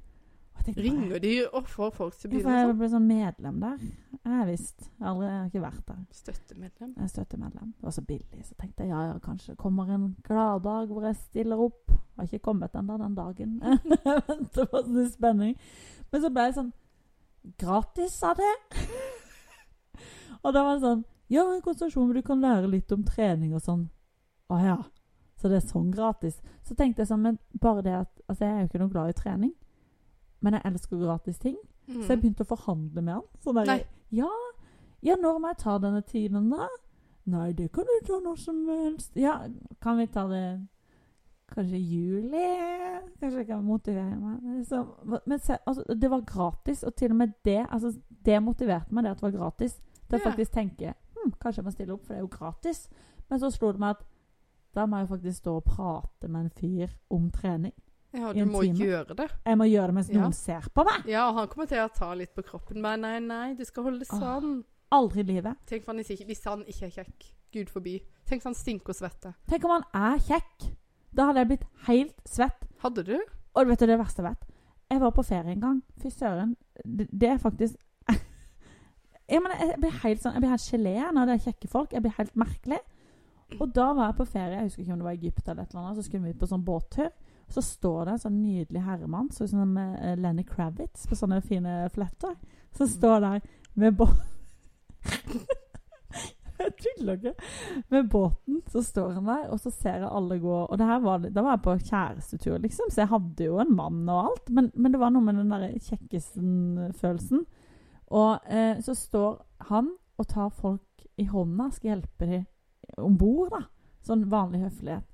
Tenkte 0.64 0.84
Ringer 0.84 1.20
de 1.24 1.34
og 1.56 1.68
får 1.70 1.92
folk 1.96 2.16
til 2.18 2.32
å 2.32 2.40
Ja, 2.40 2.40
for 2.44 2.56
jeg 2.56 2.66
sånn? 2.70 2.78
ble 2.80 2.88
sånn 2.94 3.06
medlem 3.08 3.60
der. 3.62 3.84
Jeg 4.24 4.32
har 4.34 4.48
visst. 4.50 4.88
Jeg 4.88 5.06
har 5.06 5.46
ikke 5.50 5.62
vært 5.64 5.84
der. 5.92 6.00
Støttemedlem. 6.22 6.90
Jeg 6.96 7.04
er 7.06 7.12
støttemedlem. 7.12 7.70
Det 7.78 7.88
var 7.88 7.96
så 7.96 8.04
billig, 8.08 8.42
så 8.48 8.58
tenkte 8.60 8.84
jeg 8.88 8.92
ja, 8.92 9.04
ja, 9.12 9.20
kanskje 9.24 9.56
kommer 9.60 9.92
en 9.94 10.08
gladdag 10.28 10.90
hvor 10.92 11.06
jeg 11.08 11.20
stiller 11.22 11.62
opp. 11.68 11.84
Jeg 11.92 12.18
har 12.24 12.32
ikke 12.32 12.46
kommet 12.48 12.76
ennå 12.80 12.98
den 13.04 13.16
dagen. 13.20 13.60
Venter 14.32 14.72
på 14.72 14.82
sånn 14.88 15.12
spenning. 15.14 15.56
Men 16.12 16.24
så 16.26 16.32
ble 16.34 16.48
jeg 16.50 16.58
sånn 16.62 16.74
Gratis, 17.62 18.18
sa 18.20 18.34
det? 18.36 18.54
Og 20.44 20.54
da 20.54 20.64
var 20.64 20.78
det 20.78 20.86
sånn 20.86 21.06
Ja, 21.28 21.44
en 21.44 21.62
konsentrasjon 21.62 22.08
hvor 22.08 22.16
du 22.16 22.24
kan 22.24 22.40
lære 22.40 22.70
litt 22.72 22.92
om 22.96 23.04
trening 23.04 23.52
og 23.58 23.60
sånn. 23.66 23.90
Å 24.48 24.60
ja. 24.64 24.78
Så 25.38 25.50
det 25.52 25.58
er 25.60 25.66
sånn 25.68 25.90
gratis. 25.92 26.38
Så 26.64 26.76
tenkte 26.76 27.04
jeg 27.04 27.10
sånn, 27.10 27.26
men 27.26 27.40
bare 27.62 27.84
det 27.84 27.96
at 28.04 28.14
Altså, 28.28 28.44
jeg 28.44 28.54
er 28.54 28.62
jo 28.62 28.68
ikke 28.68 28.80
noe 28.82 28.92
glad 28.92 29.10
i 29.12 29.16
trening. 29.16 29.52
Men 30.44 30.56
jeg 30.58 30.68
elsker 30.68 31.00
gratis 31.00 31.38
ting. 31.40 31.56
Mm. 31.88 32.02
Så 32.02 32.10
jeg 32.12 32.22
begynte 32.22 32.44
å 32.44 32.50
forhandle 32.50 33.04
med 33.04 33.14
han. 33.18 33.28
Sånn 33.44 33.56
derre 33.60 33.78
ja, 34.16 34.32
ja, 35.04 35.16
når 35.20 35.40
må 35.40 35.52
jeg 35.52 35.60
ta 35.64 35.78
denne 35.84 36.02
timen 36.08 36.50
da? 36.52 36.68
Nei, 37.28 37.52
det 37.56 37.70
kan 37.76 37.88
du 37.88 37.96
ta 38.08 38.20
når 38.24 38.40
som 38.40 38.60
helst. 38.72 39.16
Ja, 39.20 39.36
kan 39.84 40.00
vi 40.00 40.08
ta 40.12 40.24
det 40.32 40.44
kanskje 41.52 41.80
i 41.80 41.84
juli? 41.84 42.46
Kanskje 43.20 43.42
jeg 43.42 43.50
kan 43.50 43.66
motivere 43.68 44.16
meg? 44.16 44.46
Liksom. 44.60 44.94
men 45.26 45.40
se, 45.44 45.58
altså, 45.68 45.84
det 45.94 46.12
var 46.12 46.24
gratis, 46.28 46.84
og 46.84 46.96
til 46.96 47.12
og 47.12 47.20
med 47.22 47.36
det, 47.46 47.66
altså, 47.70 47.94
det 48.26 48.40
motiverte 48.44 48.96
meg, 48.96 49.04
det 49.04 49.12
at 49.12 49.22
det 49.22 49.28
var 49.28 49.38
gratis. 49.38 49.78
Til 50.10 50.20
å 50.20 50.22
Ja. 50.24 50.32
faktisk 50.32 50.52
tenke, 50.54 50.94
hm, 51.16 51.32
kanskje 51.40 51.58
jeg 51.58 51.66
må 51.66 51.72
stille 51.74 51.94
opp, 51.94 52.06
for 52.06 52.14
det 52.14 52.18
er 52.22 52.28
jo 52.28 52.28
gratis. 52.38 52.88
Men 53.30 53.40
så 53.40 53.52
slo 53.52 53.72
det 53.72 53.80
meg 53.80 53.90
at 53.98 54.04
da 54.74 54.86
må 54.86 55.00
jeg 55.00 55.08
faktisk 55.10 55.38
stå 55.42 55.56
og 55.58 55.66
prate 55.66 56.28
med 56.30 56.42
en 56.46 56.50
fyr 56.50 56.90
om 57.12 57.30
trening. 57.32 57.74
Ja, 58.14 58.32
du 58.34 58.46
må 58.46 58.62
time. 58.62 58.78
gjøre 58.78 59.16
det. 59.16 59.30
Jeg 59.46 59.58
må 59.58 59.66
gjøre 59.68 59.88
det 59.88 59.94
mens 59.96 60.10
Ja. 60.10 60.22
noen 60.22 60.34
ser 60.34 60.62
på 60.74 60.86
meg. 60.86 61.06
Ja, 61.06 61.30
og 61.30 61.36
han 61.36 61.48
kommer 61.48 61.68
til 61.68 61.78
å 61.78 61.94
ta 61.94 62.14
litt 62.14 62.34
på 62.34 62.44
kroppen. 62.44 62.82
Men 62.82 63.02
nei, 63.02 63.20
nei, 63.20 63.54
du 63.54 63.64
skal 63.66 63.84
holde 63.84 64.00
det 64.00 64.08
Åh. 64.10 64.20
sånn. 64.20 64.64
Aldri 64.92 65.20
i 65.20 65.24
livet. 65.24 65.58
Tenk 65.66 65.86
han 65.86 65.98
ikke, 66.00 66.26
hvis 66.26 66.44
han 66.46 66.64
ikke 66.64 66.84
er 66.86 67.04
kjekk. 67.04 67.34
Gud 67.52 67.68
forby. 67.70 68.02
Tenk 68.26 68.42
hvis 68.42 68.44
han 68.46 68.54
stinker 68.56 68.90
og 68.90 68.96
svetter. 68.96 69.34
Tenk 69.48 69.64
om 69.66 69.72
han 69.72 69.84
er 69.94 70.18
kjekk. 70.20 70.76
Da 71.14 71.26
hadde 71.26 71.36
jeg 71.40 71.48
blitt 71.48 71.66
helt 71.88 72.24
svett. 72.26 72.68
Hadde 72.80 73.04
du? 73.04 73.20
Og 73.56 73.68
vet 73.68 73.80
du 73.80 73.86
det 73.88 74.00
verste 74.00 74.24
jeg 74.24 74.32
vet? 74.32 74.44
Jeg 74.92 75.00
var 75.02 75.12
på 75.12 75.26
ferie 75.26 75.52
en 75.52 75.60
gang. 75.60 75.84
Fy 76.00 76.10
søren. 76.10 76.56
Det 76.86 77.24
er 77.30 77.38
faktisk 77.38 77.76
jeg, 79.28 79.44
mener, 79.44 79.60
jeg 79.60 79.80
blir 79.82 79.96
helt 80.04 80.22
sånn 80.24 80.36
Jeg 80.38 80.44
blir 80.44 80.54
helt 80.54 80.70
gelé 80.72 80.96
når 81.14 81.28
det 81.28 81.36
er 81.36 81.46
kjekke 81.50 81.72
folk. 81.72 81.94
Jeg 81.96 82.06
blir 82.06 82.16
helt 82.18 82.38
merkelig. 82.40 82.80
Og 83.58 83.68
da 83.76 83.88
var 83.96 84.12
jeg 84.12 84.20
på 84.20 84.28
ferie. 84.28 84.56
Jeg 84.58 84.70
husker 84.70 84.84
ikke 84.84 84.96
om 84.96 85.02
det 85.02 85.08
var 85.08 85.18
Egypt 85.18 85.50
eller 85.50 85.64
et 85.64 85.74
eller 85.74 85.84
annet. 85.84 86.00
Så 86.00 86.08
skulle 86.08 86.24
vi 86.24 86.36
ut 86.36 86.42
på 86.42 86.50
sånn 86.52 86.66
båttur. 86.68 87.12
Så 87.52 87.64
står 87.64 88.00
det 88.06 88.16
en 88.16 88.24
sånn 88.26 88.42
nydelig 88.42 88.82
herremann 88.84 89.30
så 89.32 89.48
som 89.48 89.78
eh, 89.80 90.18
Lenny 90.20 90.44
Kravitz 90.48 91.06
på 91.08 91.16
sånne 91.16 91.40
fine 91.46 91.86
fletter. 91.94 92.36
Som 92.76 92.92
står 92.92 93.24
der 93.24 93.46
med 93.80 93.96
båt... 94.00 94.18
Jeg 96.58 96.74
tuller 96.82 97.20
ikke. 97.20 97.34
Med 97.94 98.08
båten 98.10 98.62
så 98.72 98.82
står 98.82 99.12
han 99.20 99.28
der, 99.30 99.44
og 99.54 99.60
så 99.62 99.70
ser 99.70 100.00
jeg 100.02 100.10
alle 100.10 100.40
gå 100.42 100.56
Og 100.66 100.74
det 100.80 100.88
her 100.90 101.04
var, 101.04 101.22
da 101.22 101.44
var 101.46 101.54
jeg 101.54 101.64
på 101.68 101.76
kjærestetur, 101.84 102.56
liksom, 102.64 102.90
så 102.90 103.04
jeg 103.04 103.12
hadde 103.12 103.46
jo 103.46 103.60
en 103.62 103.76
mann 103.78 104.00
og 104.10 104.32
alt. 104.32 104.50
Men, 104.50 104.72
men 104.74 104.96
det 104.96 105.02
var 105.02 105.14
noe 105.14 105.22
med 105.22 105.38
den 105.38 105.54
der 105.54 105.78
kjekkesen-følelsen. 105.86 107.46
Og 108.16 108.52
eh, 108.52 108.80
så 108.84 108.96
står 108.96 109.42
han 109.72 109.92
og 110.18 110.28
tar 110.28 110.50
folk 110.50 111.08
i 111.18 111.26
hånda, 111.28 111.70
skal 111.74 111.96
hjelpe 111.96 112.30
dem 112.30 112.46
om 112.98 113.18
bord, 113.18 113.52
da. 113.52 113.66
Sånn 114.06 114.28
vanlig 114.32 114.64
høflighet. 114.64 115.06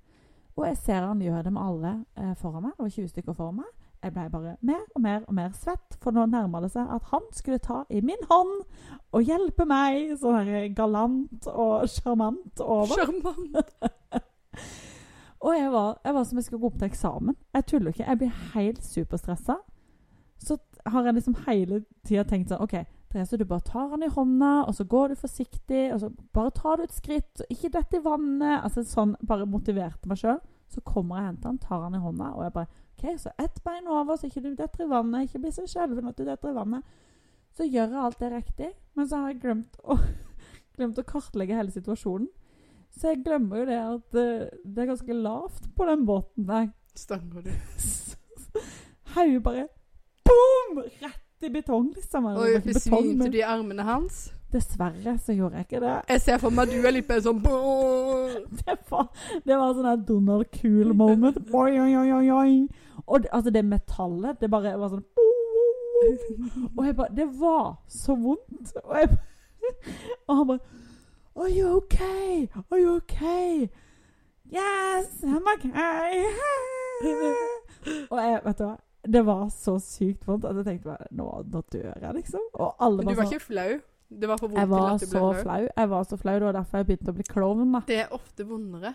Og 0.53 0.67
jeg 0.67 0.77
ser 0.77 1.07
han 1.07 1.21
gjør 1.23 1.47
det 1.47 1.53
med 1.55 1.63
alle 1.63 1.93
eh, 2.19 2.35
foran 2.37 2.67
meg. 2.67 2.75
Det 2.77 2.85
var 2.85 2.93
20 2.97 3.13
stykker 3.15 3.37
foran 3.37 3.57
meg. 3.63 3.71
Jeg 4.03 4.11
ble 4.13 4.25
bare 4.29 4.53
mer 4.67 4.81
og 4.91 5.01
mer 5.01 5.21
og 5.23 5.35
mer 5.37 5.51
svett, 5.55 5.95
for 6.03 6.11
nå 6.11 6.25
nærma 6.27 6.59
det 6.61 6.73
seg 6.73 6.89
at 6.91 7.05
han 7.13 7.23
skulle 7.31 7.61
ta 7.63 7.85
i 7.87 8.01
min 8.03 8.25
hånd 8.27 8.65
og 9.15 9.23
hjelpe 9.23 9.63
meg 9.65 10.11
sånn 10.19 10.41
her 10.43 10.67
galant 10.75 11.47
og 11.47 11.87
sjarmant 11.89 12.63
over. 12.63 12.99
Sjarmant. 12.99 13.77
Og 15.43 15.57
jeg 15.57 15.71
var, 15.73 15.97
jeg 16.05 16.15
var 16.15 16.23
som 16.23 16.37
jeg 16.39 16.45
skulle 16.45 16.61
gå 16.63 16.69
opp 16.69 16.75
til 16.79 16.87
eksamen. 16.87 17.35
Jeg 17.51 17.65
tuller 17.67 17.91
ikke. 17.91 18.05
Jeg 18.05 18.19
blir 18.21 18.35
helt 18.53 18.85
superstressa. 18.85 19.57
Så 20.39 20.55
har 20.85 21.05
jeg 21.07 21.15
liksom 21.17 21.35
hele 21.47 21.83
tida 22.07 22.25
tenkt 22.27 22.51
sånn 22.51 22.63
OK, 22.63 22.75
Therese, 23.13 23.37
du 23.37 23.45
bare 23.45 23.61
tar 23.61 23.91
han 23.91 24.03
i 24.03 24.09
hånda, 24.09 24.51
og 24.67 24.73
så 24.75 24.85
går 24.89 25.11
du 25.11 25.19
forsiktig, 25.21 25.83
og 25.93 25.99
så 26.01 26.09
bare 26.33 26.53
tar 26.57 26.79
du 26.79 26.87
et 26.87 26.95
skritt. 26.95 27.43
Ikke 27.53 27.69
dette 27.73 27.99
i 27.99 28.03
vannet. 28.03 28.63
Altså 28.63 28.81
sånn 28.87 29.13
bare 29.21 29.45
motiverte 29.49 30.09
meg 30.09 30.17
sjøl. 30.21 30.39
Så 30.73 30.81
kommer 30.81 31.19
jeg 31.19 31.27
og 31.27 31.29
henter 31.29 31.51
han, 31.51 31.59
tar 31.61 31.83
han 31.85 31.97
i 31.97 32.01
hånda, 32.01 32.31
og 32.33 32.47
jeg 32.47 32.55
bare 32.55 32.81
OK, 32.93 33.03
så 33.21 33.33
ett 33.41 33.59
bein 33.65 33.89
over, 33.89 34.17
så 34.17 34.29
ikke 34.29 34.41
du 34.41 34.53
detter 34.57 34.85
i 34.85 34.89
vannet. 34.89 35.27
Ikke 35.27 35.43
bli 35.43 35.53
så 35.53 35.67
skjelven 35.69 36.09
at 36.09 36.17
du 36.17 36.25
detter 36.25 36.49
i 36.49 36.57
vannet. 36.57 36.95
Så 37.53 37.67
gjør 37.67 37.93
jeg 37.93 38.01
alt 38.07 38.19
det 38.21 38.31
riktig, 38.33 38.71
men 38.97 39.09
så 39.09 39.21
har 39.21 39.33
jeg 39.33 39.43
glemt 39.43 39.77
å, 39.83 39.99
glemt 40.77 40.97
å 40.97 41.05
kartlegge 41.05 41.59
hele 41.59 41.73
situasjonen. 41.73 42.31
Så 42.93 43.09
jeg 43.09 43.23
glemmer 43.25 43.61
jo 43.61 43.69
det 43.69 43.77
at 43.81 44.17
uh, 44.17 44.49
det 44.65 44.83
er 44.83 44.89
ganske 44.89 45.15
lavt 45.17 45.69
på 45.77 45.85
den 45.89 46.05
båten 46.09 46.49
der. 46.49 46.67
Stanger 46.97 47.45
du. 47.45 47.53
Hodet 49.13 49.41
bare 49.45 49.67
boom! 50.25 50.83
Rett 51.01 51.43
i 51.43 51.49
betong, 51.49 51.91
liksom. 51.95 52.25
Oi, 52.25 52.59
besvimte 52.63 53.29
du 53.29 53.37
i 53.37 53.43
armene 53.43 53.83
hans? 53.87 54.31
Dessverre 54.53 55.17
så 55.17 55.33
gjorde 55.33 55.57
jeg 55.57 55.65
ikke 55.67 55.81
det. 55.81 55.95
Jeg 56.09 56.21
ser 56.21 56.37
for 56.41 56.53
meg 56.53 56.67
at 56.67 56.73
du 56.75 56.85
er 56.85 56.93
litt 56.93 57.09
mer 57.09 57.23
sånn. 57.25 57.41
Det 58.63 58.75
var, 58.89 59.07
det 59.45 59.55
var 59.57 59.73
sånn 59.73 59.87
der 59.87 60.01
Donald 60.07 60.49
Cool 60.53 60.93
moment. 60.97 61.39
Oi, 61.49 61.71
oi, 61.81 61.91
oi, 61.97 62.09
oi, 62.13 62.27
oi. 62.31 62.53
Og 63.07 63.23
det, 63.23 63.29
altså 63.33 63.51
det 63.51 63.63
metallet, 63.65 64.37
det 64.39 64.49
bare 64.53 64.75
var 64.79 64.93
sånn 64.93 65.03
Og 66.77 66.85
jeg 66.85 66.95
bare 66.95 67.15
Det 67.17 67.25
var 67.39 67.73
så 67.89 68.15
vondt. 68.15 68.75
Og, 68.83 68.93
jeg, 68.99 69.09
og 70.27 70.37
han 70.37 70.47
bare 70.53 70.59
Are 71.33 71.49
you 71.49 71.77
okay? 71.77 72.47
Are 72.69 72.79
you 72.79 72.95
okay? 73.01 73.69
Yes, 74.53 75.23
I'm 75.23 75.47
okay. 75.55 76.25
Og 78.11 78.19
jeg, 78.21 78.41
vet 78.45 78.59
du 78.59 78.67
hva 78.67 78.75
Det 79.03 79.25
var 79.27 79.49
så 79.51 79.73
sykt 79.83 80.27
vondt 80.27 80.45
at 80.47 80.55
jeg 80.61 80.65
tenkte 80.65 80.87
bare 80.93 81.07
Nå, 81.11 81.25
nå 81.51 81.61
dør 81.73 81.89
jeg, 81.99 82.13
liksom. 82.15 82.43
Og 82.53 82.75
alle 82.79 82.97
Men 82.97 83.07
du 83.07 83.09
var, 83.09 83.15
var 83.17 83.25
sånn 83.25 83.33
ikke 83.33 83.45
flau? 83.47 83.71
Det 84.13 84.29
var 84.29 84.37
for 84.37 84.47
vondt 84.47 84.59
til 84.59 84.83
at 84.83 85.01
du 85.01 85.05
ble 85.05 85.07
så 85.09 85.19
flau? 85.19 85.41
flau. 85.43 85.67
Jeg 85.75 85.89
var 85.89 86.03
så 86.07 86.17
flau, 86.21 86.33
Det 86.39 86.45
var 86.47 86.55
derfor 86.59 86.77
jeg 86.77 86.87
begynte 86.91 87.11
å 87.11 87.17
bli 87.17 87.25
klovn. 87.27 87.75
Det 87.87 87.97
er 88.05 88.13
ofte 88.15 88.45
vondere. 88.47 88.93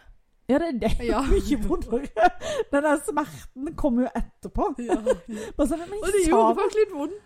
Ja, 0.49 0.59
det, 0.63 0.69
det 0.81 0.93
er 0.95 1.05
Ja. 1.05 1.21
mye 1.29 1.59
vondere. 1.69 2.29
Den 2.73 2.87
der 2.87 3.01
smerten 3.05 3.75
kommer 3.77 4.07
jo 4.07 4.13
etterpå. 4.17 4.71
Ja. 4.89 4.97
så, 4.97 5.77
men 5.77 5.99
Og 5.99 6.09
det 6.15 6.23
gjorde 6.29 6.55
faktisk 6.63 6.79
litt 6.81 6.95
vondt. 6.95 7.25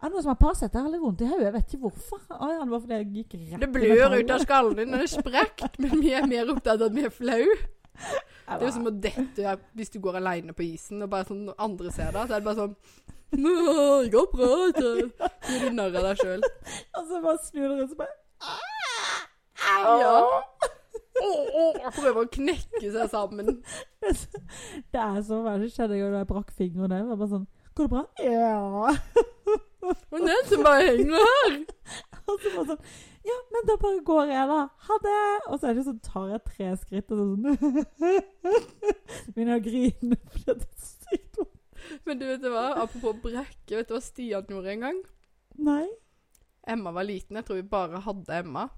Er 0.00 0.08
det 0.08 0.14
noe 0.16 0.22
som 0.24 0.30
har 0.32 0.38
Paracet? 0.40 0.72
Jeg 0.74 0.82
har 0.82 0.92
litt 0.92 1.00
vondt 1.04 1.20
i 1.20 1.26
hodet. 1.28 1.44
Jeg 1.44 1.52
vet 1.56 1.72
ikke 1.74 1.82
hvorfor. 1.86 2.20
Å 2.36 2.46
ja, 2.52 2.60
det 2.64 2.70
var 2.72 2.80
fordi 2.80 2.98
jeg 2.98 3.08
gikk 3.16 3.34
rett 3.36 3.60
Det 3.64 3.70
blør 3.74 4.14
ut 4.16 4.30
av 4.32 4.44
skallen 4.44 4.76
din. 4.78 4.92
Den 4.94 5.04
er 5.04 5.10
sprekt. 5.12 5.78
Men 5.80 6.00
vi 6.00 6.12
er 6.16 6.26
mer 6.28 6.52
opptatt 6.54 6.80
av 6.80 6.86
at 6.88 6.94
vi 6.96 7.04
er 7.08 7.12
flau. 7.12 7.42
Jeg 8.46 8.58
Det 8.58 8.64
er 8.64 8.66
jo 8.66 8.74
som 8.74 8.88
å 8.90 8.92
dette 9.06 9.56
hvis 9.78 9.92
du 9.94 10.00
går 10.02 10.18
alene 10.20 10.52
på 10.56 10.64
isen, 10.66 11.02
og 11.04 11.10
bare 11.12 11.28
sånn 11.28 11.44
når 11.48 11.54
andre 11.66 11.92
ser 11.94 12.10
deg, 12.14 12.26
så 12.26 12.34
er 12.34 12.40
det 12.40 12.48
bare 12.48 12.62
sånn 12.64 12.76
det 14.02 14.10
går 14.10 14.26
bra, 14.32 14.48
ikke? 14.72 15.28
Så 15.46 15.52
gjør 15.54 15.68
du 15.68 15.76
narr 15.76 15.98
av 16.00 16.06
deg 16.08 16.16
sjøl. 16.18 16.42
Og 16.98 17.04
så 17.06 17.20
bare 17.22 17.38
snur 17.46 17.62
du 17.62 17.74
rundt 17.76 17.84
og 17.84 17.90
så 17.92 17.96
bare 18.00 18.16
Ja. 19.94 20.16
Og 21.20 21.92
prøver 21.94 22.24
å 22.24 22.30
knekke 22.32 22.90
seg 22.90 23.12
sammen. 23.12 23.60
Det 24.92 24.98
er 25.04 25.20
så 25.26 25.38
verre 25.44 25.68
skjedde 25.70 26.00
jo 26.00 26.10
da 26.10 26.24
jeg 26.24 26.30
brakk 26.32 26.50
fingeren. 26.56 26.96
Jeg 26.96 27.06
var 27.12 27.20
bare 27.22 27.34
sånn 27.36 27.48
Går 27.78 27.86
det 27.86 27.92
bra? 27.92 28.02
Ja. 28.26 28.58
Og 30.10 30.18
den 30.26 30.42
som 30.50 30.64
bare 30.66 30.88
henger 30.88 31.22
her. 31.22 31.54
Og 32.26 32.34
så 32.34 32.50
bare 32.56 32.66
sånn 32.72 32.82
Ja, 33.26 33.36
men 33.52 33.66
da 33.68 33.76
bare 33.80 34.00
går 34.04 34.30
jeg, 34.32 34.48
da. 34.48 34.60
Ha 34.86 34.98
det. 35.04 35.16
Og 35.50 35.60
så 35.60 35.70
er 35.70 35.76
det 35.76 35.86
sånn, 35.86 36.00
tar 36.04 36.28
jeg 36.32 36.42
tre 36.46 36.68
skritt, 36.80 37.10
og 37.12 37.18
så 37.20 37.26
sånn 37.28 37.42
Begynner 39.34 39.58
å 39.58 39.64
grine 39.64 40.20
fordi 40.32 40.54
det 40.62 40.68
er 40.68 40.86
sykt 40.86 41.40
vondt. 41.40 41.56
Men 42.06 42.20
du 42.20 42.26
vet 42.28 42.46
hva, 42.48 42.66
apropos 42.84 43.18
brekke, 43.24 43.74
vet 43.76 43.88
du 43.88 43.96
hva 43.96 44.02
Stian 44.04 44.48
gjorde 44.48 44.72
en 44.72 44.86
gang? 44.86 45.02
Nei. 45.60 45.86
Emma 46.70 46.92
var 46.96 47.08
liten. 47.08 47.36
Jeg 47.36 47.48
tror 47.48 47.60
vi 47.60 47.66
bare 47.72 48.00
hadde 48.04 48.38
Emma. 48.40 48.68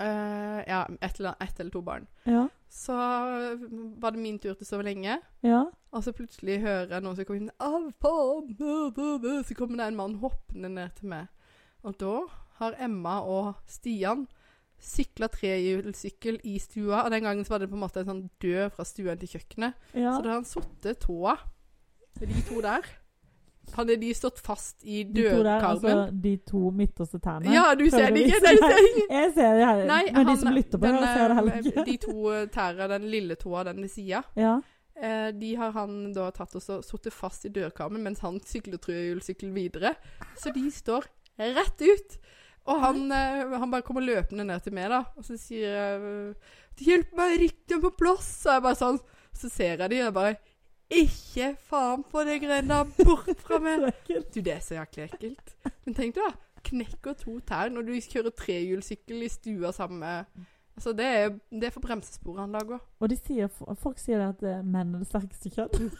Uh, 0.00 0.60
ja, 0.64 0.84
ett 1.00 1.18
eller, 1.20 1.34
et 1.42 1.60
eller 1.60 1.72
to 1.74 1.82
barn. 1.84 2.06
Ja. 2.28 2.46
Så 2.70 2.94
var 2.94 4.14
det 4.14 4.22
min 4.22 4.38
tur 4.42 4.54
til 4.54 4.66
å 4.66 4.68
sove 4.68 4.86
lenge. 4.86 5.18
Ja. 5.46 5.64
Og 5.94 6.06
så 6.06 6.14
plutselig 6.16 6.60
hører 6.64 6.96
jeg 6.96 7.04
noen 7.04 7.18
som 7.18 7.28
kommer 7.28 7.42
inn 7.44 7.52
Av 7.62 7.90
faen! 8.02 8.54
bø, 8.58 8.78
bø, 8.94 9.10
bø», 9.22 9.34
Så 9.46 9.54
kommer 9.58 9.78
det 9.78 9.90
en 9.90 10.00
mann 10.00 10.16
hoppende 10.22 10.72
ned 10.72 10.96
til 10.98 11.12
meg. 11.12 11.30
Og 11.86 11.94
da 12.00 12.16
har 12.60 12.74
Emma 12.78 13.20
og 13.26 13.54
Stian 13.66 14.26
sykla 14.84 15.28
trehjulssykkel 15.32 16.40
i 16.44 16.58
stua. 16.60 17.04
Og 17.04 17.10
den 17.14 17.22
gangen 17.24 17.44
så 17.46 17.54
var 17.54 17.62
det 17.64 17.70
på 17.70 17.78
en 17.78 17.84
måte 17.86 18.02
en 18.02 18.10
sånn 18.10 18.24
død 18.42 18.74
fra 18.74 18.84
stuen 18.88 19.18
til 19.22 19.28
kjøkkenet. 19.36 19.74
ja. 19.94 20.12
Så 20.16 20.22
da 20.22 20.28
har 20.34 20.38
han 20.40 20.44
sittet 20.48 21.00
tåa 21.04 21.36
med 22.20 22.28
de 22.30 22.42
to 22.50 22.60
der. 22.64 22.84
Hadde 23.74 23.94
de 23.96 24.10
stått 24.14 24.38
fast 24.44 24.82
i 24.84 25.02
De 25.08 25.22
to 25.30 25.38
der, 25.42 25.62
altså 25.64 26.10
de 26.12 26.34
to 26.46 26.68
midterste 26.70 27.16
tærne. 27.18 27.48
ja, 27.48 27.70
du 27.74 27.86
ser 27.90 28.10
det 28.12 28.26
ikke? 28.26 28.40
Nei, 28.44 28.56
ser 28.60 28.82
ikke. 28.90 29.06
Jeg 29.14 29.30
ser 29.38 29.54
det 29.56 29.64
her. 29.70 29.80
Nei, 29.88 30.02
Men 30.12 30.26
de 30.28 30.34
som 30.42 30.52
lytter 30.52 30.78
på 30.78 30.84
den, 30.86 30.98
her, 31.00 31.16
ser 31.16 31.28
det 31.32 31.36
heller 31.38 31.54
eh, 31.56 31.64
ikke. 31.70 31.84
De 31.88 31.96
to 32.02 32.34
tærne, 32.52 32.88
den 32.92 33.08
lille 33.08 33.34
tåa, 33.40 33.64
den 33.64 33.80
ved 33.80 33.88
sida, 33.94 34.20
Ja. 34.36 34.58
eh, 35.00 35.30
de 35.32 35.54
har 35.56 35.72
han 35.78 36.12
da 36.12 36.28
tatt 36.36 36.54
og 36.54 36.62
så 36.62 36.82
sittet 36.84 37.16
fast 37.16 37.48
i 37.48 37.54
dørkarmen 37.56 38.04
mens 38.04 38.20
han 38.20 38.36
sykler 38.44 38.76
trehjulssykkel 38.84 39.50
videre. 39.56 39.94
Så 40.36 40.52
de 40.52 40.68
står 40.70 41.08
rett 41.40 41.80
ut. 41.88 42.18
Og 42.64 42.80
han, 42.80 43.00
eh, 43.12 43.58
han 43.60 43.70
bare 43.70 43.84
kommer 43.84 44.04
løpende 44.04 44.46
ned 44.48 44.62
til 44.64 44.72
meg, 44.76 44.88
da, 44.92 45.02
og 45.16 45.26
så 45.26 45.36
sier 45.36 45.68
jeg 45.68 46.34
'Hjelp 46.80 47.12
meg, 47.16 47.36
riktig 47.40 47.68
dem 47.76 47.82
på 47.84 47.92
plass!' 47.98 48.46
Og 48.46 48.52
jeg 48.52 48.62
bare 48.62 48.80
sånn 48.80 48.98
Så 49.34 49.50
ser 49.50 49.82
jeg 49.82 49.90
de, 49.90 50.00
og 50.00 50.04
jeg 50.04 50.14
bare 50.14 50.36
'Ikke 50.90 51.56
faen 51.58 52.04
på 52.04 52.24
det 52.24 52.40
greiene 52.40 52.68
der! 52.68 53.04
Bort 53.04 53.40
fra 53.40 53.58
meg!' 53.58 53.92
Du, 54.34 54.40
det 54.40 54.54
er 54.54 54.60
så 54.60 54.74
jæklig 54.78 55.10
ekkelt. 55.10 55.54
Men 55.84 55.94
tenk 55.94 56.14
deg, 56.14 56.24
da. 56.24 56.32
Knekker 56.64 57.12
to 57.12 57.38
tær 57.40 57.68
når 57.68 57.82
du 57.82 57.92
kjører 58.00 58.32
trehjulssykkel 58.32 59.22
i 59.22 59.28
stua 59.28 59.72
sammen 59.72 60.00
med 60.00 60.46
Altså, 60.74 60.90
det 60.98 61.04
er, 61.06 61.28
det 61.54 61.68
er 61.68 61.70
for 61.70 61.84
bremsesporet 61.84 62.40
han 62.42 62.54
lager. 62.56 62.80
Og 62.98 63.08
de 63.08 63.14
sier, 63.16 63.46
folk 63.78 63.98
sier 64.02 64.18
at 64.24 64.40
eh, 64.42 64.62
menn 64.66 64.96
er 64.96 65.04
det 65.04 65.06
sterkeste 65.06 65.52
kjønn. 65.54 65.90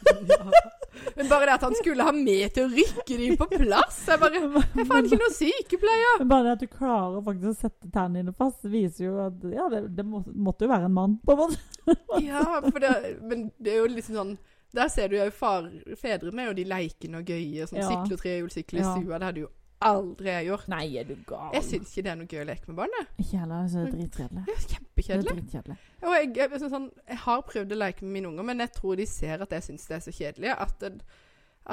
Men 1.16 1.28
bare 1.30 1.46
det 1.48 1.54
at 1.56 1.62
han 1.66 1.74
skulle 1.78 2.04
ha 2.06 2.12
med 2.14 2.52
til 2.54 2.66
å 2.66 2.70
rykke 2.70 3.16
dem 3.18 3.32
på 3.38 3.46
plass 3.50 3.96
Jeg 4.06 4.20
bare 4.22 4.40
faen 4.90 5.08
ikke 5.08 5.18
noe 5.18 5.32
sykepleier! 5.34 6.20
Men 6.20 6.30
bare 6.30 6.44
det 6.46 6.52
at 6.56 6.62
du 6.62 6.68
klarer 6.70 7.24
faktisk 7.26 7.50
å 7.50 7.54
sette 7.58 7.90
tennene 7.94 8.20
dine 8.22 8.34
fast, 8.38 8.66
viser 8.70 9.08
jo 9.08 9.16
at 9.24 9.46
ja, 9.50 9.66
det, 9.72 9.80
det 9.98 10.04
må, 10.06 10.22
måtte 10.30 10.66
jo 10.68 10.70
være 10.74 10.86
en 10.90 10.94
mann. 10.98 11.16
på 11.26 11.34
en 11.34 11.42
måte. 11.44 11.60
Ja, 12.24 12.60
det, 12.62 12.92
men 13.28 13.48
det 13.60 13.74
er 13.74 13.82
jo 13.82 13.88
liksom 13.92 14.14
sånn 14.16 14.30
Der 14.74 14.88
ser 14.88 15.10
du 15.12 15.18
jo 15.18 15.26
far, 15.34 15.66
fedrene 16.00 16.46
er 16.46 16.48
jo 16.52 16.54
de 16.56 16.64
leikende 16.70 17.20
og 17.20 17.28
gøye. 17.30 17.66
Sånn 17.70 17.82
Ja. 17.82 17.90
sykle 17.90 18.16
og 18.16 18.22
trehjulssykle 18.22 18.80
i 18.80 18.82
Ja. 18.82 18.94
stua. 18.94 19.18
Det 19.20 19.28
hadde 19.28 19.42
jo 19.44 19.50
aldri 19.88 20.30
jeg 20.30 20.46
gjort. 20.48 20.68
Nei, 20.72 20.84
er 21.00 21.08
du 21.08 21.14
gal? 21.28 21.50
Jeg 21.56 21.66
syns 21.68 21.92
ikke 21.92 22.04
det 22.06 22.12
er 22.12 22.18
noe 22.20 22.30
gøy 22.30 22.40
å 22.42 22.46
leke 22.48 22.70
med 22.70 22.78
barn. 22.78 22.96
Ikke 23.20 23.40
heller. 23.42 23.66
Så 23.70 23.82
det 23.82 23.86
er 23.86 23.96
dritkjedelig. 23.98 24.44
Er 24.44 24.64
kjempekjedelig. 24.74 25.34
dritkjedelig. 25.38 25.76
Og 26.04 26.16
jeg, 26.18 26.30
jeg, 26.40 26.62
sånn, 26.62 26.72
sånn, 26.72 26.88
jeg 27.12 27.20
har 27.24 27.44
prøvd 27.50 27.76
å 27.76 27.80
leke 27.80 28.06
med 28.06 28.16
mine 28.18 28.30
unger, 28.32 28.48
men 28.50 28.64
jeg 28.64 28.74
tror 28.78 29.00
de 29.00 29.08
ser 29.10 29.44
at 29.44 29.56
jeg 29.58 29.66
syns 29.68 29.88
det 29.90 29.98
er 29.98 30.04
så 30.06 30.14
kjedelig. 30.14 30.54
At, 30.66 30.86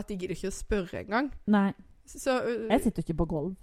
at 0.01 0.11
de 0.11 0.17
gidder 0.19 0.35
ikke 0.37 0.51
å 0.51 0.55
spørre 0.55 1.03
engang. 1.05 1.31
Nei, 1.51 1.69
Så 2.09 2.37
uh, 2.43 2.67
jeg 2.69 2.87
sitter 2.87 3.05
ikke 3.05 3.19
på 3.23 3.29
gulv. 3.35 3.55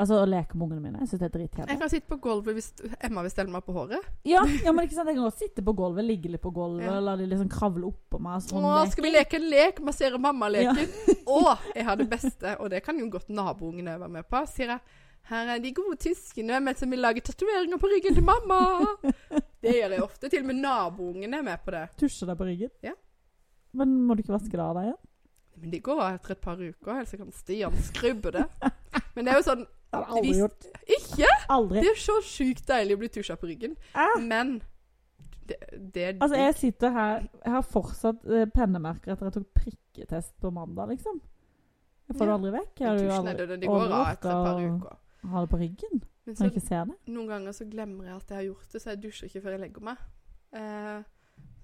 Altså 0.00 0.16
å 0.16 0.26
leke 0.28 0.56
med 0.56 0.64
ungene 0.64 0.80
mine. 0.80 1.00
Jeg 1.02 1.10
syns 1.10 1.20
det 1.20 1.28
er 1.36 1.42
jeg 1.68 1.78
kan 1.80 1.90
sitte 1.92 2.08
på 2.08 2.16
gulvet 2.24 2.56
hvis 2.56 2.70
Emma 3.04 3.20
vil 3.24 3.32
stelle 3.32 3.52
meg 3.52 3.66
på 3.66 3.74
håret. 3.76 4.06
Ja, 4.24 4.40
ja, 4.64 4.72
men 4.72 4.86
ikke 4.86 4.96
sant, 4.96 5.10
jeg 5.10 5.18
kan 5.18 5.26
godt 5.26 5.42
sitte 5.42 5.64
på 5.66 5.74
gulvet, 5.76 6.06
ligge 6.08 6.30
litt 6.32 6.40
på 6.44 6.52
gulvet, 6.56 6.86
Ja. 6.86 6.94
la 7.04 7.16
de 7.20 7.26
liksom 7.28 7.50
kravle 7.52 7.90
oppå 7.90 8.20
meg. 8.22 8.40
Sånn 8.46 8.64
Åh, 8.64 8.86
skal 8.88 9.04
vi 9.04 9.12
leke 9.12 9.36
en 9.36 9.50
lek? 9.52 9.82
Massere 9.84 10.20
mamma-leken? 10.22 10.88
Å, 11.36 11.56
jeg 11.74 11.84
har 11.84 12.00
det 12.00 12.08
beste, 12.08 12.54
og 12.56 12.72
det 12.72 12.80
kan 12.86 12.96
jo 13.00 13.10
godt 13.12 13.28
naboungene 13.28 13.98
være 14.00 14.14
med 14.16 14.28
på. 14.30 14.40
Sier 14.48 14.72
jeg 14.76 14.80
her 15.30 15.50
er 15.52 15.60
de 15.62 15.70
gode 15.76 15.98
tyskene 16.00 16.58
med 16.64 16.78
som 16.80 16.90
vil 16.90 17.02
lage 17.04 17.20
tatoveringer 17.22 17.78
på 17.78 17.90
ryggen 17.92 18.16
til 18.16 18.24
mamma. 18.26 18.60
Det 19.62 19.74
gjør 19.76 19.92
jeg 19.92 20.02
ofte. 20.02 20.30
Til 20.32 20.40
og 20.40 20.48
med 20.48 20.62
naboungene 20.62 21.36
er 21.42 21.44
med 21.44 21.60
på 21.60 21.74
det. 21.74 21.82
Tusje 22.00 22.24
deg 22.24 22.38
på 22.40 22.46
ryggen. 22.48 22.70
Ja. 22.82 22.94
Men 23.76 23.92
må 24.08 24.16
du 24.16 24.22
ikke 24.24 24.32
vaske 24.32 24.56
det 24.56 24.64
av 24.64 24.78
deg 24.78 24.88
igjen? 24.88 25.00
Men 25.60 25.74
det 25.74 25.82
går 25.84 26.00
etter 26.06 26.32
et 26.32 26.40
par 26.40 26.56
uker, 26.56 26.94
helst 26.96 27.18
kan 27.20 27.34
Stian 27.36 27.76
skrubbe 27.90 28.32
det. 28.32 28.46
Men 29.12 29.26
det 29.26 29.34
er 29.34 29.36
jo 29.42 29.44
sånn 29.50 29.66
Har 29.92 30.04
aldri 30.16 30.36
gjort. 30.38 30.66
Ikke? 30.86 31.30
Aldri. 31.50 31.80
Det 31.82 31.90
er 31.90 31.98
så 31.98 32.18
sjukt 32.22 32.66
deilig 32.68 32.94
å 32.94 33.00
bli 33.00 33.08
tusja 33.16 33.36
på 33.40 33.48
ryggen. 33.50 33.74
Ah. 33.98 34.18
Men 34.22 34.60
det, 35.50 35.56
det 35.94 36.04
Altså, 36.20 36.36
jeg 36.38 36.54
sitter 36.54 36.92
her 36.94 37.24
Jeg 37.44 37.52
har 37.56 37.64
fortsatt 37.66 38.28
eh, 38.30 38.46
pennemerker 38.54 39.16
etter 39.16 39.26
jeg 39.30 39.34
tok 39.40 39.48
prikketest 39.58 40.36
på 40.40 40.52
mandag, 40.54 40.92
liksom. 40.94 41.18
Jeg 42.10 42.18
får 42.18 42.26
det 42.30 42.34
aldri 42.38 42.52
vekk. 42.54 42.72
Jeg 42.80 42.88
har 42.88 43.02
jo 43.02 43.16
aldri 43.16 43.46
det, 43.50 43.58
går 43.66 43.92
av 43.94 44.06
etter 44.12 44.30
et 44.30 44.46
par 44.46 44.62
uker. 44.62 44.96
ha 45.32 45.42
det 45.44 45.50
på 45.50 45.60
ryggen. 45.60 46.00
Men 46.26 46.34
Når 46.34 46.38
så, 46.38 46.44
jeg 46.46 46.54
ikke 46.54 46.66
ser 46.66 46.84
det. 46.90 46.96
noen 47.14 47.28
ganger 47.30 47.56
så 47.56 47.66
glemmer 47.70 48.08
jeg 48.08 48.16
at 48.16 48.30
jeg 48.30 48.38
har 48.38 48.46
gjort 48.48 48.72
det, 48.74 48.82
så 48.82 48.90
jeg 48.90 49.02
dusjer 49.04 49.30
ikke 49.30 49.42
før 49.44 49.56
jeg 49.56 49.62
legger 49.64 49.84
meg. 49.90 50.06
Eh, 50.58 50.98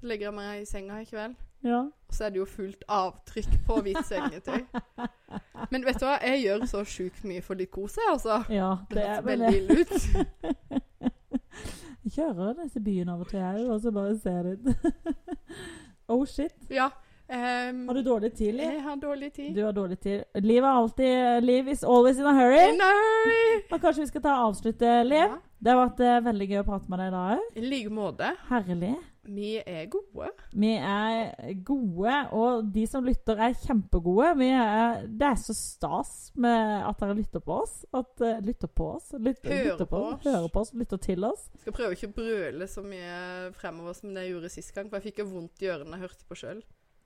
så 0.00 0.06
legger 0.10 0.26
jeg 0.30 0.34
meg 0.36 0.62
i 0.62 0.64
senga 0.68 1.00
i 1.00 1.04
kveld, 1.08 1.34
Ja. 1.64 1.78
og 1.88 2.14
så 2.14 2.24
er 2.26 2.30
det 2.34 2.38
jo 2.38 2.44
fullt 2.46 2.82
avtrykk 2.88 3.54
på 3.66 3.78
hvitt 3.82 4.02
sengetøy. 4.06 4.66
Men 5.72 5.84
vet 5.86 5.98
du 6.00 6.04
hva, 6.06 6.18
jeg 6.22 6.42
gjør 6.44 6.66
så 6.70 6.82
sjukt 6.86 7.24
mye 7.24 7.42
for 7.42 7.54
litt 7.58 7.70
kos, 7.74 7.96
jeg, 7.96 8.12
altså. 8.12 8.42
ja 8.52 8.74
Det 8.90 8.96
det 9.00 9.06
høres 9.08 9.26
veldig 9.26 9.56
ille 9.56 9.80
ut. 9.80 9.96
Jeg 12.06 12.12
kjører 12.20 12.52
disse 12.60 12.78
byene 12.86 13.14
av 13.16 13.22
og 13.24 13.28
til, 13.32 13.40
jeg, 13.42 13.64
og 13.66 13.80
så 13.82 13.90
bare 13.90 14.12
ser 14.22 14.46
det. 14.46 14.74
oh 16.14 16.22
shit. 16.28 16.54
Ja. 16.70 16.86
Um, 17.26 17.80
Har 17.88 17.96
du 17.98 18.02
dårlig 18.06 18.28
tid, 18.38 18.52
Liv? 18.54 18.68
jeg 18.70 18.82
har 18.84 19.00
dårlig 19.02 19.32
tid. 19.34 19.48
Du 19.56 19.64
har 19.64 19.72
dårlig 19.74 19.96
tid. 19.98 20.20
Liv 20.38 20.62
er 20.62 20.68
alltid 20.70 21.42
Liv 21.42 21.68
is 21.72 21.82
always 21.82 22.20
in 22.22 22.28
a 22.30 22.34
hurry. 22.36 22.60
Nei! 22.78 23.64
Og 23.72 23.80
kanskje 23.82 24.04
vi 24.04 24.06
skal 24.12 24.22
ta 24.22 24.36
og 24.36 24.52
avslutte, 24.52 24.92
Liv? 25.08 25.24
Ja, 25.24 25.40
Det 25.58 25.72
har 25.74 25.80
vært 25.80 26.04
eh, 26.06 26.20
veldig 26.28 26.48
gøy 26.52 26.60
å 26.60 26.66
prate 26.68 26.92
med 26.94 27.02
deg 27.02 27.08
i 27.10 27.14
dag 27.16 27.34
òg. 27.40 27.50
I 27.58 27.66
like 27.72 27.90
måte. 27.98 28.30
Herlig. 28.52 28.92
Vi 29.26 29.56
er 29.58 29.86
gode. 29.90 30.30
Vi 30.54 30.72
er 30.76 31.52
gode, 31.66 32.14
og 32.36 32.70
de 32.74 32.86
som 32.90 33.04
lytter, 33.06 33.40
er 33.42 33.56
kjempegode. 33.58 34.30
Vi 34.40 34.48
er, 34.54 35.02
det 35.06 35.28
er 35.32 35.40
så 35.40 35.56
stas 35.56 36.14
med 36.34 36.86
at 36.86 37.02
dere 37.02 37.18
lytter 37.18 37.42
på 37.44 37.58
oss. 37.64 37.78
At, 37.92 38.14
uh, 38.22 38.38
lytter 38.46 38.70
på 38.70 38.90
oss. 38.96 39.12
Lytter, 39.18 39.52
Hører 39.52 39.70
lytter 39.72 39.90
på 39.90 40.02
oss. 40.10 40.24
Hører 40.24 40.48
på 40.54 40.64
oss, 40.64 40.72
lytter 40.74 41.02
til 41.08 41.28
oss. 41.28 41.46
Skal 41.62 41.76
prøve 41.76 41.98
ikke 41.98 42.12
å 42.12 42.16
brøle 42.20 42.70
så 42.70 42.84
mye 42.86 43.52
fremover 43.58 43.98
som 43.98 44.14
det 44.14 44.26
jeg 44.26 44.36
gjorde 44.36 44.52
sist 44.56 44.74
gang, 44.76 44.90
for 44.90 45.00
jeg 45.00 45.10
fikk 45.10 45.24
jo 45.24 45.30
vondt 45.34 45.64
i 45.64 45.70
ørene 45.72 45.98
jeg 45.98 46.08
hørte 46.08 46.28
på 46.28 46.38
sjøl. 46.38 46.62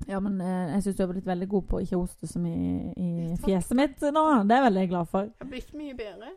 Ja, 0.08 0.16
men 0.24 0.38
eh, 0.40 0.70
jeg 0.74 0.84
syns 0.84 0.96
du 0.96 1.02
har 1.04 1.10
blitt 1.10 1.26
veldig 1.28 1.48
god 1.52 1.66
på 1.68 1.76
å 1.76 1.82
ikke 1.84 1.98
hoste 2.00 2.28
så 2.28 2.40
mye 2.40 2.94
i 2.96 3.10
i 3.30 3.36
fjeset 3.44 3.76
mitt 3.78 4.00
nå. 4.00 4.22
Det 4.44 4.54
er 4.54 4.62
jeg 4.62 4.68
veldig 4.68 4.86
glad 4.92 5.10
for. 5.10 5.28
Jeg 5.28 5.44
har 5.44 5.50
blitt 5.50 5.74
mye 5.76 5.96
bedre. 5.98 6.30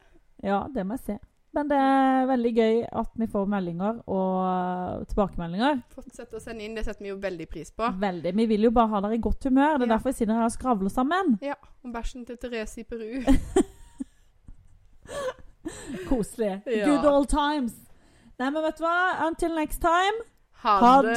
Ja, 0.43 0.65
det 0.73 0.85
må 0.87 0.97
jeg 0.97 1.05
se. 1.07 1.19
Men 1.53 1.67
det 1.69 1.77
er 1.77 2.23
veldig 2.25 2.51
gøy 2.57 2.79
at 2.97 3.11
vi 3.21 3.27
får 3.29 3.45
meldinger 3.51 3.99
og 4.09 5.03
tilbakemeldinger. 5.11 5.83
Fortsett 5.93 6.31
å 6.33 6.39
sende 6.41 6.63
inn, 6.65 6.73
det 6.73 6.81
setter 6.87 7.03
vi 7.05 7.11
jo 7.11 7.19
veldig 7.21 7.45
pris 7.51 7.69
på. 7.71 7.85
Veldig. 8.01 8.31
Vi 8.39 8.45
vil 8.49 8.63
jo 8.65 8.71
bare 8.73 8.89
ha 8.89 9.01
dere 9.05 9.13
i 9.19 9.21
godt 9.21 9.43
humør. 9.45 9.77
Det 9.77 9.85
er 9.85 9.89
Ja. 9.91 9.95
derfor 9.95 10.09
vi 10.09 10.13
sitter 10.17 10.33
her 10.33 10.45
og 10.49 10.55
skravler 10.55 10.89
sammen. 10.89 11.37
Ja, 11.45 11.53
om 11.85 11.93
bæsjen 11.93 12.25
til 12.25 12.37
Therese 12.41 12.77
i 12.79 12.83
Peru. 12.83 13.21
Koselig. 16.09 16.61
Ja. 16.65 16.85
Good 16.89 17.05
old 17.05 17.29
times. 17.29 17.73
Nei, 18.39 18.49
men 18.49 18.63
vet 18.63 18.77
du 18.77 18.83
hva? 18.83 19.27
Until 19.27 19.53
next 19.55 19.79
time. 19.81 20.23
Ha, 20.63 20.79
Ha 20.79 21.01
det! 21.01 21.13